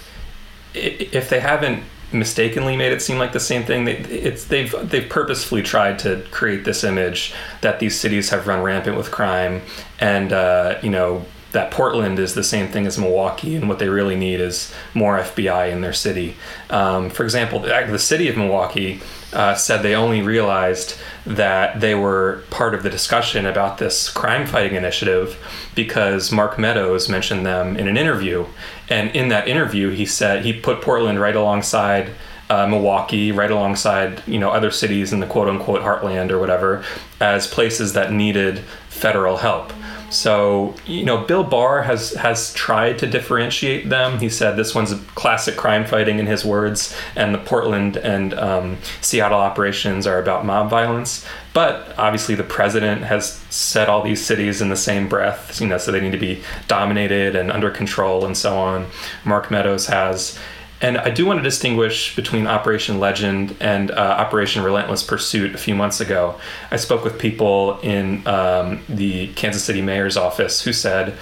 if 0.73 1.29
they 1.29 1.39
haven't 1.41 1.83
mistakenly 2.11 2.75
made 2.75 2.91
it 2.93 3.01
seem 3.01 3.17
like 3.17 3.33
the 3.33 3.39
same 3.39 3.63
thing, 3.63 3.85
they, 3.85 3.97
it's 3.97 4.45
they've 4.45 4.73
they've 4.89 5.09
purposefully 5.09 5.61
tried 5.61 5.99
to 5.99 6.23
create 6.31 6.65
this 6.65 6.83
image 6.83 7.33
that 7.61 7.79
these 7.79 7.99
cities 7.99 8.29
have 8.29 8.47
run 8.47 8.61
rampant 8.61 8.97
with 8.97 9.11
crime, 9.11 9.61
and 9.99 10.33
uh, 10.33 10.79
you 10.81 10.89
know 10.89 11.25
that 11.51 11.71
Portland 11.71 12.19
is 12.19 12.33
the 12.33 12.43
same 12.43 12.67
thing 12.67 12.85
as 12.85 12.97
Milwaukee, 12.97 13.55
and 13.55 13.69
what 13.69 13.79
they 13.79 13.89
really 13.89 14.15
need 14.15 14.39
is 14.39 14.73
more 14.93 15.17
FBI 15.17 15.71
in 15.71 15.81
their 15.81 15.93
city. 15.93 16.35
Um, 16.69 17.09
for 17.09 17.23
example, 17.23 17.59
the 17.59 17.97
city 17.97 18.27
of 18.27 18.37
Milwaukee 18.37 18.99
uh, 19.33 19.55
said 19.55 19.81
they 19.81 19.95
only 19.95 20.21
realized 20.21 20.97
that 21.25 21.79
they 21.79 21.95
were 21.95 22.43
part 22.49 22.73
of 22.73 22.83
the 22.83 22.89
discussion 22.89 23.45
about 23.45 23.77
this 23.77 24.09
crime 24.09 24.45
fighting 24.45 24.75
initiative 24.75 25.37
because 25.73 26.31
Mark 26.31 26.59
Meadows 26.59 27.09
mentioned 27.09 27.45
them 27.45 27.77
in 27.77 27.87
an 27.87 27.97
interview. 27.97 28.45
And 28.89 29.15
in 29.15 29.29
that 29.29 29.47
interview, 29.47 29.89
he 29.89 30.05
said 30.05 30.45
he 30.45 30.53
put 30.53 30.81
Portland 30.81 31.19
right 31.19 31.35
alongside 31.35 32.11
uh, 32.49 32.65
Milwaukee, 32.67 33.31
right 33.31 33.51
alongside 33.51 34.23
you 34.25 34.39
know 34.39 34.51
other 34.51 34.71
cities 34.71 35.11
in 35.11 35.19
the 35.19 35.27
quote 35.27 35.49
unquote 35.49 35.81
heartland 35.81 36.31
or 36.31 36.39
whatever, 36.39 36.83
as 37.19 37.47
places 37.47 37.93
that 37.93 38.11
needed 38.11 38.59
federal 38.89 39.37
help. 39.37 39.73
So 40.09 40.75
you 40.85 41.03
know, 41.03 41.25
Bill 41.25 41.43
Barr 41.43 41.83
has 41.83 42.13
has 42.13 42.53
tried 42.53 42.99
to 42.99 43.07
differentiate 43.07 43.89
them. 43.89 44.19
He 44.19 44.29
said 44.29 44.55
this 44.55 44.73
one's 44.73 44.93
classic 45.15 45.55
crime 45.57 45.85
fighting 45.85 46.19
in 46.19 46.27
his 46.27 46.45
words, 46.45 46.95
and 47.15 47.33
the 47.33 47.39
Portland 47.39 47.97
and 47.97 48.33
um, 48.33 48.77
Seattle 49.01 49.39
operations 49.39 50.07
are 50.07 50.19
about 50.19 50.45
mob 50.45 50.69
violence. 50.69 51.25
But 51.53 51.93
obviously, 51.97 52.35
the 52.35 52.43
president 52.43 53.03
has 53.03 53.33
set 53.49 53.89
all 53.89 54.03
these 54.03 54.23
cities 54.25 54.61
in 54.61 54.69
the 54.69 54.77
same 54.77 55.09
breath. 55.09 55.59
You 55.59 55.67
know, 55.67 55.77
so 55.77 55.91
they 55.91 56.01
need 56.01 56.11
to 56.11 56.17
be 56.17 56.41
dominated 56.67 57.35
and 57.35 57.51
under 57.51 57.69
control 57.69 58.25
and 58.25 58.37
so 58.37 58.57
on. 58.57 58.87
Mark 59.25 59.51
Meadows 59.51 59.87
has. 59.87 60.37
And 60.79 60.99
I 60.99 61.09
do 61.09 61.25
want 61.25 61.39
to 61.39 61.43
distinguish 61.43 62.15
between 62.15 62.45
Operation 62.45 62.99
Legend 62.99 63.55
and 63.59 63.89
uh, 63.89 63.95
Operation 63.95 64.63
Relentless 64.63 65.03
Pursuit 65.03 65.55
a 65.55 65.57
few 65.57 65.73
months 65.73 65.99
ago. 65.99 66.39
I 66.69 66.77
spoke 66.77 67.03
with 67.03 67.17
people 67.17 67.79
in 67.79 68.25
um, 68.27 68.83
the 68.87 69.27
Kansas 69.33 69.63
City 69.63 69.81
mayor's 69.81 70.17
office 70.17 70.61
who 70.61 70.73
said 70.73 71.17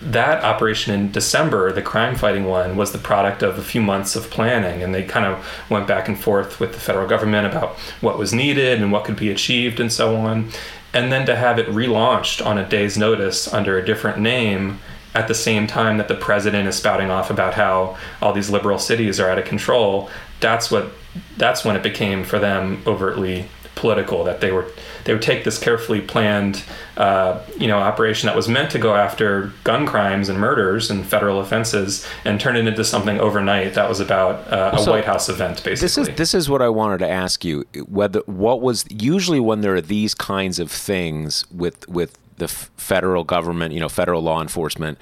that 0.00 0.44
operation 0.44 0.94
in 0.94 1.10
December, 1.10 1.72
the 1.72 1.82
crime 1.82 2.14
fighting 2.14 2.44
one, 2.44 2.76
was 2.76 2.92
the 2.92 2.98
product 2.98 3.42
of 3.42 3.58
a 3.58 3.62
few 3.62 3.80
months 3.80 4.14
of 4.16 4.30
planning. 4.30 4.82
And 4.82 4.94
they 4.94 5.04
kind 5.04 5.26
of 5.26 5.46
went 5.70 5.86
back 5.86 6.08
and 6.08 6.18
forth 6.18 6.60
with 6.60 6.72
the 6.72 6.80
federal 6.80 7.08
government 7.08 7.46
about 7.46 7.76
what 8.00 8.18
was 8.18 8.32
needed 8.32 8.80
and 8.80 8.92
what 8.92 9.04
could 9.04 9.16
be 9.16 9.30
achieved 9.30 9.80
and 9.80 9.92
so 9.92 10.16
on. 10.16 10.50
And 10.92 11.12
then 11.12 11.26
to 11.26 11.36
have 11.36 11.58
it 11.58 11.66
relaunched 11.68 12.44
on 12.44 12.58
a 12.58 12.68
day's 12.68 12.96
notice 12.96 13.52
under 13.52 13.76
a 13.78 13.84
different 13.84 14.18
name 14.18 14.80
at 15.18 15.26
the 15.26 15.34
same 15.34 15.66
time 15.66 15.98
that 15.98 16.06
the 16.06 16.14
president 16.14 16.68
is 16.68 16.76
spouting 16.76 17.10
off 17.10 17.28
about 17.28 17.54
how 17.54 17.98
all 18.22 18.32
these 18.32 18.50
liberal 18.50 18.78
cities 18.78 19.18
are 19.18 19.28
out 19.28 19.38
of 19.38 19.44
control, 19.44 20.08
that's 20.40 20.70
what 20.70 20.92
that's 21.36 21.64
when 21.64 21.74
it 21.74 21.82
became 21.82 22.22
for 22.22 22.38
them 22.38 22.80
overtly 22.86 23.46
political 23.74 24.24
that 24.24 24.40
they 24.40 24.50
were 24.50 24.66
they 25.04 25.12
would 25.12 25.22
take 25.22 25.44
this 25.44 25.58
carefully 25.58 26.00
planned 26.00 26.64
uh, 26.96 27.40
you 27.56 27.66
know 27.66 27.78
operation 27.78 28.26
that 28.26 28.34
was 28.34 28.48
meant 28.48 28.70
to 28.70 28.78
go 28.78 28.94
after 28.94 29.52
gun 29.64 29.86
crimes 29.86 30.28
and 30.28 30.38
murders 30.38 30.90
and 30.90 31.06
federal 31.06 31.40
offenses 31.40 32.06
and 32.24 32.40
turn 32.40 32.56
it 32.56 32.66
into 32.66 32.84
something 32.84 33.18
overnight 33.20 33.74
that 33.74 33.88
was 33.88 34.00
about 34.00 34.34
uh, 34.52 34.70
a 34.74 34.78
so 34.78 34.90
White 34.90 35.04
House 35.04 35.28
event 35.28 35.62
basically. 35.64 35.80
This 35.80 35.98
is 35.98 36.08
this 36.16 36.34
is 36.34 36.50
what 36.50 36.60
I 36.60 36.68
wanted 36.68 36.98
to 36.98 37.08
ask 37.08 37.44
you 37.44 37.64
whether 37.86 38.20
what 38.26 38.60
was 38.60 38.84
usually 38.90 39.40
when 39.40 39.60
there 39.60 39.74
are 39.74 39.80
these 39.80 40.14
kinds 40.14 40.58
of 40.58 40.70
things 40.70 41.44
with 41.50 41.88
with 41.88 42.18
the 42.38 42.48
federal 42.48 43.24
government, 43.24 43.74
you 43.74 43.80
know, 43.80 43.88
federal 43.88 44.22
law 44.22 44.40
enforcement. 44.40 44.98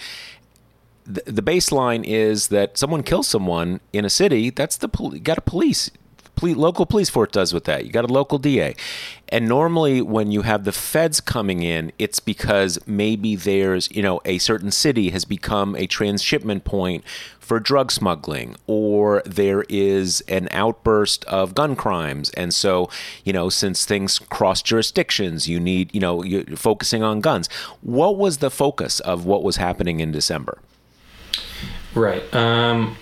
The, 1.04 1.22
the 1.26 1.42
baseline 1.42 2.04
is 2.04 2.48
that 2.48 2.76
someone 2.76 3.02
kills 3.02 3.28
someone 3.28 3.80
in 3.92 4.04
a 4.04 4.10
city. 4.10 4.50
That's 4.50 4.76
the 4.76 4.88
pol- 4.88 5.10
got 5.10 5.38
a 5.38 5.42
police 5.42 5.90
local 6.42 6.86
police 6.86 7.10
force 7.10 7.30
does 7.30 7.52
with 7.52 7.64
that. 7.64 7.84
You 7.84 7.92
got 7.92 8.04
a 8.04 8.12
local 8.12 8.38
DA. 8.38 8.74
And 9.28 9.48
normally 9.48 10.00
when 10.00 10.30
you 10.30 10.42
have 10.42 10.64
the 10.64 10.72
feds 10.72 11.20
coming 11.20 11.62
in, 11.62 11.92
it's 11.98 12.20
because 12.20 12.78
maybe 12.86 13.34
there's, 13.34 13.90
you 13.90 14.02
know, 14.02 14.20
a 14.24 14.38
certain 14.38 14.70
city 14.70 15.10
has 15.10 15.24
become 15.24 15.74
a 15.74 15.86
transshipment 15.86 16.64
point 16.64 17.02
for 17.46 17.60
drug 17.60 17.92
smuggling 17.92 18.56
or 18.66 19.22
there 19.24 19.64
is 19.68 20.20
an 20.22 20.48
outburst 20.50 21.24
of 21.26 21.54
gun 21.54 21.76
crimes 21.76 22.28
and 22.30 22.52
so 22.52 22.90
you 23.24 23.32
know 23.32 23.48
since 23.48 23.84
things 23.84 24.18
cross 24.18 24.60
jurisdictions 24.60 25.46
you 25.46 25.60
need 25.60 25.94
you 25.94 26.00
know 26.00 26.24
you're 26.24 26.44
focusing 26.56 27.04
on 27.04 27.20
guns 27.20 27.48
what 27.82 28.16
was 28.16 28.38
the 28.38 28.50
focus 28.50 28.98
of 28.98 29.26
what 29.26 29.44
was 29.44 29.58
happening 29.58 30.00
in 30.00 30.10
december 30.10 30.58
right 31.94 32.34
um, 32.34 32.96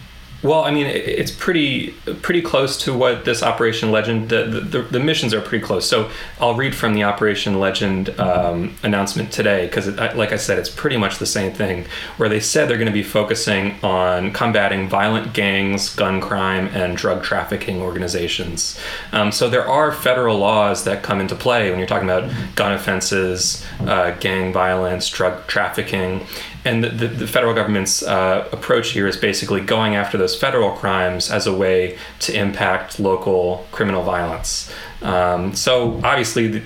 well, 0.45 0.63
I 0.63 0.71
mean, 0.71 0.87
it's 0.87 1.31
pretty 1.31 1.93
pretty 2.21 2.43
close 2.43 2.77
to 2.85 2.93
what 2.93 3.25
this 3.25 3.43
Operation 3.43 3.91
Legend. 3.91 4.29
The, 4.29 4.45
the, 4.45 4.83
the 4.83 5.01
missions 5.01 5.33
are 5.33 5.41
pretty 5.41 5.65
close. 5.65 5.89
So 5.89 6.11
I'll 6.39 6.55
read 6.55 6.75
from 6.75 6.93
the 6.93 7.03
Operation 7.05 7.59
Legend 7.59 8.11
um, 8.21 8.77
announcement 8.83 9.33
today 9.33 9.65
because, 9.65 9.89
like 10.15 10.33
I 10.33 10.37
said, 10.37 10.59
it's 10.59 10.69
pretty 10.69 10.99
much 10.99 11.17
the 11.17 11.25
same 11.25 11.55
thing. 11.55 11.87
Where 12.19 12.29
they 12.29 12.41
said 12.41 12.69
they're 12.69 12.77
going 12.77 12.87
to 12.89 12.93
be 12.93 13.03
focusing 13.03 13.77
on 13.83 14.33
combating 14.33 14.87
violent 14.87 15.33
gangs, 15.33 15.95
gun 15.95 16.21
crime, 16.21 16.69
and 16.75 16.95
drug 16.95 17.23
trafficking 17.23 17.81
organizations. 17.81 18.79
Um, 19.13 19.33
so 19.33 19.49
there 19.49 19.67
are 19.67 19.93
federal 19.93 20.37
laws 20.37 20.85
that 20.85 21.03
come 21.03 21.23
into 21.23 21.37
play 21.37 21.71
when 21.71 21.79
you're 21.79 21.89
talking 21.89 22.09
about 22.09 22.31
gun 22.55 22.73
offenses, 22.73 23.65
uh, 23.81 24.11
gang 24.21 24.53
violence, 24.53 25.09
drug 25.09 25.47
trafficking, 25.47 26.27
and 26.65 26.83
the, 26.83 26.89
the, 26.89 27.09
the 27.09 27.27
federal 27.27 27.55
government's 27.55 28.03
uh, 28.03 28.49
approach 28.53 28.91
here 28.91 29.07
is 29.07 29.17
basically 29.17 29.61
going 29.61 29.95
after 29.95 30.17
those 30.17 30.35
federal 30.35 30.73
crimes 30.73 31.31
as 31.31 31.47
a 31.47 31.55
way 31.55 31.99
to 32.21 32.35
impact 32.35 32.99
local 32.99 33.67
criminal 33.71 34.03
violence. 34.03 34.73
Um, 35.03 35.55
so 35.55 36.01
obviously, 36.03 36.49
the, 36.49 36.63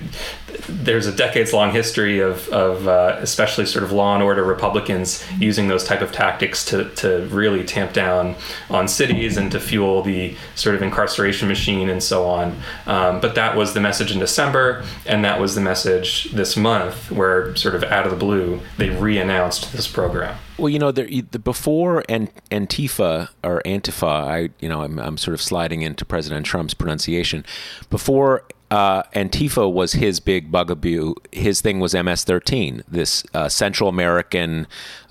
there's 0.67 1.07
a 1.07 1.11
decades 1.11 1.53
long 1.53 1.71
history 1.71 2.19
of, 2.19 2.47
of 2.49 2.87
uh, 2.87 3.17
especially 3.19 3.65
sort 3.65 3.83
of 3.83 3.91
law 3.91 4.13
and 4.13 4.23
order 4.23 4.43
Republicans 4.43 5.25
using 5.39 5.67
those 5.67 5.83
type 5.83 6.01
of 6.01 6.11
tactics 6.11 6.65
to, 6.65 6.89
to 6.95 7.25
really 7.27 7.63
tamp 7.63 7.93
down 7.93 8.35
on 8.69 8.87
cities 8.87 9.37
and 9.37 9.51
to 9.51 9.59
fuel 9.59 10.01
the 10.01 10.35
sort 10.55 10.75
of 10.75 10.81
incarceration 10.81 11.47
machine 11.47 11.89
and 11.89 12.01
so 12.01 12.25
on. 12.25 12.55
Um, 12.85 13.19
but 13.19 13.35
that 13.35 13.55
was 13.55 13.73
the 13.73 13.79
message 13.79 14.11
in 14.11 14.19
December, 14.19 14.83
and 15.05 15.23
that 15.25 15.39
was 15.39 15.55
the 15.55 15.61
message 15.61 16.25
this 16.31 16.55
month, 16.55 17.11
where 17.11 17.55
sort 17.55 17.75
of 17.75 17.83
out 17.83 18.05
of 18.05 18.11
the 18.11 18.17
blue 18.17 18.61
they 18.77 18.89
re-announced 18.89 19.71
this 19.73 19.87
program. 19.87 20.37
Well, 20.57 20.69
you 20.69 20.79
know, 20.79 20.91
there, 20.91 21.07
before 21.43 22.03
Antifa 22.09 23.29
or 23.43 23.61
Antifa, 23.65 24.07
I 24.07 24.49
you 24.59 24.67
know 24.67 24.81
I'm, 24.81 24.99
I'm 24.99 25.17
sort 25.17 25.33
of 25.33 25.41
sliding 25.41 25.83
into 25.83 26.03
President 26.03 26.45
Trump's 26.45 26.73
pronunciation. 26.73 27.45
Before 27.89 28.43
uh, 28.71 29.03
Antifa 29.15 29.71
was 29.71 29.93
his 29.93 30.19
big 30.19 30.51
bugaboo. 30.51 31.15
His 31.31 31.61
thing 31.61 31.79
was 31.79 31.93
MS-13, 31.93 32.83
this 32.87 33.23
uh, 33.33 33.49
Central 33.49 33.89
American, 33.89 34.67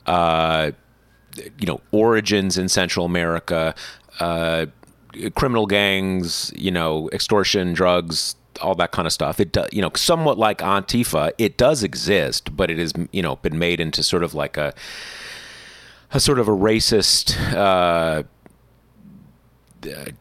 uh, 0.07 0.73
you 1.59 1.67
know, 1.67 1.81
origins 1.91 2.57
in 2.57 2.69
Central 2.69 3.05
America, 3.05 3.75
uh, 4.21 4.67
criminal 5.35 5.67
gangs, 5.67 6.53
you 6.57 6.71
know, 6.71 7.09
extortion, 7.13 7.73
drugs, 7.73 8.37
all 8.61 8.75
that 8.77 8.93
kind 8.93 9.07
of 9.07 9.13
stuff. 9.13 9.41
It 9.41 9.53
does, 9.53 9.69
you 9.73 9.83
know, 9.83 9.91
somewhat 9.95 10.39
like 10.39 10.59
Antifa. 10.59 11.33
It 11.39 11.57
does 11.57 11.83
exist, 11.83 12.57
but 12.57 12.71
it 12.71 12.79
has, 12.79 12.93
you 13.13 13.23
know, 13.23 13.37
been 13.37 13.59
made 13.59 13.81
into 13.81 14.03
sort 14.03 14.23
of 14.23 14.35
like 14.35 14.57
a 14.57 14.75
a 16.11 16.21
sort 16.21 16.39
of 16.39 16.49
a 16.49 16.53
racist 16.53 17.37
uh, 17.55 18.23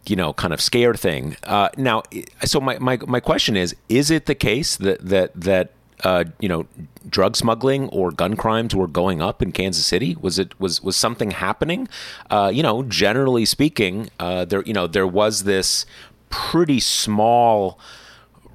you 0.06 0.16
know, 0.16 0.34
kind 0.34 0.54
of 0.54 0.62
scare 0.62 0.94
thing. 0.94 1.38
Uh, 1.44 1.70
now, 1.78 2.04
so 2.44 2.60
my, 2.60 2.78
my, 2.80 2.98
my 3.08 3.20
question 3.20 3.56
is: 3.56 3.76
Is 3.90 4.12
it 4.12 4.26
the 4.26 4.36
case 4.36 4.78
that 4.78 5.00
that 5.08 5.32
that 5.36 5.72
uh, 6.04 6.26
you 6.40 6.48
know, 6.48 6.68
drug 7.10 7.36
smuggling 7.36 7.90
or 7.90 8.12
gun 8.12 8.36
crimes 8.36 8.76
were 8.76 8.88
going 8.88 9.22
up 9.22 9.42
in 9.42 9.52
Kansas 9.52 9.86
City? 9.86 10.16
Was 10.20 10.38
it 10.38 10.60
was 10.60 10.82
was 10.84 10.96
something 10.96 11.32
happening? 11.32 11.88
Uh, 12.30 12.52
you 12.54 12.62
know, 12.62 12.84
generally 12.84 13.46
speaking, 13.46 14.10
uh, 14.20 14.46
there 14.46 14.62
you 14.64 14.74
know 14.74 14.88
there 14.88 15.08
was 15.08 15.44
this 15.44 15.86
pretty 16.30 16.80
small 16.80 17.80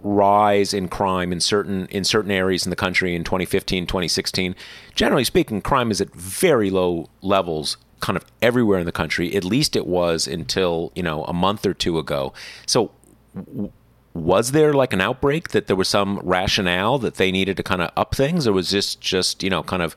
rise 0.02 0.74
in 0.74 0.88
crime 0.88 1.32
in 1.32 1.40
certain 1.40 1.86
in 1.86 2.04
certain 2.04 2.30
areas 2.30 2.66
in 2.66 2.70
the 2.70 2.76
country 2.76 3.14
in 3.14 3.22
2015 3.22 3.86
2016 3.86 4.56
generally 4.96 5.22
speaking 5.22 5.60
crime 5.60 5.92
is 5.92 6.00
at 6.00 6.12
very 6.12 6.70
low 6.70 7.08
levels 7.20 7.76
kind 8.02 8.18
of 8.18 8.24
everywhere 8.42 8.78
in 8.78 8.84
the 8.84 8.92
country. 8.92 9.34
At 9.34 9.44
least 9.44 9.74
it 9.74 9.86
was 9.86 10.26
until 10.26 10.92
you 10.94 11.02
know 11.02 11.24
a 11.24 11.32
month 11.32 11.64
or 11.64 11.72
two 11.74 11.98
ago. 11.98 12.34
So. 12.66 12.90
W- 13.34 13.72
was 14.14 14.52
there 14.52 14.74
like 14.74 14.92
an 14.92 15.00
outbreak 15.00 15.52
that 15.52 15.68
there 15.68 15.76
was 15.76 15.88
some 15.88 16.20
rationale 16.22 16.98
that 16.98 17.14
they 17.14 17.32
needed 17.32 17.56
to 17.56 17.62
kind 17.62 17.80
of 17.80 17.90
up 17.96 18.14
things 18.14 18.46
or 18.46 18.52
was 18.52 18.68
this 18.68 18.94
just 18.94 19.42
you 19.42 19.48
know 19.48 19.62
kind 19.62 19.82
of 19.82 19.96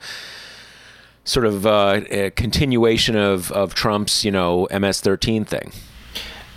sort 1.26 1.46
of 1.46 1.66
uh, 1.66 2.00
a 2.10 2.30
continuation 2.30 3.18
of, 3.18 3.52
of 3.52 3.74
trump's 3.76 4.24
you 4.24 4.32
know 4.32 4.70
ms-13 4.72 5.46
thing 5.46 5.74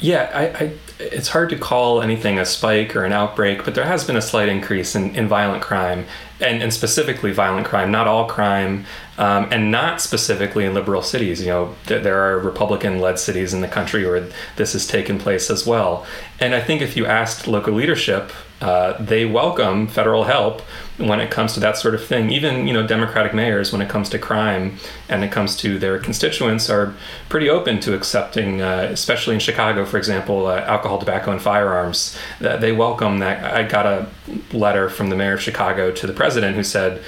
yeah, 0.01 0.30
I, 0.32 0.64
I, 0.64 0.72
it's 1.01 1.28
hard 1.28 1.51
to 1.51 1.59
call 1.59 2.03
anything 2.03 2.38
a 2.38 2.44
spike 2.44 2.94
or 2.94 3.05
an 3.05 3.12
outbreak, 3.12 3.64
but 3.64 3.74
there 3.74 3.84
has 3.84 4.05
been 4.05 4.16
a 4.16 4.22
slight 4.22 4.49
increase 4.49 4.94
in, 4.94 5.14
in 5.16 5.26
violent 5.26 5.62
crime, 5.62 6.07
and, 6.40 6.62
and 6.62 6.72
specifically 6.72 7.32
violent 7.32 7.66
crime, 7.66 7.90
not 7.90 8.07
all 8.07 8.26
crime, 8.26 8.86
um, 9.18 9.49
and 9.51 9.72
not 9.72 10.01
specifically 10.01 10.64
in 10.64 10.74
liberal 10.74 11.03
cities. 11.03 11.40
You 11.40 11.49
know, 11.49 11.74
th- 11.86 12.03
there 12.05 12.20
are 12.20 12.38
Republican 12.38 13.01
led 13.01 13.18
cities 13.18 13.53
in 13.53 13.61
the 13.61 13.68
country 13.68 14.07
where 14.07 14.28
this 14.57 14.72
has 14.74 14.86
taken 14.86 15.18
place 15.18 15.51
as 15.51 15.66
well. 15.66 16.07
And 16.38 16.55
I 16.55 16.61
think 16.61 16.80
if 16.80 16.96
you 16.96 17.07
asked 17.07 17.49
local 17.49 17.74
leadership, 17.74 18.30
uh, 18.61 19.00
they 19.00 19.24
welcome 19.24 19.86
federal 19.86 20.24
help 20.24 20.62
when 20.96 21.20
it 21.20 21.30
comes 21.30 21.54
to 21.54 21.61
that 21.61 21.76
sort 21.76 21.94
of 21.94 22.04
thing. 22.04 22.30
Even 22.30 22.66
you 22.66 22.72
know 22.72 22.86
Democratic 22.86 23.32
mayors, 23.32 23.72
when 23.72 23.80
it 23.80 23.88
comes 23.88 24.09
to 24.11 24.18
crime 24.18 24.78
and 25.09 25.22
it 25.22 25.30
comes 25.30 25.56
to 25.56 25.78
their 25.78 25.98
constituents, 25.98 26.68
are 26.68 26.94
pretty 27.28 27.48
open 27.48 27.78
to 27.80 27.94
accepting, 27.94 28.61
uh, 28.61 28.88
especially 28.90 29.34
in 29.34 29.40
Chicago, 29.40 29.84
for 29.84 29.96
example, 29.96 30.46
uh, 30.46 30.61
alcohol, 30.62 30.98
tobacco, 30.98 31.30
and 31.30 31.40
firearms. 31.40 32.18
That 32.40 32.61
they 32.61 32.72
welcome 32.72 33.20
that. 33.20 33.54
I 33.54 33.62
got 33.62 33.86
a 33.86 34.09
letter 34.52 34.90
from 34.90 35.09
the 35.09 35.16
mayor 35.16 35.34
of 35.34 35.40
Chicago 35.40 35.92
to 35.92 36.06
the 36.06 36.12
president 36.12 36.56
who 36.56 36.64
said, 36.64 37.02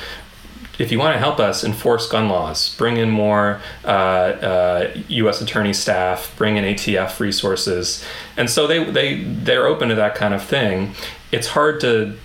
if 0.81 0.91
you 0.91 0.99
want 0.99 1.15
to 1.15 1.19
help 1.19 1.39
us 1.39 1.63
enforce 1.63 2.09
gun 2.09 2.31
laws, 2.31 2.75
bring 2.77 2.97
in 2.97 3.11
more 3.11 3.61
uh, 3.85 3.89
uh, 3.89 4.95
U.S. 5.09 5.43
attorney 5.43 5.75
staff, 5.75 6.35
bring 6.39 6.57
in 6.57 6.65
ATF 6.65 7.21
resources, 7.21 8.03
and 8.39 8.49
so 8.49 8.67
they 8.67 8.91
they 8.91 9.23
they're 9.23 9.67
open 9.67 9.91
to 9.91 9.95
that 9.97 10.15
kind 10.15 10.33
of 10.33 10.43
thing. 10.43 10.95
It's 11.33 11.49
hard 11.49 11.81
to 11.81 12.17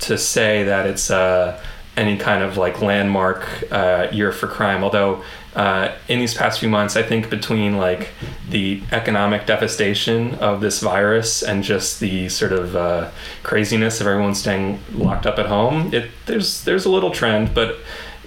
to 0.00 0.16
say 0.16 0.64
that 0.64 0.86
it's 0.86 1.10
uh, 1.10 1.62
any 1.96 2.16
kind 2.16 2.42
of 2.42 2.56
like 2.56 2.80
landmark 2.80 3.46
uh, 3.70 4.08
year 4.10 4.32
for 4.32 4.46
crime, 4.46 4.82
although 4.82 5.22
uh, 5.54 5.92
in 6.08 6.20
these 6.20 6.32
past 6.32 6.60
few 6.60 6.68
months, 6.68 6.96
I 6.96 7.02
think 7.02 7.28
between 7.28 7.76
like 7.76 8.10
the 8.48 8.82
economic 8.92 9.46
devastation 9.46 10.36
of 10.36 10.60
this 10.60 10.80
virus 10.80 11.42
and 11.42 11.64
just 11.64 11.98
the 11.98 12.28
sort 12.28 12.52
of 12.52 12.76
uh, 12.76 13.10
craziness 13.42 14.00
of 14.00 14.06
everyone 14.06 14.34
staying 14.34 14.80
locked 14.92 15.26
up 15.26 15.38
at 15.38 15.46
home, 15.46 15.92
it 15.92 16.10
there's 16.26 16.62
there's 16.64 16.84
a 16.84 16.90
little 16.90 17.10
trend, 17.10 17.52
but 17.52 17.78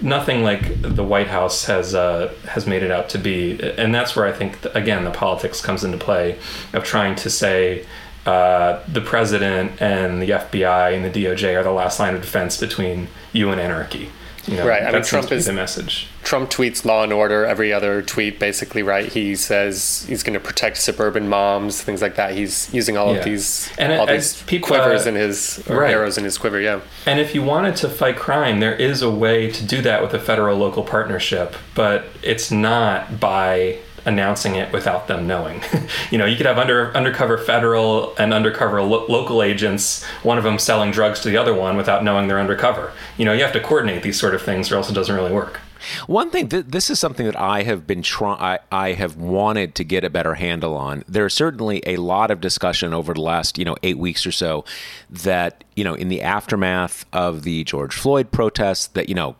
nothing 0.02 0.42
like 0.42 0.82
the 0.82 1.04
White 1.04 1.28
House 1.28 1.64
has 1.64 1.94
uh, 1.94 2.34
has 2.48 2.66
made 2.66 2.82
it 2.82 2.90
out 2.90 3.08
to 3.10 3.18
be, 3.18 3.58
and 3.78 3.94
that's 3.94 4.14
where 4.14 4.26
I 4.26 4.32
think 4.32 4.62
again 4.74 5.04
the 5.04 5.10
politics 5.10 5.62
comes 5.62 5.82
into 5.82 5.98
play 5.98 6.38
of 6.72 6.84
trying 6.84 7.16
to 7.16 7.30
say. 7.30 7.86
Uh, 8.26 8.80
the 8.88 9.00
president 9.02 9.80
and 9.82 10.22
the 10.22 10.30
FBI 10.30 10.94
and 10.96 11.04
the 11.04 11.10
DOJ 11.24 11.58
are 11.58 11.62
the 11.62 11.70
last 11.72 12.00
line 12.00 12.14
of 12.14 12.22
defense 12.22 12.56
between 12.58 13.08
you 13.32 13.50
and 13.50 13.60
anarchy. 13.60 14.10
You 14.46 14.58
know, 14.58 14.66
right. 14.66 14.82
I 14.82 14.92
mean, 14.92 15.02
Trump 15.02 15.32
is 15.32 15.46
the 15.46 15.54
message. 15.54 16.06
Trump 16.22 16.50
tweets 16.50 16.84
law 16.84 17.02
and 17.02 17.12
order 17.14 17.46
every 17.46 17.72
other 17.72 18.02
tweet, 18.02 18.38
basically. 18.38 18.82
Right. 18.82 19.10
He 19.10 19.36
says 19.36 20.04
he's 20.06 20.22
going 20.22 20.34
to 20.34 20.40
protect 20.40 20.76
suburban 20.76 21.28
moms, 21.30 21.80
things 21.80 22.02
like 22.02 22.16
that. 22.16 22.34
He's 22.34 22.68
using 22.72 22.98
all 22.98 23.12
Yeah. 23.12 23.20
of 23.20 23.24
these 23.24 23.70
And 23.78 23.92
all 23.94 24.06
it- 24.06 24.12
these 24.12 24.42
people- 24.42 24.66
quivers 24.68 25.06
uh, 25.06 25.10
in 25.10 25.14
his 25.14 25.62
right. 25.66 25.90
arrows 25.92 26.18
in 26.18 26.24
his 26.24 26.36
quiver. 26.36 26.60
Yeah. 26.60 26.80
And 27.06 27.20
if 27.20 27.34
you 27.34 27.42
wanted 27.42 27.76
to 27.76 27.88
fight 27.88 28.16
crime, 28.16 28.60
there 28.60 28.74
is 28.74 29.00
a 29.00 29.10
way 29.10 29.50
to 29.50 29.64
do 29.64 29.80
that 29.80 30.02
with 30.02 30.12
a 30.12 30.18
federal 30.18 30.58
local 30.58 30.82
partnership, 30.82 31.54
but 31.74 32.04
it's 32.22 32.50
not 32.50 33.18
by 33.20 33.76
announcing 34.04 34.56
it 34.56 34.72
without 34.72 35.08
them 35.08 35.26
knowing. 35.26 35.62
you 36.10 36.18
know, 36.18 36.26
you 36.26 36.36
could 36.36 36.46
have 36.46 36.58
under 36.58 36.94
undercover 36.96 37.38
federal 37.38 38.14
and 38.16 38.32
undercover 38.32 38.82
lo- 38.82 39.06
local 39.08 39.42
agents, 39.42 40.04
one 40.22 40.38
of 40.38 40.44
them 40.44 40.58
selling 40.58 40.90
drugs 40.90 41.20
to 41.20 41.28
the 41.28 41.36
other 41.36 41.54
one 41.54 41.76
without 41.76 42.04
knowing 42.04 42.28
they're 42.28 42.40
undercover. 42.40 42.92
You 43.16 43.24
know, 43.24 43.32
you 43.32 43.42
have 43.42 43.52
to 43.52 43.60
coordinate 43.60 44.02
these 44.02 44.18
sort 44.18 44.34
of 44.34 44.42
things 44.42 44.70
or 44.70 44.76
else 44.76 44.90
it 44.90 44.94
doesn't 44.94 45.14
really 45.14 45.32
work. 45.32 45.60
One 46.06 46.30
thing, 46.30 46.48
th- 46.48 46.66
this 46.68 46.90
is 46.90 46.98
something 46.98 47.26
that 47.26 47.38
I 47.38 47.62
have 47.62 47.86
been 47.86 48.02
trying, 48.02 48.40
I, 48.40 48.58
I 48.72 48.92
have 48.92 49.16
wanted 49.16 49.74
to 49.76 49.84
get 49.84 50.04
a 50.04 50.10
better 50.10 50.34
handle 50.34 50.74
on. 50.76 51.04
There's 51.06 51.34
certainly 51.34 51.82
a 51.86 51.96
lot 51.96 52.30
of 52.30 52.40
discussion 52.40 52.94
over 52.94 53.14
the 53.14 53.20
last, 53.20 53.58
you 53.58 53.64
know, 53.64 53.76
eight 53.82 53.98
weeks 53.98 54.26
or 54.26 54.32
so 54.32 54.64
that, 55.10 55.64
you 55.76 55.84
know, 55.84 55.94
in 55.94 56.08
the 56.08 56.22
aftermath 56.22 57.04
of 57.12 57.42
the 57.42 57.64
George 57.64 57.94
Floyd 57.94 58.30
protests, 58.30 58.86
that, 58.88 59.08
you 59.08 59.14
know, 59.14 59.36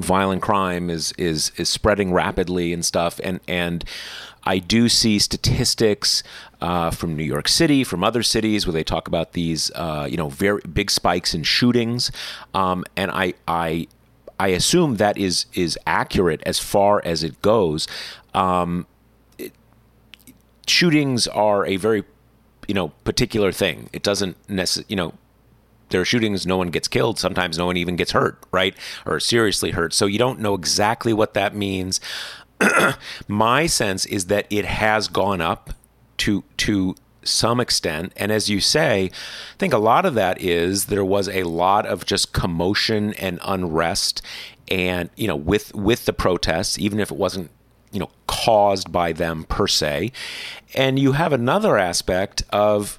violent 0.00 0.42
crime 0.42 0.90
is 0.90 1.12
is 1.18 1.50
is 1.56 1.68
spreading 1.68 2.12
rapidly 2.12 2.72
and 2.72 2.84
stuff 2.84 3.20
and 3.24 3.40
and 3.48 3.84
I 4.44 4.60
do 4.60 4.88
see 4.88 5.18
statistics 5.18 6.22
uh, 6.62 6.90
from 6.90 7.16
New 7.16 7.24
York 7.24 7.48
City, 7.48 7.84
from 7.84 8.02
other 8.02 8.22
cities, 8.22 8.66
where 8.66 8.72
they 8.72 8.82
talk 8.84 9.06
about 9.06 9.32
these, 9.32 9.70
uh, 9.74 10.08
you 10.10 10.16
know, 10.16 10.30
very 10.30 10.62
big 10.62 10.90
spikes 10.90 11.34
in 11.34 11.42
shootings, 11.42 12.10
um, 12.54 12.84
and 12.96 13.10
I, 13.10 13.34
I, 13.46 13.88
I 14.40 14.48
assume 14.48 14.96
that 14.96 15.18
is 15.18 15.44
is 15.52 15.78
accurate 15.86 16.42
as 16.46 16.58
far 16.58 17.02
as 17.04 17.22
it 17.22 17.42
goes. 17.42 17.86
Um, 18.32 18.86
it- 19.36 19.52
shootings 20.66 21.28
are 21.28 21.66
a 21.66 21.76
very, 21.76 22.04
you 22.66 22.74
know, 22.74 22.88
particular 23.04 23.52
thing. 23.52 23.90
It 23.92 24.02
doesn't 24.02 24.36
necessarily, 24.48 24.86
you 24.88 24.96
know, 24.96 25.12
there 25.90 26.00
are 26.00 26.04
shootings, 26.04 26.46
no 26.46 26.56
one 26.56 26.70
gets 26.70 26.88
killed. 26.88 27.18
Sometimes 27.18 27.58
no 27.58 27.66
one 27.66 27.76
even 27.76 27.96
gets 27.96 28.12
hurt, 28.12 28.38
right? 28.52 28.74
Or 29.06 29.20
seriously 29.20 29.70
hurt. 29.70 29.92
So 29.92 30.06
you 30.06 30.18
don't 30.18 30.40
know 30.40 30.54
exactly 30.54 31.12
what 31.12 31.34
that 31.34 31.54
means. 31.54 32.00
My 33.28 33.66
sense 33.66 34.06
is 34.06 34.26
that 34.26 34.46
it 34.50 34.64
has 34.64 35.08
gone 35.08 35.40
up 35.40 35.70
to 36.18 36.44
to 36.58 36.94
some 37.22 37.60
extent. 37.60 38.12
And 38.16 38.32
as 38.32 38.48
you 38.48 38.60
say, 38.60 39.04
I 39.04 39.56
think 39.58 39.72
a 39.72 39.78
lot 39.78 40.06
of 40.06 40.14
that 40.14 40.40
is 40.40 40.86
there 40.86 41.04
was 41.04 41.28
a 41.28 41.42
lot 41.44 41.86
of 41.86 42.06
just 42.06 42.32
commotion 42.32 43.12
and 43.14 43.38
unrest 43.44 44.22
and 44.70 45.10
you 45.16 45.26
know 45.26 45.36
with 45.36 45.74
with 45.74 46.04
the 46.04 46.12
protests, 46.12 46.78
even 46.78 47.00
if 47.00 47.10
it 47.10 47.16
wasn't 47.16 47.50
you 47.92 48.00
know 48.00 48.10
caused 48.26 48.92
by 48.92 49.12
them 49.12 49.44
per 49.44 49.66
se. 49.66 50.12
And 50.74 50.98
you 50.98 51.12
have 51.12 51.32
another 51.32 51.78
aspect 51.78 52.42
of 52.50 52.98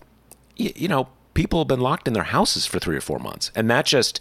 you 0.59 0.87
know, 0.87 1.07
people 1.39 1.61
have 1.61 1.69
been 1.69 1.79
locked 1.79 2.05
in 2.05 2.13
their 2.13 2.23
houses 2.23 2.65
for 2.65 2.79
three 2.79 2.97
or 2.97 3.01
four 3.01 3.17
months, 3.17 3.49
and 3.55 3.71
that 3.71 3.85
just 3.85 4.19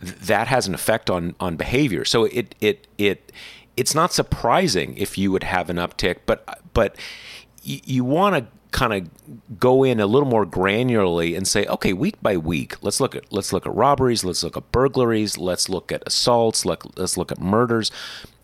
that 0.00 0.46
has 0.48 0.66
an 0.66 0.72
effect 0.72 1.10
on 1.10 1.34
on 1.38 1.54
behavior. 1.54 2.02
So 2.02 2.24
it 2.24 2.54
it 2.62 2.86
it 2.96 3.30
it's 3.76 3.94
not 3.94 4.10
surprising 4.10 4.96
if 4.96 5.18
you 5.18 5.30
would 5.32 5.42
have 5.42 5.68
an 5.68 5.76
uptick, 5.76 6.20
but 6.24 6.62
but 6.72 6.96
you, 7.62 7.80
you 7.84 8.04
want 8.04 8.36
to 8.36 8.46
kind 8.70 8.94
of 8.94 9.58
go 9.60 9.84
in 9.84 10.00
a 10.00 10.06
little 10.06 10.28
more 10.28 10.46
granularly 10.46 11.36
and 11.36 11.46
say, 11.46 11.66
okay, 11.66 11.92
week 11.92 12.22
by 12.22 12.38
week, 12.38 12.82
let's 12.82 13.00
look 13.00 13.14
at 13.14 13.30
let's 13.30 13.52
look 13.52 13.66
at 13.66 13.74
robberies, 13.74 14.24
let's 14.24 14.42
look 14.42 14.56
at 14.56 14.72
burglaries, 14.72 15.36
let's 15.36 15.68
look 15.68 15.92
at 15.92 16.02
assaults, 16.06 16.64
let, 16.64 16.98
let's 16.98 17.18
look 17.18 17.30
at 17.30 17.38
murders. 17.38 17.90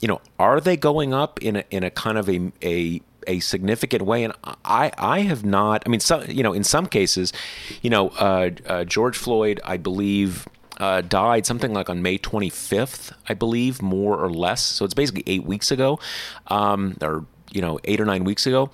You 0.00 0.08
know, 0.08 0.20
are 0.38 0.60
they 0.60 0.76
going 0.76 1.14
up 1.14 1.40
in 1.42 1.56
a 1.56 1.64
in 1.70 1.82
a 1.82 1.90
kind 1.90 2.18
of 2.18 2.28
a 2.28 2.52
a 2.62 3.00
a 3.26 3.40
significant 3.40 4.02
way, 4.02 4.24
and 4.24 4.32
I 4.64 4.92
I 4.98 5.20
have 5.20 5.44
not. 5.44 5.82
I 5.86 5.88
mean, 5.88 6.00
some 6.00 6.24
you 6.28 6.42
know, 6.42 6.52
in 6.52 6.64
some 6.64 6.86
cases, 6.86 7.32
you 7.82 7.90
know, 7.90 8.08
uh, 8.10 8.50
uh, 8.66 8.84
George 8.84 9.16
Floyd, 9.16 9.60
I 9.64 9.76
believe. 9.76 10.48
Uh, 10.78 11.00
died 11.00 11.46
something 11.46 11.72
like 11.72 11.88
on 11.88 12.02
May 12.02 12.18
25th, 12.18 13.12
I 13.28 13.34
believe, 13.34 13.80
more 13.82 14.18
or 14.18 14.32
less. 14.32 14.62
So 14.62 14.84
it's 14.84 14.94
basically 14.94 15.22
eight 15.26 15.44
weeks 15.44 15.70
ago, 15.70 16.00
um, 16.48 16.96
or 17.00 17.26
you 17.52 17.60
know, 17.60 17.78
eight 17.84 18.00
or 18.00 18.04
nine 18.04 18.24
weeks 18.24 18.46
ago 18.46 18.70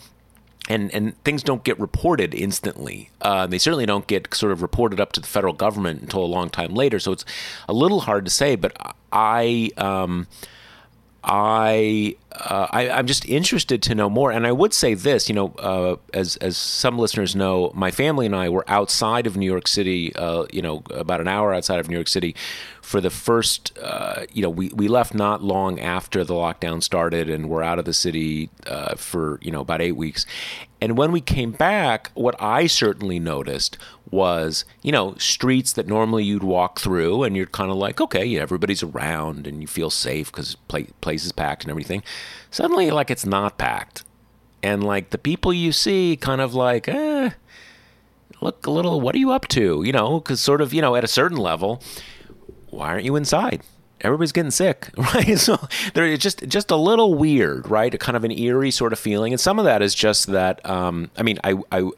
and 0.68 0.92
and 0.94 1.22
things 1.24 1.42
don't 1.42 1.64
get 1.64 1.80
reported 1.80 2.34
instantly. 2.34 3.10
Uh, 3.20 3.46
they 3.46 3.58
certainly 3.58 3.86
don't 3.86 4.06
get 4.06 4.32
sort 4.34 4.52
of 4.52 4.62
reported 4.62 5.00
up 5.00 5.12
to 5.12 5.20
the 5.20 5.26
federal 5.26 5.54
government 5.54 6.02
until 6.02 6.22
a 6.22 6.26
long 6.26 6.50
time 6.50 6.74
later. 6.74 6.98
So 6.98 7.12
it's 7.12 7.24
a 7.68 7.72
little 7.72 8.00
hard 8.00 8.24
to 8.26 8.30
say. 8.30 8.54
But 8.54 8.94
I. 9.12 9.70
Um, 9.76 10.28
I, 11.30 12.16
uh, 12.32 12.68
I 12.70 12.88
I'm 12.88 13.06
just 13.06 13.26
interested 13.26 13.82
to 13.82 13.94
know 13.94 14.08
more, 14.08 14.32
and 14.32 14.46
I 14.46 14.52
would 14.52 14.72
say 14.72 14.94
this, 14.94 15.28
you 15.28 15.34
know, 15.34 15.48
uh, 15.58 15.96
as 16.14 16.36
as 16.36 16.56
some 16.56 16.98
listeners 16.98 17.36
know, 17.36 17.70
my 17.74 17.90
family 17.90 18.24
and 18.24 18.34
I 18.34 18.48
were 18.48 18.64
outside 18.66 19.26
of 19.26 19.36
New 19.36 19.44
York 19.44 19.68
City, 19.68 20.14
uh, 20.16 20.46
you 20.50 20.62
know, 20.62 20.82
about 20.90 21.20
an 21.20 21.28
hour 21.28 21.52
outside 21.52 21.80
of 21.80 21.88
New 21.88 21.96
York 21.96 22.08
City, 22.08 22.34
for 22.80 23.02
the 23.02 23.10
first, 23.10 23.78
uh, 23.82 24.24
you 24.32 24.40
know, 24.40 24.48
we 24.48 24.70
we 24.70 24.88
left 24.88 25.12
not 25.12 25.42
long 25.42 25.78
after 25.78 26.24
the 26.24 26.32
lockdown 26.32 26.82
started, 26.82 27.28
and 27.28 27.50
we're 27.50 27.62
out 27.62 27.78
of 27.78 27.84
the 27.84 27.92
city 27.92 28.48
uh, 28.66 28.94
for 28.94 29.38
you 29.42 29.50
know 29.50 29.60
about 29.60 29.82
eight 29.82 29.96
weeks, 29.96 30.24
and 30.80 30.96
when 30.96 31.12
we 31.12 31.20
came 31.20 31.50
back, 31.50 32.10
what 32.14 32.40
I 32.40 32.66
certainly 32.68 33.18
noticed 33.18 33.76
was, 34.10 34.64
you 34.82 34.92
know, 34.92 35.14
streets 35.16 35.72
that 35.74 35.86
normally 35.86 36.24
you'd 36.24 36.42
walk 36.42 36.78
through 36.78 37.22
and 37.22 37.36
you're 37.36 37.46
kind 37.46 37.70
of 37.70 37.76
like, 37.76 38.00
okay, 38.00 38.24
yeah, 38.24 38.40
everybody's 38.40 38.82
around 38.82 39.46
and 39.46 39.60
you 39.60 39.66
feel 39.66 39.90
safe 39.90 40.32
because 40.32 40.54
place 40.54 41.24
is 41.24 41.32
packed 41.32 41.64
and 41.64 41.70
everything. 41.70 42.02
Suddenly, 42.50 42.90
like, 42.90 43.10
it's 43.10 43.26
not 43.26 43.58
packed. 43.58 44.04
And, 44.62 44.82
like, 44.82 45.10
the 45.10 45.18
people 45.18 45.52
you 45.52 45.72
see 45.72 46.16
kind 46.16 46.40
of 46.40 46.54
like, 46.54 46.88
eh, 46.88 47.30
look 48.40 48.66
a 48.66 48.70
little, 48.70 49.00
what 49.00 49.14
are 49.14 49.18
you 49.18 49.30
up 49.30 49.46
to? 49.48 49.82
You 49.82 49.92
know, 49.92 50.20
because 50.20 50.40
sort 50.40 50.60
of, 50.60 50.72
you 50.72 50.80
know, 50.80 50.96
at 50.96 51.04
a 51.04 51.08
certain 51.08 51.38
level, 51.38 51.82
why 52.70 52.88
aren't 52.88 53.04
you 53.04 53.16
inside? 53.16 53.62
Everybody's 54.00 54.32
getting 54.32 54.50
sick, 54.50 54.90
right? 54.96 55.38
So 55.38 55.58
they're 55.94 56.16
just 56.16 56.46
just 56.46 56.70
a 56.70 56.76
little 56.76 57.14
weird, 57.14 57.68
right? 57.68 57.92
A 57.92 57.98
kind 57.98 58.16
of 58.16 58.22
an 58.22 58.30
eerie 58.30 58.70
sort 58.70 58.92
of 58.92 58.98
feeling, 58.98 59.32
and 59.32 59.40
some 59.40 59.58
of 59.58 59.64
that 59.64 59.82
is 59.82 59.92
just 59.92 60.28
that. 60.28 60.64
Um, 60.64 61.10
I 61.16 61.22
mean, 61.24 61.40
I, 61.42 61.56
I 61.72 61.90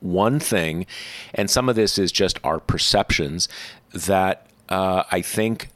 one 0.00 0.40
thing, 0.40 0.86
and 1.34 1.50
some 1.50 1.68
of 1.68 1.76
this 1.76 1.98
is 1.98 2.10
just 2.12 2.38
our 2.44 2.58
perceptions 2.58 3.48
that 3.92 4.46
uh, 4.68 5.04
I 5.10 5.22
think 5.22 5.68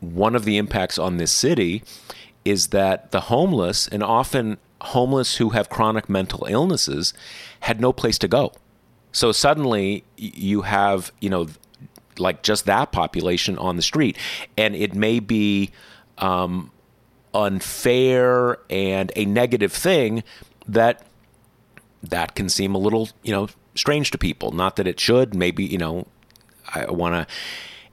one 0.00 0.34
of 0.34 0.44
the 0.44 0.56
impacts 0.56 0.98
on 0.98 1.16
this 1.16 1.32
city 1.32 1.82
is 2.44 2.68
that 2.68 3.10
the 3.10 3.22
homeless 3.22 3.88
and 3.88 4.02
often 4.02 4.58
homeless 4.82 5.36
who 5.36 5.50
have 5.50 5.70
chronic 5.70 6.08
mental 6.08 6.46
illnesses 6.48 7.14
had 7.60 7.80
no 7.80 7.92
place 7.92 8.18
to 8.18 8.28
go. 8.28 8.52
So 9.12 9.32
suddenly 9.32 10.04
you 10.16 10.62
have, 10.62 11.10
you 11.20 11.30
know, 11.30 11.46
like 12.18 12.42
just 12.42 12.66
that 12.66 12.92
population 12.92 13.56
on 13.58 13.76
the 13.76 13.82
street. 13.82 14.18
And 14.58 14.74
it 14.74 14.94
may 14.94 15.20
be 15.20 15.70
um, 16.18 16.70
unfair 17.32 18.58
and 18.68 19.10
a 19.16 19.24
negative 19.24 19.72
thing 19.72 20.22
that 20.68 21.06
that 22.10 22.34
can 22.34 22.48
seem 22.48 22.74
a 22.74 22.78
little, 22.78 23.08
you 23.22 23.32
know, 23.32 23.48
strange 23.74 24.10
to 24.12 24.18
people. 24.18 24.52
Not 24.52 24.76
that 24.76 24.86
it 24.86 25.00
should. 25.00 25.34
Maybe 25.34 25.64
you 25.64 25.78
know, 25.78 26.06
I 26.74 26.90
want 26.90 27.14
to 27.14 27.34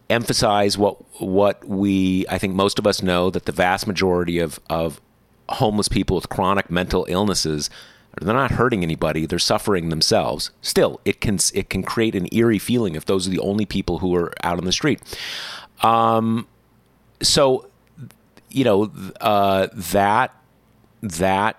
emphasize 0.10 0.78
what 0.78 0.98
what 1.22 1.66
we 1.68 2.26
I 2.30 2.38
think 2.38 2.54
most 2.54 2.78
of 2.78 2.86
us 2.86 3.02
know 3.02 3.30
that 3.30 3.46
the 3.46 3.52
vast 3.52 3.88
majority 3.88 4.40
of 4.40 4.60
of 4.70 5.00
homeless 5.50 5.88
people 5.88 6.16
with 6.16 6.30
chronic 6.30 6.70
mental 6.70 7.06
illnesses 7.10 7.70
they're 8.20 8.34
not 8.34 8.52
hurting 8.52 8.84
anybody 8.84 9.26
they're 9.26 9.40
suffering 9.40 9.88
themselves 9.88 10.52
still 10.62 11.00
it 11.06 11.22
can 11.22 11.40
it 11.54 11.70
can 11.70 11.82
create 11.82 12.14
an 12.14 12.28
eerie 12.34 12.60
feeling 12.60 12.96
if 12.96 13.06
those 13.06 13.26
are 13.26 13.32
the 13.32 13.40
only 13.40 13.66
people 13.66 14.00
who 14.00 14.14
are 14.14 14.34
out 14.44 14.58
on 14.58 14.66
the 14.66 14.72
street 14.72 15.02
um, 15.82 16.48
so 17.22 17.68
you 18.50 18.64
know 18.66 18.92
uh, 19.22 19.68
that 19.74 20.36
that 21.02 21.58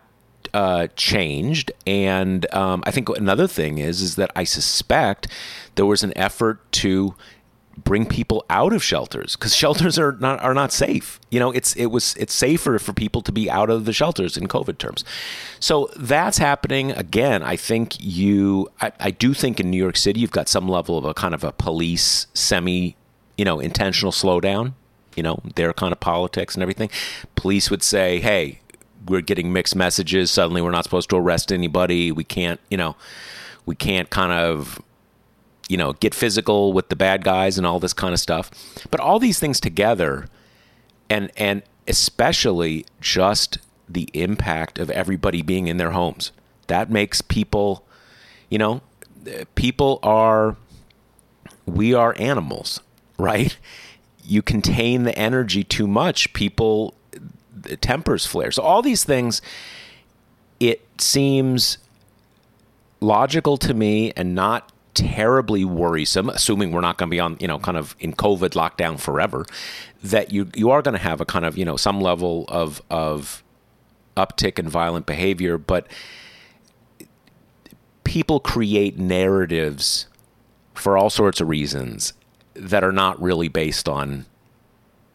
uh, 0.55 0.88
changed, 0.96 1.72
and 1.86 2.53
um, 2.55 2.82
I 2.86 2.90
think 2.90 3.09
another 3.11 3.46
thing 3.46 3.78
is 3.78 4.03
is 4.03 4.16
that 4.16 4.30
I 4.36 4.44
suspect 4.44 5.28
there 5.74 5.86
was 5.86 6.03
an 6.03 6.12
effort 6.16 6.70
to 6.72 7.14
bring 7.76 8.05
people 8.07 8.44
out 8.50 8.72
of 8.72 8.82
shelters 8.82 9.34
because 9.34 9.57
shelters 9.57 9.98
are 9.98 10.12
not 10.20 10.40
are 10.42 10.55
not 10.55 10.72
safe. 10.72 11.18
You 11.30 11.40
know, 11.40 11.50
it's 11.50 11.74
it 11.76 11.86
was 11.86 12.14
it's 12.16 12.34
safer 12.34 12.78
for 12.78 12.92
people 12.92 13.22
to 13.22 13.32
be 13.32 13.50
out 13.50 13.70
of 13.70 13.84
the 13.84 13.92
shelters 13.92 14.36
in 14.36 14.46
COVID 14.48 14.78
terms. 14.78 15.05
So 15.61 15.90
that's 15.96 16.38
happening 16.38 16.92
again. 16.92 17.42
I 17.42 17.57
think 17.57 17.96
you 18.00 18.68
I, 18.80 18.92
I 19.00 19.11
do 19.11 19.34
think 19.34 19.61
in 19.61 19.70
New 19.70 19.78
York 19.78 19.96
City 19.96 20.20
you've 20.20 20.30
got 20.30 20.48
some 20.48 20.68
level 20.68 20.98
of 20.98 21.05
a 21.05 21.14
kind 21.14 21.34
of 21.34 21.44
a 21.44 21.53
police 21.53 22.26
semi, 22.34 22.96
you 23.36 23.44
know, 23.44 23.61
intentional 23.61 24.12
slowdown. 24.12 24.74
You 25.16 25.22
know, 25.22 25.42
their 25.57 25.74
kind 25.74 25.92
of 25.92 26.00
politics 26.00 26.55
and 26.55 26.62
everything. 26.62 26.88
Police 27.36 27.70
would 27.70 27.82
say, 27.82 28.18
"Hey, 28.18 28.61
we're 29.07 29.20
getting 29.20 29.53
mixed 29.53 29.76
messages. 29.76 30.30
Suddenly, 30.30 30.62
we're 30.62 30.70
not 30.70 30.84
supposed 30.84 31.11
to 31.11 31.16
arrest 31.16 31.53
anybody. 31.53 32.12
We 32.12 32.24
can't, 32.24 32.61
you 32.70 32.76
know, 32.76 32.96
we 33.66 33.74
can't 33.74 34.11
kind 34.11 34.32
of 34.32 34.80
you 35.68 35.78
know, 35.78 35.94
get 35.94 36.14
physical 36.14 36.74
with 36.74 36.90
the 36.90 36.96
bad 36.96 37.24
guys 37.24 37.57
and 37.57 37.66
all 37.66 37.80
this 37.80 37.94
kind 37.94 38.12
of 38.12 38.20
stuff. 38.20 38.50
But 38.90 39.00
all 39.00 39.18
these 39.18 39.38
things 39.38 39.59
together 39.59 40.26
and 41.09 41.30
and 41.36 41.62
especially 41.88 42.86
just 43.00 43.59
the 43.88 44.09
impact 44.12 44.78
of 44.78 44.90
everybody 44.90 45.42
being 45.42 45.66
in 45.66 45.76
their 45.76 45.90
homes. 45.92 46.32
That 46.66 46.90
makes 46.90 47.20
people, 47.20 47.86
you 48.48 48.59
know, 48.59 48.82
people 49.55 49.98
are 50.03 50.57
we 51.66 51.94
are 51.94 52.14
animals, 52.18 52.80
right? 53.18 53.57
You 54.24 54.42
contain 54.42 55.05
the 55.05 55.16
energy 55.18 55.64
too 55.64 55.86
much, 55.86 56.32
people 56.32 56.94
tempers 57.80 58.26
flare. 58.26 58.50
So 58.50 58.62
all 58.62 58.82
these 58.82 59.04
things 59.04 59.42
it 60.60 60.86
seems 60.98 61.78
logical 63.00 63.56
to 63.56 63.74
me 63.74 64.12
and 64.16 64.34
not 64.34 64.70
terribly 64.94 65.64
worrisome, 65.64 66.28
assuming 66.28 66.70
we're 66.70 66.80
not 66.80 66.98
going 66.98 67.08
to 67.08 67.10
be 67.10 67.18
on, 67.18 67.36
you 67.40 67.48
know, 67.48 67.58
kind 67.58 67.76
of 67.76 67.96
in 67.98 68.12
COVID 68.12 68.50
lockdown 68.50 68.98
forever, 69.00 69.44
that 70.04 70.32
you 70.32 70.48
you 70.54 70.70
are 70.70 70.82
going 70.82 70.94
to 70.94 71.02
have 71.02 71.20
a 71.20 71.24
kind 71.24 71.44
of, 71.44 71.58
you 71.58 71.64
know, 71.64 71.76
some 71.76 72.00
level 72.00 72.44
of 72.48 72.80
of 72.90 73.42
uptick 74.16 74.58
in 74.58 74.68
violent 74.68 75.06
behavior, 75.06 75.58
but 75.58 75.86
people 78.04 78.38
create 78.38 78.98
narratives 78.98 80.06
for 80.74 80.96
all 80.96 81.10
sorts 81.10 81.40
of 81.40 81.48
reasons 81.48 82.12
that 82.54 82.84
are 82.84 82.92
not 82.92 83.20
really 83.20 83.48
based 83.48 83.88
on 83.88 84.26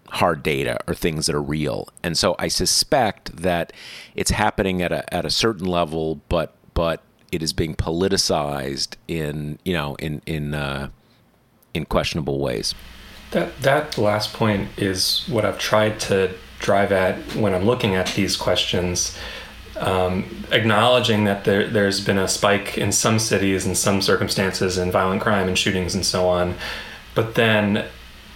hard 0.09 0.43
data 0.43 0.79
or 0.87 0.93
things 0.93 1.25
that 1.25 1.35
are 1.35 1.41
real. 1.41 1.89
And 2.03 2.17
so 2.17 2.35
I 2.39 2.47
suspect 2.47 3.37
that 3.37 3.73
it's 4.15 4.31
happening 4.31 4.81
at 4.81 4.91
a 4.91 5.13
at 5.13 5.25
a 5.25 5.29
certain 5.29 5.65
level, 5.65 6.21
but 6.29 6.53
but 6.73 7.01
it 7.31 7.43
is 7.43 7.53
being 7.53 7.75
politicized 7.75 8.95
in 9.07 9.59
you 9.65 9.73
know 9.73 9.95
in 9.95 10.21
in 10.25 10.53
uh, 10.53 10.89
in 11.73 11.85
questionable 11.85 12.39
ways. 12.39 12.73
That 13.31 13.59
that 13.61 13.97
last 13.97 14.33
point 14.33 14.69
is 14.77 15.25
what 15.27 15.45
I've 15.45 15.59
tried 15.59 15.99
to 16.01 16.33
drive 16.59 16.91
at 16.91 17.17
when 17.35 17.53
I'm 17.53 17.65
looking 17.65 17.95
at 17.95 18.07
these 18.07 18.35
questions. 18.35 19.17
Um, 19.75 20.43
acknowledging 20.51 21.25
that 21.25 21.43
there, 21.43 21.67
there's 21.67 22.03
been 22.03 22.17
a 22.17 22.27
spike 22.27 22.79
in 22.79 22.91
some 22.91 23.19
cities 23.19 23.63
and 23.63 23.77
some 23.77 24.01
circumstances 24.01 24.79
in 24.79 24.91
violent 24.91 25.21
crime 25.21 25.47
and 25.47 25.55
shootings 25.55 25.93
and 25.93 26.03
so 26.03 26.27
on, 26.27 26.55
but 27.13 27.35
then 27.35 27.85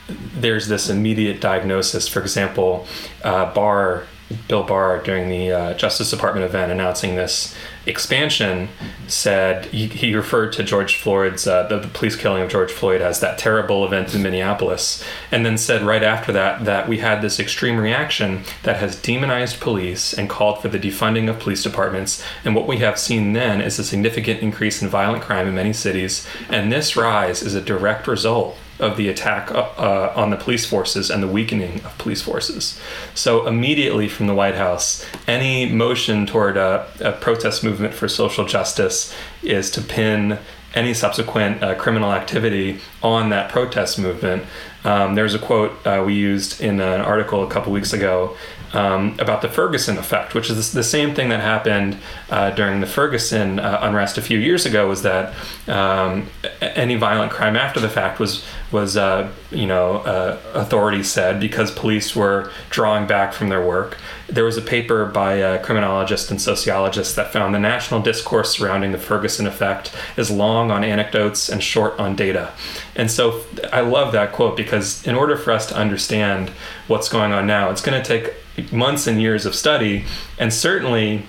there's 0.08 0.68
this 0.68 0.90
immediate 0.90 1.42
diagnosis. 1.42 2.08
For 2.08 2.22
example, 2.22 2.88
uh, 3.24 3.54
Barr 3.54 4.06
Bill 4.48 4.64
Barr 4.64 5.02
during 5.04 5.30
the 5.30 5.52
uh, 5.52 5.74
Justice 5.74 6.10
Department 6.10 6.46
event 6.46 6.72
announcing 6.72 7.16
this 7.16 7.56
expansion 7.86 8.70
said 9.08 9.66
he, 9.66 9.88
he 9.88 10.16
referred 10.16 10.54
to 10.54 10.64
George 10.64 10.96
Floyd's 10.98 11.48
uh, 11.48 11.68
the, 11.68 11.80
the, 11.80 11.88
police 11.88 12.16
killing 12.16 12.44
of 12.44 12.50
George 12.50 12.72
Floyd 12.72 13.02
as 13.02 13.20
that 13.20 13.40
terrible 13.40 13.84
event 13.86 14.14
in 14.14 14.22
Minneapolis, 14.22 15.04
and 15.32 15.46
then 15.46 15.58
said 15.58 15.82
right 15.82 16.04
after 16.04 16.32
that 16.32 16.66
that 16.66 16.88
we 16.88 17.00
had 17.00 17.22
this 17.22 17.40
extreme 17.40 17.78
reaction 17.78 18.44
that 18.64 18.78
has 18.78 19.02
demonized 19.02 19.60
police 19.60 20.14
and 20.14 20.30
called 20.30 20.62
for 20.62 20.68
the 20.68 20.80
defunding 20.80 21.30
of 21.30 21.40
police 21.40 21.64
departments. 21.64 22.24
And 22.46 22.56
what 22.56 22.68
we 22.68 22.78
have 22.78 23.00
seen 23.00 23.34
then 23.34 23.62
is 23.62 23.80
a 23.80 23.84
significant 23.84 24.42
increase 24.42 24.82
in 24.82 24.88
violent 24.88 25.24
crime 25.24 25.48
in 25.48 25.56
many 25.56 25.74
cities, 25.74 26.28
and 26.50 26.72
this 26.72 26.96
rise 26.96 27.42
is 27.42 27.56
a 27.56 27.62
direct 27.62 28.08
result 28.08 28.58
of 28.82 28.98
the 28.98 29.08
attack 29.08 29.52
uh, 29.52 29.60
uh, 29.78 30.14
on 30.16 30.32
the 30.32 30.38
police 30.38 30.66
forces 30.66 31.10
and 31.10 31.22
the 31.24 31.28
weakening 31.28 31.76
of 31.86 31.98
police 31.98 32.22
forces. 32.22 32.80
So, 33.14 33.48
immediately 33.48 34.08
from 34.10 34.28
the 34.28 34.36
White 34.36 34.56
House, 34.56 35.06
any 35.28 35.70
motion 35.70 36.26
toward 36.26 36.58
a, 36.58 36.88
a 37.00 37.14
protest 37.14 37.64
movement 37.64 37.94
for 37.94 38.08
social 38.08 38.46
justice 38.46 39.16
is 39.44 39.70
to 39.72 39.82
pin 39.82 40.40
any 40.74 40.94
subsequent 40.94 41.62
uh, 41.62 41.76
criminal 41.76 42.14
activity 42.14 42.80
on 43.04 43.30
that 43.30 43.52
protest 43.52 44.00
movement. 44.00 44.44
Um, 44.84 45.16
there's 45.16 45.36
a 45.36 45.40
quote 45.40 45.86
uh, 45.86 46.04
we 46.06 46.14
used 46.14 46.62
in 46.62 46.80
an 46.80 47.02
article 47.02 47.44
a 47.44 47.50
couple 47.50 47.72
weeks 47.72 47.94
ago 47.94 48.36
um, 48.74 49.18
about 49.20 49.42
the 49.42 49.50
Ferguson 49.50 49.98
effect, 49.98 50.34
which 50.34 50.50
is 50.50 50.72
the 50.72 50.84
same 50.84 51.14
thing 51.14 51.30
that 51.30 51.42
happened 51.42 51.98
uh, 52.30 52.52
during 52.52 52.80
the 52.80 52.88
Ferguson 52.88 53.60
uh, 53.60 53.80
unrest 53.82 54.18
a 54.18 54.22
few 54.22 54.40
years 54.40 54.66
ago. 54.66 54.88
Was 54.88 55.02
that 55.04 55.34
um, 55.68 56.30
any 56.62 56.96
violent 56.96 57.32
crime 57.32 57.56
after 57.56 57.80
the 57.80 57.90
fact 57.90 58.20
was 58.20 58.46
was 58.72 58.96
uh, 58.98 59.32
you 59.52 59.68
know 59.68 59.98
uh, 59.98 60.40
authorities 60.54 61.12
said 61.12 61.40
because 61.40 61.72
police 61.72 62.16
were 62.16 62.52
drawing 62.70 63.08
back 63.08 63.34
from 63.34 63.50
their 63.50 63.66
work. 63.66 63.98
There 64.28 64.46
was 64.46 64.58
a 64.58 64.62
paper 64.62 65.06
by 65.06 65.34
a 65.34 65.62
criminologist 65.62 66.32
and 66.32 66.42
sociologist 66.42 67.16
that 67.18 67.34
found 67.34 67.54
the 67.54 67.60
national 67.60 68.02
discourse 68.02 68.52
surrounding 68.52 68.92
the 68.92 68.98
Ferguson 68.98 69.46
effect 69.46 69.94
is 70.16 70.32
long 70.32 70.72
on 70.72 70.84
anecdotes 70.84 71.50
and 71.50 71.62
short 71.62 72.00
on 72.00 72.16
data. 72.16 72.54
And 72.96 73.12
so 73.12 73.44
I 73.74 73.82
love 73.82 74.14
that 74.14 74.32
quote 74.32 74.56
because 74.56 75.06
in 75.06 75.16
order 75.16 75.36
for 75.36 75.52
us 75.52 75.66
to 75.68 75.76
understand 75.76 76.50
what's 76.88 77.10
going 77.10 77.32
on 77.34 77.46
now, 77.46 77.72
it's 77.72 77.82
going 77.82 78.02
to 78.02 78.08
take 78.08 78.72
months 78.72 79.08
and 79.08 79.22
years 79.22 79.46
of 79.46 79.56
study, 79.56 80.06
and 80.38 80.54
certainly 80.54 81.26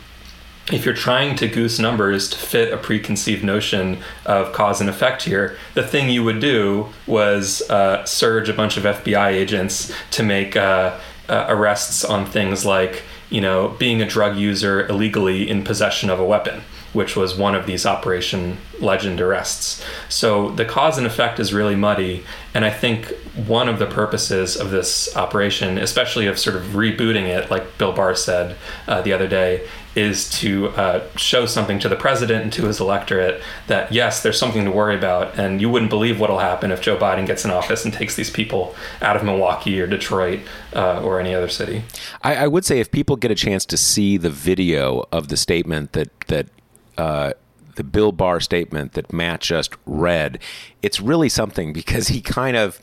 if 0.71 0.85
you're 0.85 0.95
trying 0.95 1.35
to 1.37 1.49
goose 1.49 1.79
numbers 1.79 2.29
to 2.31 2.37
fit 2.37 2.73
a 2.73 2.77
preconceived 2.77 3.43
notion 3.43 3.99
of 4.25 4.53
cause 4.53 4.81
and 4.81 4.89
effect 4.89 5.23
here, 5.23 5.57
the 5.75 5.83
thing 5.83 6.09
you 6.09 6.23
would 6.23 6.41
do 6.41 6.89
was 7.07 7.69
uh, 7.69 8.05
surge 8.05 8.49
a 8.49 8.55
bunch 8.55 8.77
of 8.77 8.85
FBI 8.85 9.33
agents 9.33 9.93
to 10.13 10.23
make 10.23 10.57
uh, 10.57 10.99
uh, 11.29 11.47
arrests 11.49 12.05
on 12.05 12.27
things 12.27 12.65
like, 12.65 13.03
you 13.29 13.41
know, 13.41 13.69
being 13.79 14.01
a 14.01 14.07
drug 14.07 14.37
user 14.37 14.87
illegally 14.87 15.49
in 15.49 15.65
possession 15.65 16.11
of 16.11 16.21
a 16.21 16.25
weapon 16.25 16.63
which 16.93 17.17
was 17.17 17.37
one 17.37 17.55
of 17.55 17.67
these 17.67 17.87
Operation 17.87 18.59
Legend 18.81 19.21
arrests. 19.21 19.85
So 20.09 20.51
the 20.51 20.65
cause 20.65 20.99
and 20.99 21.07
effect 21.07 21.41
is 21.41 21.53
really 21.53 21.75
muddy. 21.75 22.25
And 22.55 22.65
I 22.65 22.71
think 22.71 23.07
one 23.47 23.69
of 23.69 23.79
the 23.79 23.87
purposes 23.87 24.57
of 24.57 24.71
this 24.71 25.15
operation, 25.17 25.79
especially 25.79 26.27
of 26.27 26.39
sort 26.39 26.57
of 26.57 26.63
rebooting 26.73 27.27
it, 27.29 27.51
like 27.51 27.79
Bill 27.79 27.93
Barr 27.93 28.15
said 28.15 28.57
uh, 28.87 29.01
the 29.01 29.13
other 29.13 29.29
day, 29.29 29.67
is 29.95 30.30
to 30.30 30.68
uh, 30.70 31.07
show 31.16 31.47
something 31.47 31.78
to 31.78 31.88
the 31.88 31.97
president 31.97 32.45
and 32.45 32.53
to 32.53 32.66
his 32.66 32.80
electorate 32.80 33.43
that 33.66 33.93
yes, 33.93 34.22
there's 34.22 34.38
something 34.38 34.64
to 34.64 34.70
worry 34.70 34.97
about, 34.97 35.38
and 35.38 35.61
you 35.61 35.68
wouldn't 35.68 35.90
believe 35.90 36.18
what'll 36.18 36.38
happen 36.38 36.70
if 36.70 36.80
Joe 36.80 36.97
Biden 36.97 37.26
gets 37.26 37.45
in 37.45 37.51
office 37.51 37.84
and 37.84 37.93
takes 37.93 38.16
these 38.16 38.30
people 38.30 38.74
out 39.01 39.16
of 39.16 39.22
Milwaukee 39.22 39.80
or 39.80 39.86
Detroit 39.86 40.40
uh, 40.74 41.03
or 41.03 41.20
any 41.20 41.34
other 41.34 41.49
city. 41.49 41.84
I, 42.22 42.36
I 42.36 42.47
would 42.47 42.64
say 42.64 42.80
if 42.80 42.90
people 42.90 43.16
get 43.16 43.30
a 43.30 43.34
chance 43.34 43.66
to 43.66 43.76
see 43.76 44.16
the 44.16 44.30
video 44.30 45.05
of 45.12 45.28
the 45.28 45.36
statement 45.36 45.93
that 45.93 46.09
that 46.28 46.49
uh, 46.97 47.32
the 47.74 47.84
Bill 47.84 48.12
Barr 48.12 48.40
statement 48.40 48.93
that 48.93 49.12
Matt 49.12 49.40
just 49.40 49.74
read, 49.86 50.38
it's 50.82 51.01
really 51.01 51.28
something 51.28 51.72
because 51.72 52.09
he 52.09 52.20
kind 52.20 52.57
of 52.57 52.80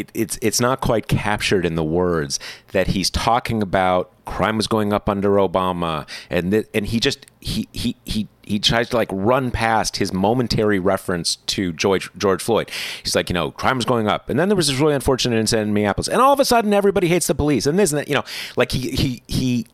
it, 0.00 0.10
it's 0.14 0.38
it's 0.40 0.60
not 0.60 0.80
quite 0.80 1.08
captured 1.08 1.66
in 1.66 1.74
the 1.74 1.84
words 1.84 2.38
that 2.72 2.88
he's 2.88 3.10
talking 3.10 3.62
about 3.62 4.12
crime 4.24 4.56
was 4.56 4.66
going 4.66 4.92
up 4.92 5.08
under 5.08 5.30
Obama 5.30 6.06
and 6.28 6.50
th- 6.52 6.66
and 6.74 6.86
he 6.86 7.00
just 7.00 7.26
he 7.40 7.68
he 7.72 7.96
he 8.04 8.28
he 8.42 8.58
tries 8.58 8.88
to 8.88 8.96
like 8.96 9.08
run 9.12 9.50
past 9.50 9.98
his 9.98 10.12
momentary 10.12 10.78
reference 10.78 11.36
to 11.36 11.72
George 11.72 12.10
George 12.16 12.42
Floyd. 12.42 12.70
He's 13.02 13.14
like, 13.14 13.28
you 13.28 13.34
know, 13.34 13.50
crime 13.50 13.76
was 13.76 13.84
going 13.84 14.08
up, 14.08 14.30
and 14.30 14.38
then 14.38 14.48
there 14.48 14.56
was 14.56 14.68
this 14.68 14.78
really 14.78 14.94
unfortunate 14.94 15.38
incident 15.38 15.68
in 15.68 15.74
Minneapolis, 15.74 16.08
and 16.08 16.22
all 16.22 16.32
of 16.32 16.40
a 16.40 16.44
sudden 16.44 16.72
everybody 16.72 17.08
hates 17.08 17.26
the 17.26 17.34
police, 17.34 17.66
and 17.66 17.78
isn't 17.78 17.98
it, 17.98 18.08
you 18.08 18.14
know, 18.14 18.24
like 18.56 18.72
he 18.72 18.90
he 18.90 19.22
he 19.28 19.66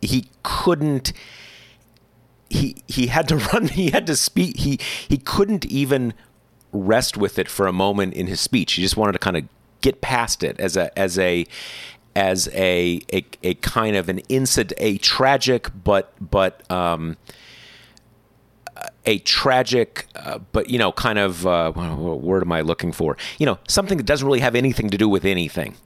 he 0.00 0.26
couldn't 0.42 1.12
he 2.48 2.76
he 2.86 3.08
had 3.08 3.28
to 3.28 3.36
run. 3.52 3.68
He 3.68 3.90
had 3.90 4.06
to 4.06 4.16
speak. 4.16 4.58
He 4.58 4.78
he 5.08 5.18
couldn't 5.18 5.66
even 5.66 6.14
rest 6.72 7.16
with 7.16 7.38
it 7.38 7.48
for 7.48 7.66
a 7.66 7.72
moment 7.72 8.14
in 8.14 8.26
his 8.26 8.40
speech. 8.40 8.74
He 8.74 8.82
just 8.82 8.96
wanted 8.96 9.12
to 9.12 9.18
kind 9.18 9.36
of 9.36 9.44
get 9.80 10.00
past 10.00 10.42
it 10.42 10.58
as 10.60 10.76
a 10.76 10.96
as 10.98 11.18
a 11.18 11.46
as 12.16 12.48
a 12.52 13.00
a, 13.12 13.24
a 13.42 13.54
kind 13.54 13.96
of 13.96 14.08
an 14.08 14.18
incident, 14.28 14.78
a 14.78 14.98
tragic 14.98 15.68
but 15.84 16.12
but 16.20 16.70
um, 16.70 17.16
a 19.06 19.18
tragic, 19.18 20.06
uh, 20.14 20.38
but 20.52 20.70
you 20.70 20.78
know, 20.78 20.92
kind 20.92 21.18
of 21.18 21.46
uh, 21.46 21.72
what 21.72 22.20
word 22.20 22.42
am 22.42 22.52
I 22.52 22.60
looking 22.60 22.92
for? 22.92 23.16
You 23.38 23.46
know, 23.46 23.58
something 23.68 23.98
that 23.98 24.06
doesn't 24.06 24.26
really 24.26 24.40
have 24.40 24.54
anything 24.54 24.90
to 24.90 24.98
do 24.98 25.08
with 25.08 25.24
anything. 25.24 25.76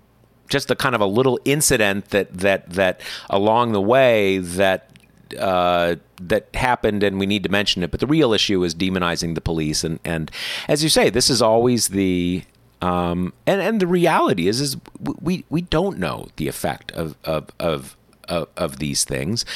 Just 0.49 0.71
a 0.71 0.77
kind 0.77 0.95
of 0.95 1.01
a 1.01 1.07
little 1.07 1.39
incident 1.45 2.11
that 2.11 2.33
that 2.39 2.71
that 2.71 3.01
along 3.31 3.73
the 3.73 3.81
way 3.81 4.39
that 4.39 4.91
uh, 5.39 5.97
that 6.21 6.49
happened, 6.55 7.03
and 7.03 7.19
we 7.19 7.27
need 7.27 7.43
to 7.45 7.49
mention 7.49 7.83
it. 7.83 7.91
But 7.91 8.01
the 8.01 8.07
real 8.07 8.33
issue 8.33 8.63
is 8.63 8.75
demonizing 8.75 9.35
the 9.35 9.41
police, 9.41 9.85
and 9.85 10.01
and 10.05 10.31
as 10.69 10.83
you 10.83 10.89
say, 10.89 11.11
this 11.11 11.31
is 11.31 11.41
always 11.41 11.89
the 11.89 12.45
um, 12.85 13.33
and 13.47 13.63
and 13.63 13.81
the 13.81 13.87
reality 13.87 14.47
is 14.47 14.61
is 14.61 14.77
we 15.01 15.47
we 15.49 15.63
don't 15.63 15.99
know 15.99 16.29
the 16.37 16.49
effect 16.49 16.93
of 16.93 17.17
of 17.25 17.49
of 17.59 17.97
of, 18.29 18.49
of 18.59 18.79
these 18.79 19.05
things. 19.05 19.47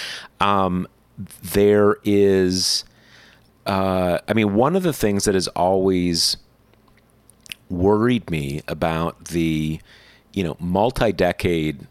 Um, 0.40 0.88
there 1.42 1.98
is, 2.04 2.84
uh, 3.66 4.18
I 4.26 4.32
mean, 4.32 4.54
one 4.54 4.76
of 4.76 4.82
the 4.82 4.94
things 4.94 5.26
that 5.26 5.34
has 5.34 5.46
always 5.48 6.38
worried 7.68 8.30
me 8.30 8.62
about 8.66 9.26
the 9.26 9.78
you 10.32 10.42
know 10.42 10.56
multi-decade 10.58 11.86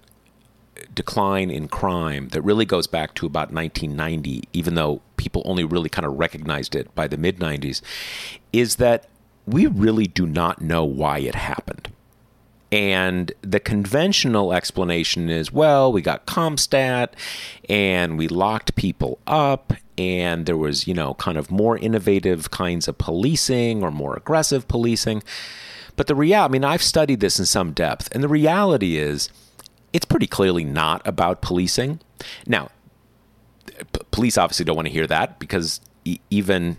decline 0.95 1.51
in 1.51 1.67
crime 1.67 2.29
that 2.29 2.41
really 2.41 2.65
goes 2.65 2.87
back 2.87 3.13
to 3.13 3.27
about 3.27 3.53
1990, 3.53 4.41
even 4.53 4.73
though 4.73 5.03
people 5.17 5.43
only 5.45 5.63
really 5.63 5.89
kind 5.89 6.05
of 6.07 6.17
recognized 6.17 6.75
it 6.75 6.93
by 6.95 7.07
the 7.07 7.17
mid 7.17 7.37
90s, 7.37 7.83
is 8.51 8.77
that 8.77 9.07
we 9.47 9.65
really 9.65 10.05
do 10.05 10.27
not 10.27 10.61
know 10.61 10.83
why 10.83 11.19
it 11.19 11.35
happened. 11.35 11.89
And 12.69 13.31
the 13.41 13.61
conventional 13.61 14.51
explanation 14.51 15.29
is 15.29 15.53
well, 15.53 15.91
we 15.91 16.01
got 16.01 16.27
CompStat 16.27 17.09
and 17.69 18.17
we 18.17 18.27
locked 18.27 18.75
people 18.75 19.19
up, 19.25 19.71
and 19.97 20.45
there 20.45 20.57
was, 20.57 20.85
you 20.85 20.93
know, 20.93 21.13
kind 21.13 21.37
of 21.37 21.49
more 21.49 21.77
innovative 21.77 22.51
kinds 22.51 22.89
of 22.89 22.97
policing 22.97 23.83
or 23.83 23.89
more 23.89 24.17
aggressive 24.17 24.67
policing. 24.67 25.23
But 25.95 26.07
the 26.07 26.15
reality, 26.15 26.49
I 26.49 26.51
mean, 26.51 26.65
I've 26.65 26.83
studied 26.83 27.21
this 27.21 27.39
in 27.39 27.45
some 27.45 27.71
depth, 27.71 28.09
and 28.11 28.21
the 28.21 28.27
reality 28.27 28.97
is 28.97 29.29
it's 29.93 30.05
pretty 30.05 30.27
clearly 30.27 30.65
not 30.65 31.01
about 31.07 31.41
policing. 31.41 32.01
Now, 32.45 32.69
p- 33.65 34.01
police 34.11 34.37
obviously 34.37 34.65
don't 34.65 34.75
want 34.75 34.87
to 34.87 34.93
hear 34.93 35.07
that 35.07 35.39
because 35.39 35.79
e- 36.03 36.19
even 36.29 36.77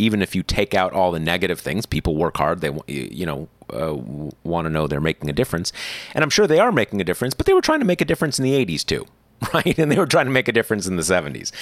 even 0.00 0.22
if 0.22 0.34
you 0.34 0.42
take 0.42 0.74
out 0.74 0.92
all 0.92 1.12
the 1.12 1.20
negative 1.20 1.60
things, 1.60 1.86
people 1.86 2.16
work 2.16 2.36
hard. 2.36 2.60
They 2.60 2.70
you 2.86 3.26
know 3.26 3.48
uh, 3.72 3.94
want 4.42 4.64
to 4.66 4.70
know 4.70 4.86
they're 4.86 5.00
making 5.00 5.28
a 5.30 5.32
difference, 5.32 5.72
and 6.14 6.24
I'm 6.24 6.30
sure 6.30 6.46
they 6.46 6.58
are 6.58 6.72
making 6.72 7.00
a 7.00 7.04
difference. 7.04 7.34
But 7.34 7.46
they 7.46 7.52
were 7.52 7.60
trying 7.60 7.80
to 7.80 7.86
make 7.86 8.00
a 8.00 8.04
difference 8.04 8.38
in 8.38 8.44
the 8.44 8.52
'80s 8.52 8.84
too, 8.84 9.06
right? 9.54 9.78
And 9.78 9.92
they 9.92 9.98
were 9.98 10.06
trying 10.06 10.26
to 10.26 10.32
make 10.32 10.48
a 10.48 10.52
difference 10.52 10.86
in 10.86 10.96
the 10.96 11.02
'70s, 11.02 11.52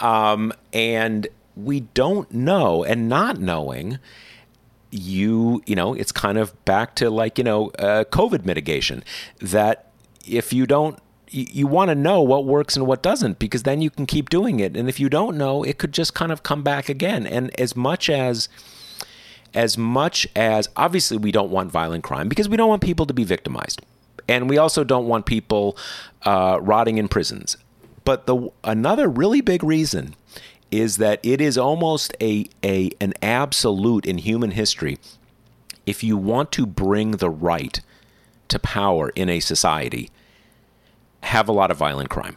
um, 0.00 0.52
and 0.72 1.26
we 1.56 1.80
don't 1.80 2.32
know. 2.32 2.84
And 2.84 3.08
not 3.08 3.38
knowing 3.40 3.98
you 4.90 5.62
you 5.66 5.76
know 5.76 5.92
it's 5.92 6.12
kind 6.12 6.38
of 6.38 6.64
back 6.64 6.94
to 6.94 7.10
like 7.10 7.36
you 7.36 7.44
know 7.44 7.68
uh, 7.78 8.04
covid 8.04 8.46
mitigation 8.46 9.04
that 9.38 9.90
if 10.26 10.50
you 10.50 10.66
don't 10.66 10.98
you, 11.30 11.46
you 11.50 11.66
want 11.66 11.88
to 11.90 11.94
know 11.94 12.22
what 12.22 12.44
works 12.44 12.76
and 12.76 12.86
what 12.86 13.02
doesn't 13.02 13.38
because 13.38 13.62
then 13.62 13.80
you 13.80 13.90
can 13.90 14.06
keep 14.06 14.30
doing 14.30 14.60
it. 14.60 14.76
And 14.76 14.88
if 14.88 14.98
you 15.00 15.08
don't 15.08 15.36
know 15.36 15.62
it 15.62 15.78
could 15.78 15.92
just 15.92 16.14
kind 16.14 16.32
of 16.32 16.42
come 16.42 16.62
back 16.62 16.88
again. 16.88 17.26
And 17.26 17.58
as 17.60 17.76
much 17.76 18.08
as 18.10 18.48
as 19.54 19.78
much 19.78 20.26
as 20.36 20.68
obviously 20.76 21.16
we 21.16 21.32
don't 21.32 21.50
want 21.50 21.70
violent 21.70 22.04
crime 22.04 22.28
because 22.28 22.48
we 22.48 22.56
don't 22.56 22.68
want 22.68 22.82
people 22.82 23.06
to 23.06 23.14
be 23.14 23.24
victimized. 23.24 23.82
And 24.28 24.48
we 24.48 24.58
also 24.58 24.84
don't 24.84 25.06
want 25.06 25.24
people 25.24 25.76
uh, 26.22 26.58
rotting 26.60 26.98
in 26.98 27.08
prisons. 27.08 27.56
But 28.04 28.26
the 28.26 28.50
another 28.64 29.08
really 29.08 29.40
big 29.40 29.62
reason 29.62 30.14
is 30.70 30.98
that 30.98 31.18
it 31.22 31.40
is 31.40 31.56
almost 31.56 32.14
a, 32.20 32.46
a 32.62 32.90
an 33.00 33.14
absolute 33.22 34.04
in 34.06 34.18
human 34.18 34.50
history 34.50 34.98
if 35.86 36.04
you 36.04 36.16
want 36.16 36.52
to 36.52 36.66
bring 36.66 37.12
the 37.12 37.30
right 37.30 37.80
to 38.48 38.58
power 38.58 39.10
in 39.10 39.28
a 39.28 39.40
society 39.40 40.10
have 41.28 41.48
a 41.48 41.52
lot 41.52 41.70
of 41.70 41.76
violent 41.76 42.10
crime. 42.10 42.36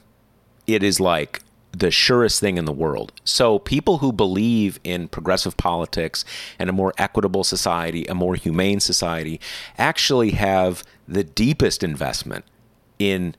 It 0.67 0.83
is 0.83 0.99
like 0.99 1.41
the 1.71 1.91
surest 1.91 2.41
thing 2.41 2.57
in 2.57 2.65
the 2.65 2.73
world. 2.73 3.13
So 3.23 3.59
people 3.59 3.99
who 3.99 4.11
believe 4.11 4.79
in 4.83 5.07
progressive 5.07 5.55
politics 5.55 6.25
and 6.59 6.69
a 6.69 6.73
more 6.73 6.93
equitable 6.97 7.45
society 7.45 8.05
a 8.07 8.13
more 8.13 8.35
humane 8.35 8.81
society 8.81 9.39
actually 9.77 10.31
have 10.31 10.83
the 11.07 11.23
deepest 11.23 11.83
investment 11.83 12.43
in 12.99 13.35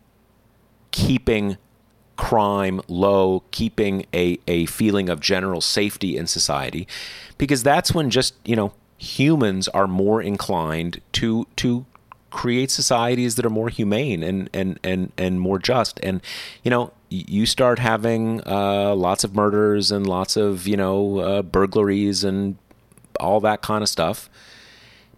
keeping 0.91 1.59
crime 2.17 2.81
low, 2.89 3.43
keeping 3.51 4.07
a, 4.15 4.39
a 4.47 4.67
feeling 4.67 5.09
of 5.11 5.21
general 5.21 5.61
safety 5.61 6.17
in 6.17 6.27
society, 6.27 6.87
because 7.37 7.63
that's 7.63 7.95
when 7.95 8.11
just, 8.11 8.35
you 8.45 8.57
know, 8.57 8.73
humans 8.97 9.69
are 9.69 9.87
more 9.87 10.23
inclined 10.23 11.01
to 11.13 11.47
to 11.57 11.85
create 12.33 12.71
societies 12.71 13.37
that 13.37 13.47
are 13.47 13.51
more 13.51 13.69
humane 13.69 14.23
and 14.23 14.51
and 14.53 14.81
and, 14.83 15.13
and 15.17 15.41
more 15.41 15.59
just. 15.59 16.01
And, 16.03 16.21
you 16.65 16.71
know, 16.71 16.93
you 17.09 17.47
start 17.47 17.79
having 17.79 18.41
uh, 18.47 18.95
lots 18.95 19.23
of 19.23 19.35
murders 19.35 19.93
and 19.93 20.07
lots 20.07 20.37
of, 20.37 20.67
you 20.67 20.77
know, 20.77 21.19
uh, 21.19 21.43
burglaries 21.43 22.25
and 22.25 22.57
all 23.21 23.41
that 23.41 23.63
kind 23.63 23.83
of 23.83 23.89
stuff. 23.89 24.31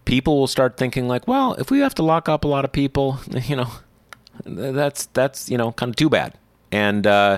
People 0.03 0.39
will 0.39 0.47
start 0.47 0.77
thinking 0.77 1.07
like, 1.07 1.27
well, 1.27 1.53
if 1.53 1.71
we 1.71 1.79
have 1.79 1.95
to 1.95 2.03
lock 2.03 2.29
up 2.29 2.43
a 2.43 2.47
lot 2.47 2.65
of 2.65 2.71
people, 2.71 3.19
you 3.43 3.55
know, 3.55 3.71
that's 4.43 5.07
that's 5.07 5.49
you 5.49 5.57
know 5.57 5.71
kind 5.71 5.89
of 5.89 5.95
too 5.95 6.09
bad 6.09 6.37
and 6.75 7.07
uh, 7.07 7.37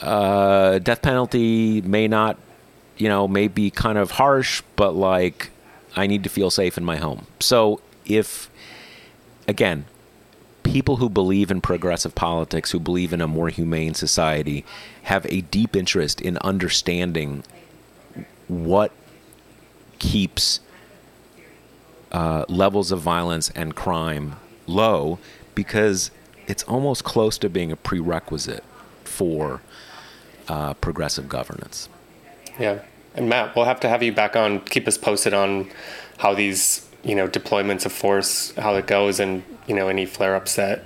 uh, 0.00 0.78
death 0.78 1.02
penalty 1.02 1.80
may 1.82 2.08
not, 2.08 2.38
you 2.96 3.08
know, 3.08 3.26
may 3.26 3.48
be 3.48 3.70
kind 3.70 3.98
of 3.98 4.12
harsh, 4.12 4.62
but 4.76 4.94
like 4.94 5.50
I 5.96 6.06
need 6.06 6.22
to 6.24 6.30
feel 6.30 6.50
safe 6.50 6.78
in 6.78 6.84
my 6.84 6.96
home. 6.96 7.26
So 7.40 7.80
if, 8.06 8.48
again, 9.46 9.84
people 10.62 10.96
who 10.96 11.08
believe 11.08 11.50
in 11.50 11.60
progressive 11.60 12.14
politics, 12.14 12.70
who 12.70 12.80
believe 12.80 13.12
in 13.12 13.20
a 13.20 13.28
more 13.28 13.48
humane 13.48 13.94
society, 13.94 14.64
have 15.04 15.26
a 15.26 15.40
deep 15.42 15.76
interest 15.76 16.20
in 16.20 16.38
understanding 16.38 17.44
what 18.48 18.92
keeps 19.98 20.60
uh, 22.10 22.44
levels 22.48 22.92
of 22.92 23.00
violence 23.00 23.50
and 23.50 23.74
crime 23.74 24.36
low 24.66 25.18
because 25.54 26.10
it's 26.46 26.62
almost 26.64 27.04
close 27.04 27.38
to 27.38 27.48
being 27.48 27.72
a 27.72 27.76
prerequisite 27.76 28.64
for 29.04 29.60
uh, 30.48 30.74
progressive 30.74 31.28
governance. 31.28 31.88
Yeah, 32.58 32.80
and 33.14 33.28
Matt, 33.28 33.56
we'll 33.56 33.64
have 33.64 33.80
to 33.80 33.88
have 33.88 34.02
you 34.02 34.12
back 34.12 34.36
on. 34.36 34.60
Keep 34.60 34.88
us 34.88 34.98
posted 34.98 35.32
on 35.32 35.70
how 36.18 36.34
these 36.34 36.88
you 37.02 37.14
know 37.14 37.28
deployments 37.28 37.86
of 37.86 37.92
force, 37.92 38.52
how 38.56 38.74
it 38.76 38.86
goes, 38.86 39.20
and 39.20 39.42
you 39.66 39.74
know 39.74 39.88
any 39.88 40.06
flare 40.06 40.34
ups 40.34 40.56
that 40.56 40.84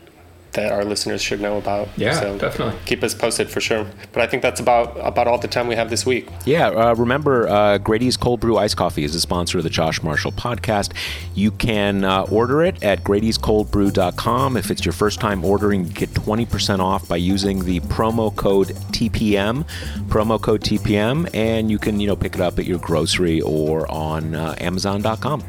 that 0.56 0.72
our 0.72 0.84
listeners 0.84 1.22
should 1.22 1.40
know 1.40 1.58
about. 1.58 1.88
Yeah, 1.96 2.18
so 2.18 2.36
definitely. 2.38 2.78
Keep 2.86 3.04
us 3.04 3.14
posted 3.14 3.48
for 3.48 3.60
sure. 3.60 3.86
But 4.12 4.22
I 4.22 4.26
think 4.26 4.42
that's 4.42 4.58
about 4.58 4.96
about 4.98 5.28
all 5.28 5.38
the 5.38 5.48
time 5.48 5.68
we 5.68 5.76
have 5.76 5.90
this 5.90 6.04
week. 6.04 6.28
Yeah, 6.44 6.68
uh, 6.68 6.94
remember 6.94 7.46
uh, 7.46 7.78
Grady's 7.78 8.16
Cold 8.16 8.40
Brew 8.40 8.56
Ice 8.58 8.74
Coffee 8.74 9.04
is 9.04 9.14
a 9.14 9.20
sponsor 9.20 9.58
of 9.58 9.64
the 9.64 9.70
Josh 9.70 10.02
Marshall 10.02 10.32
podcast. 10.32 10.92
You 11.34 11.52
can 11.52 12.04
uh, 12.04 12.22
order 12.30 12.62
it 12.62 12.82
at 12.82 13.04
Grady'sColdBrew.com. 13.04 14.56
If 14.56 14.70
it's 14.70 14.84
your 14.84 14.92
first 14.92 15.20
time 15.20 15.44
ordering, 15.44 15.84
you 15.84 15.92
get 15.92 16.10
20% 16.10 16.80
off 16.80 17.06
by 17.06 17.16
using 17.16 17.64
the 17.64 17.80
promo 17.80 18.34
code 18.34 18.68
TPM, 18.92 19.68
promo 20.08 20.40
code 20.40 20.62
TPM, 20.62 21.28
and 21.34 21.70
you 21.70 21.78
can 21.78 22.00
you 22.00 22.06
know 22.06 22.16
pick 22.16 22.34
it 22.34 22.40
up 22.40 22.58
at 22.58 22.64
your 22.64 22.78
grocery 22.78 23.40
or 23.42 23.90
on 23.90 24.34
uh, 24.34 24.54
Amazon.com. 24.58 25.44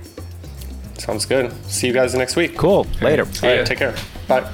Sounds 0.98 1.26
good. 1.26 1.52
See 1.66 1.88
you 1.88 1.94
guys 1.94 2.14
next 2.16 2.36
week. 2.36 2.58
Cool. 2.58 2.86
Later. 3.02 3.24
All 3.44 3.50
right, 3.50 3.66
take 3.66 3.78
care. 3.80 3.96
Bye. 4.28 4.52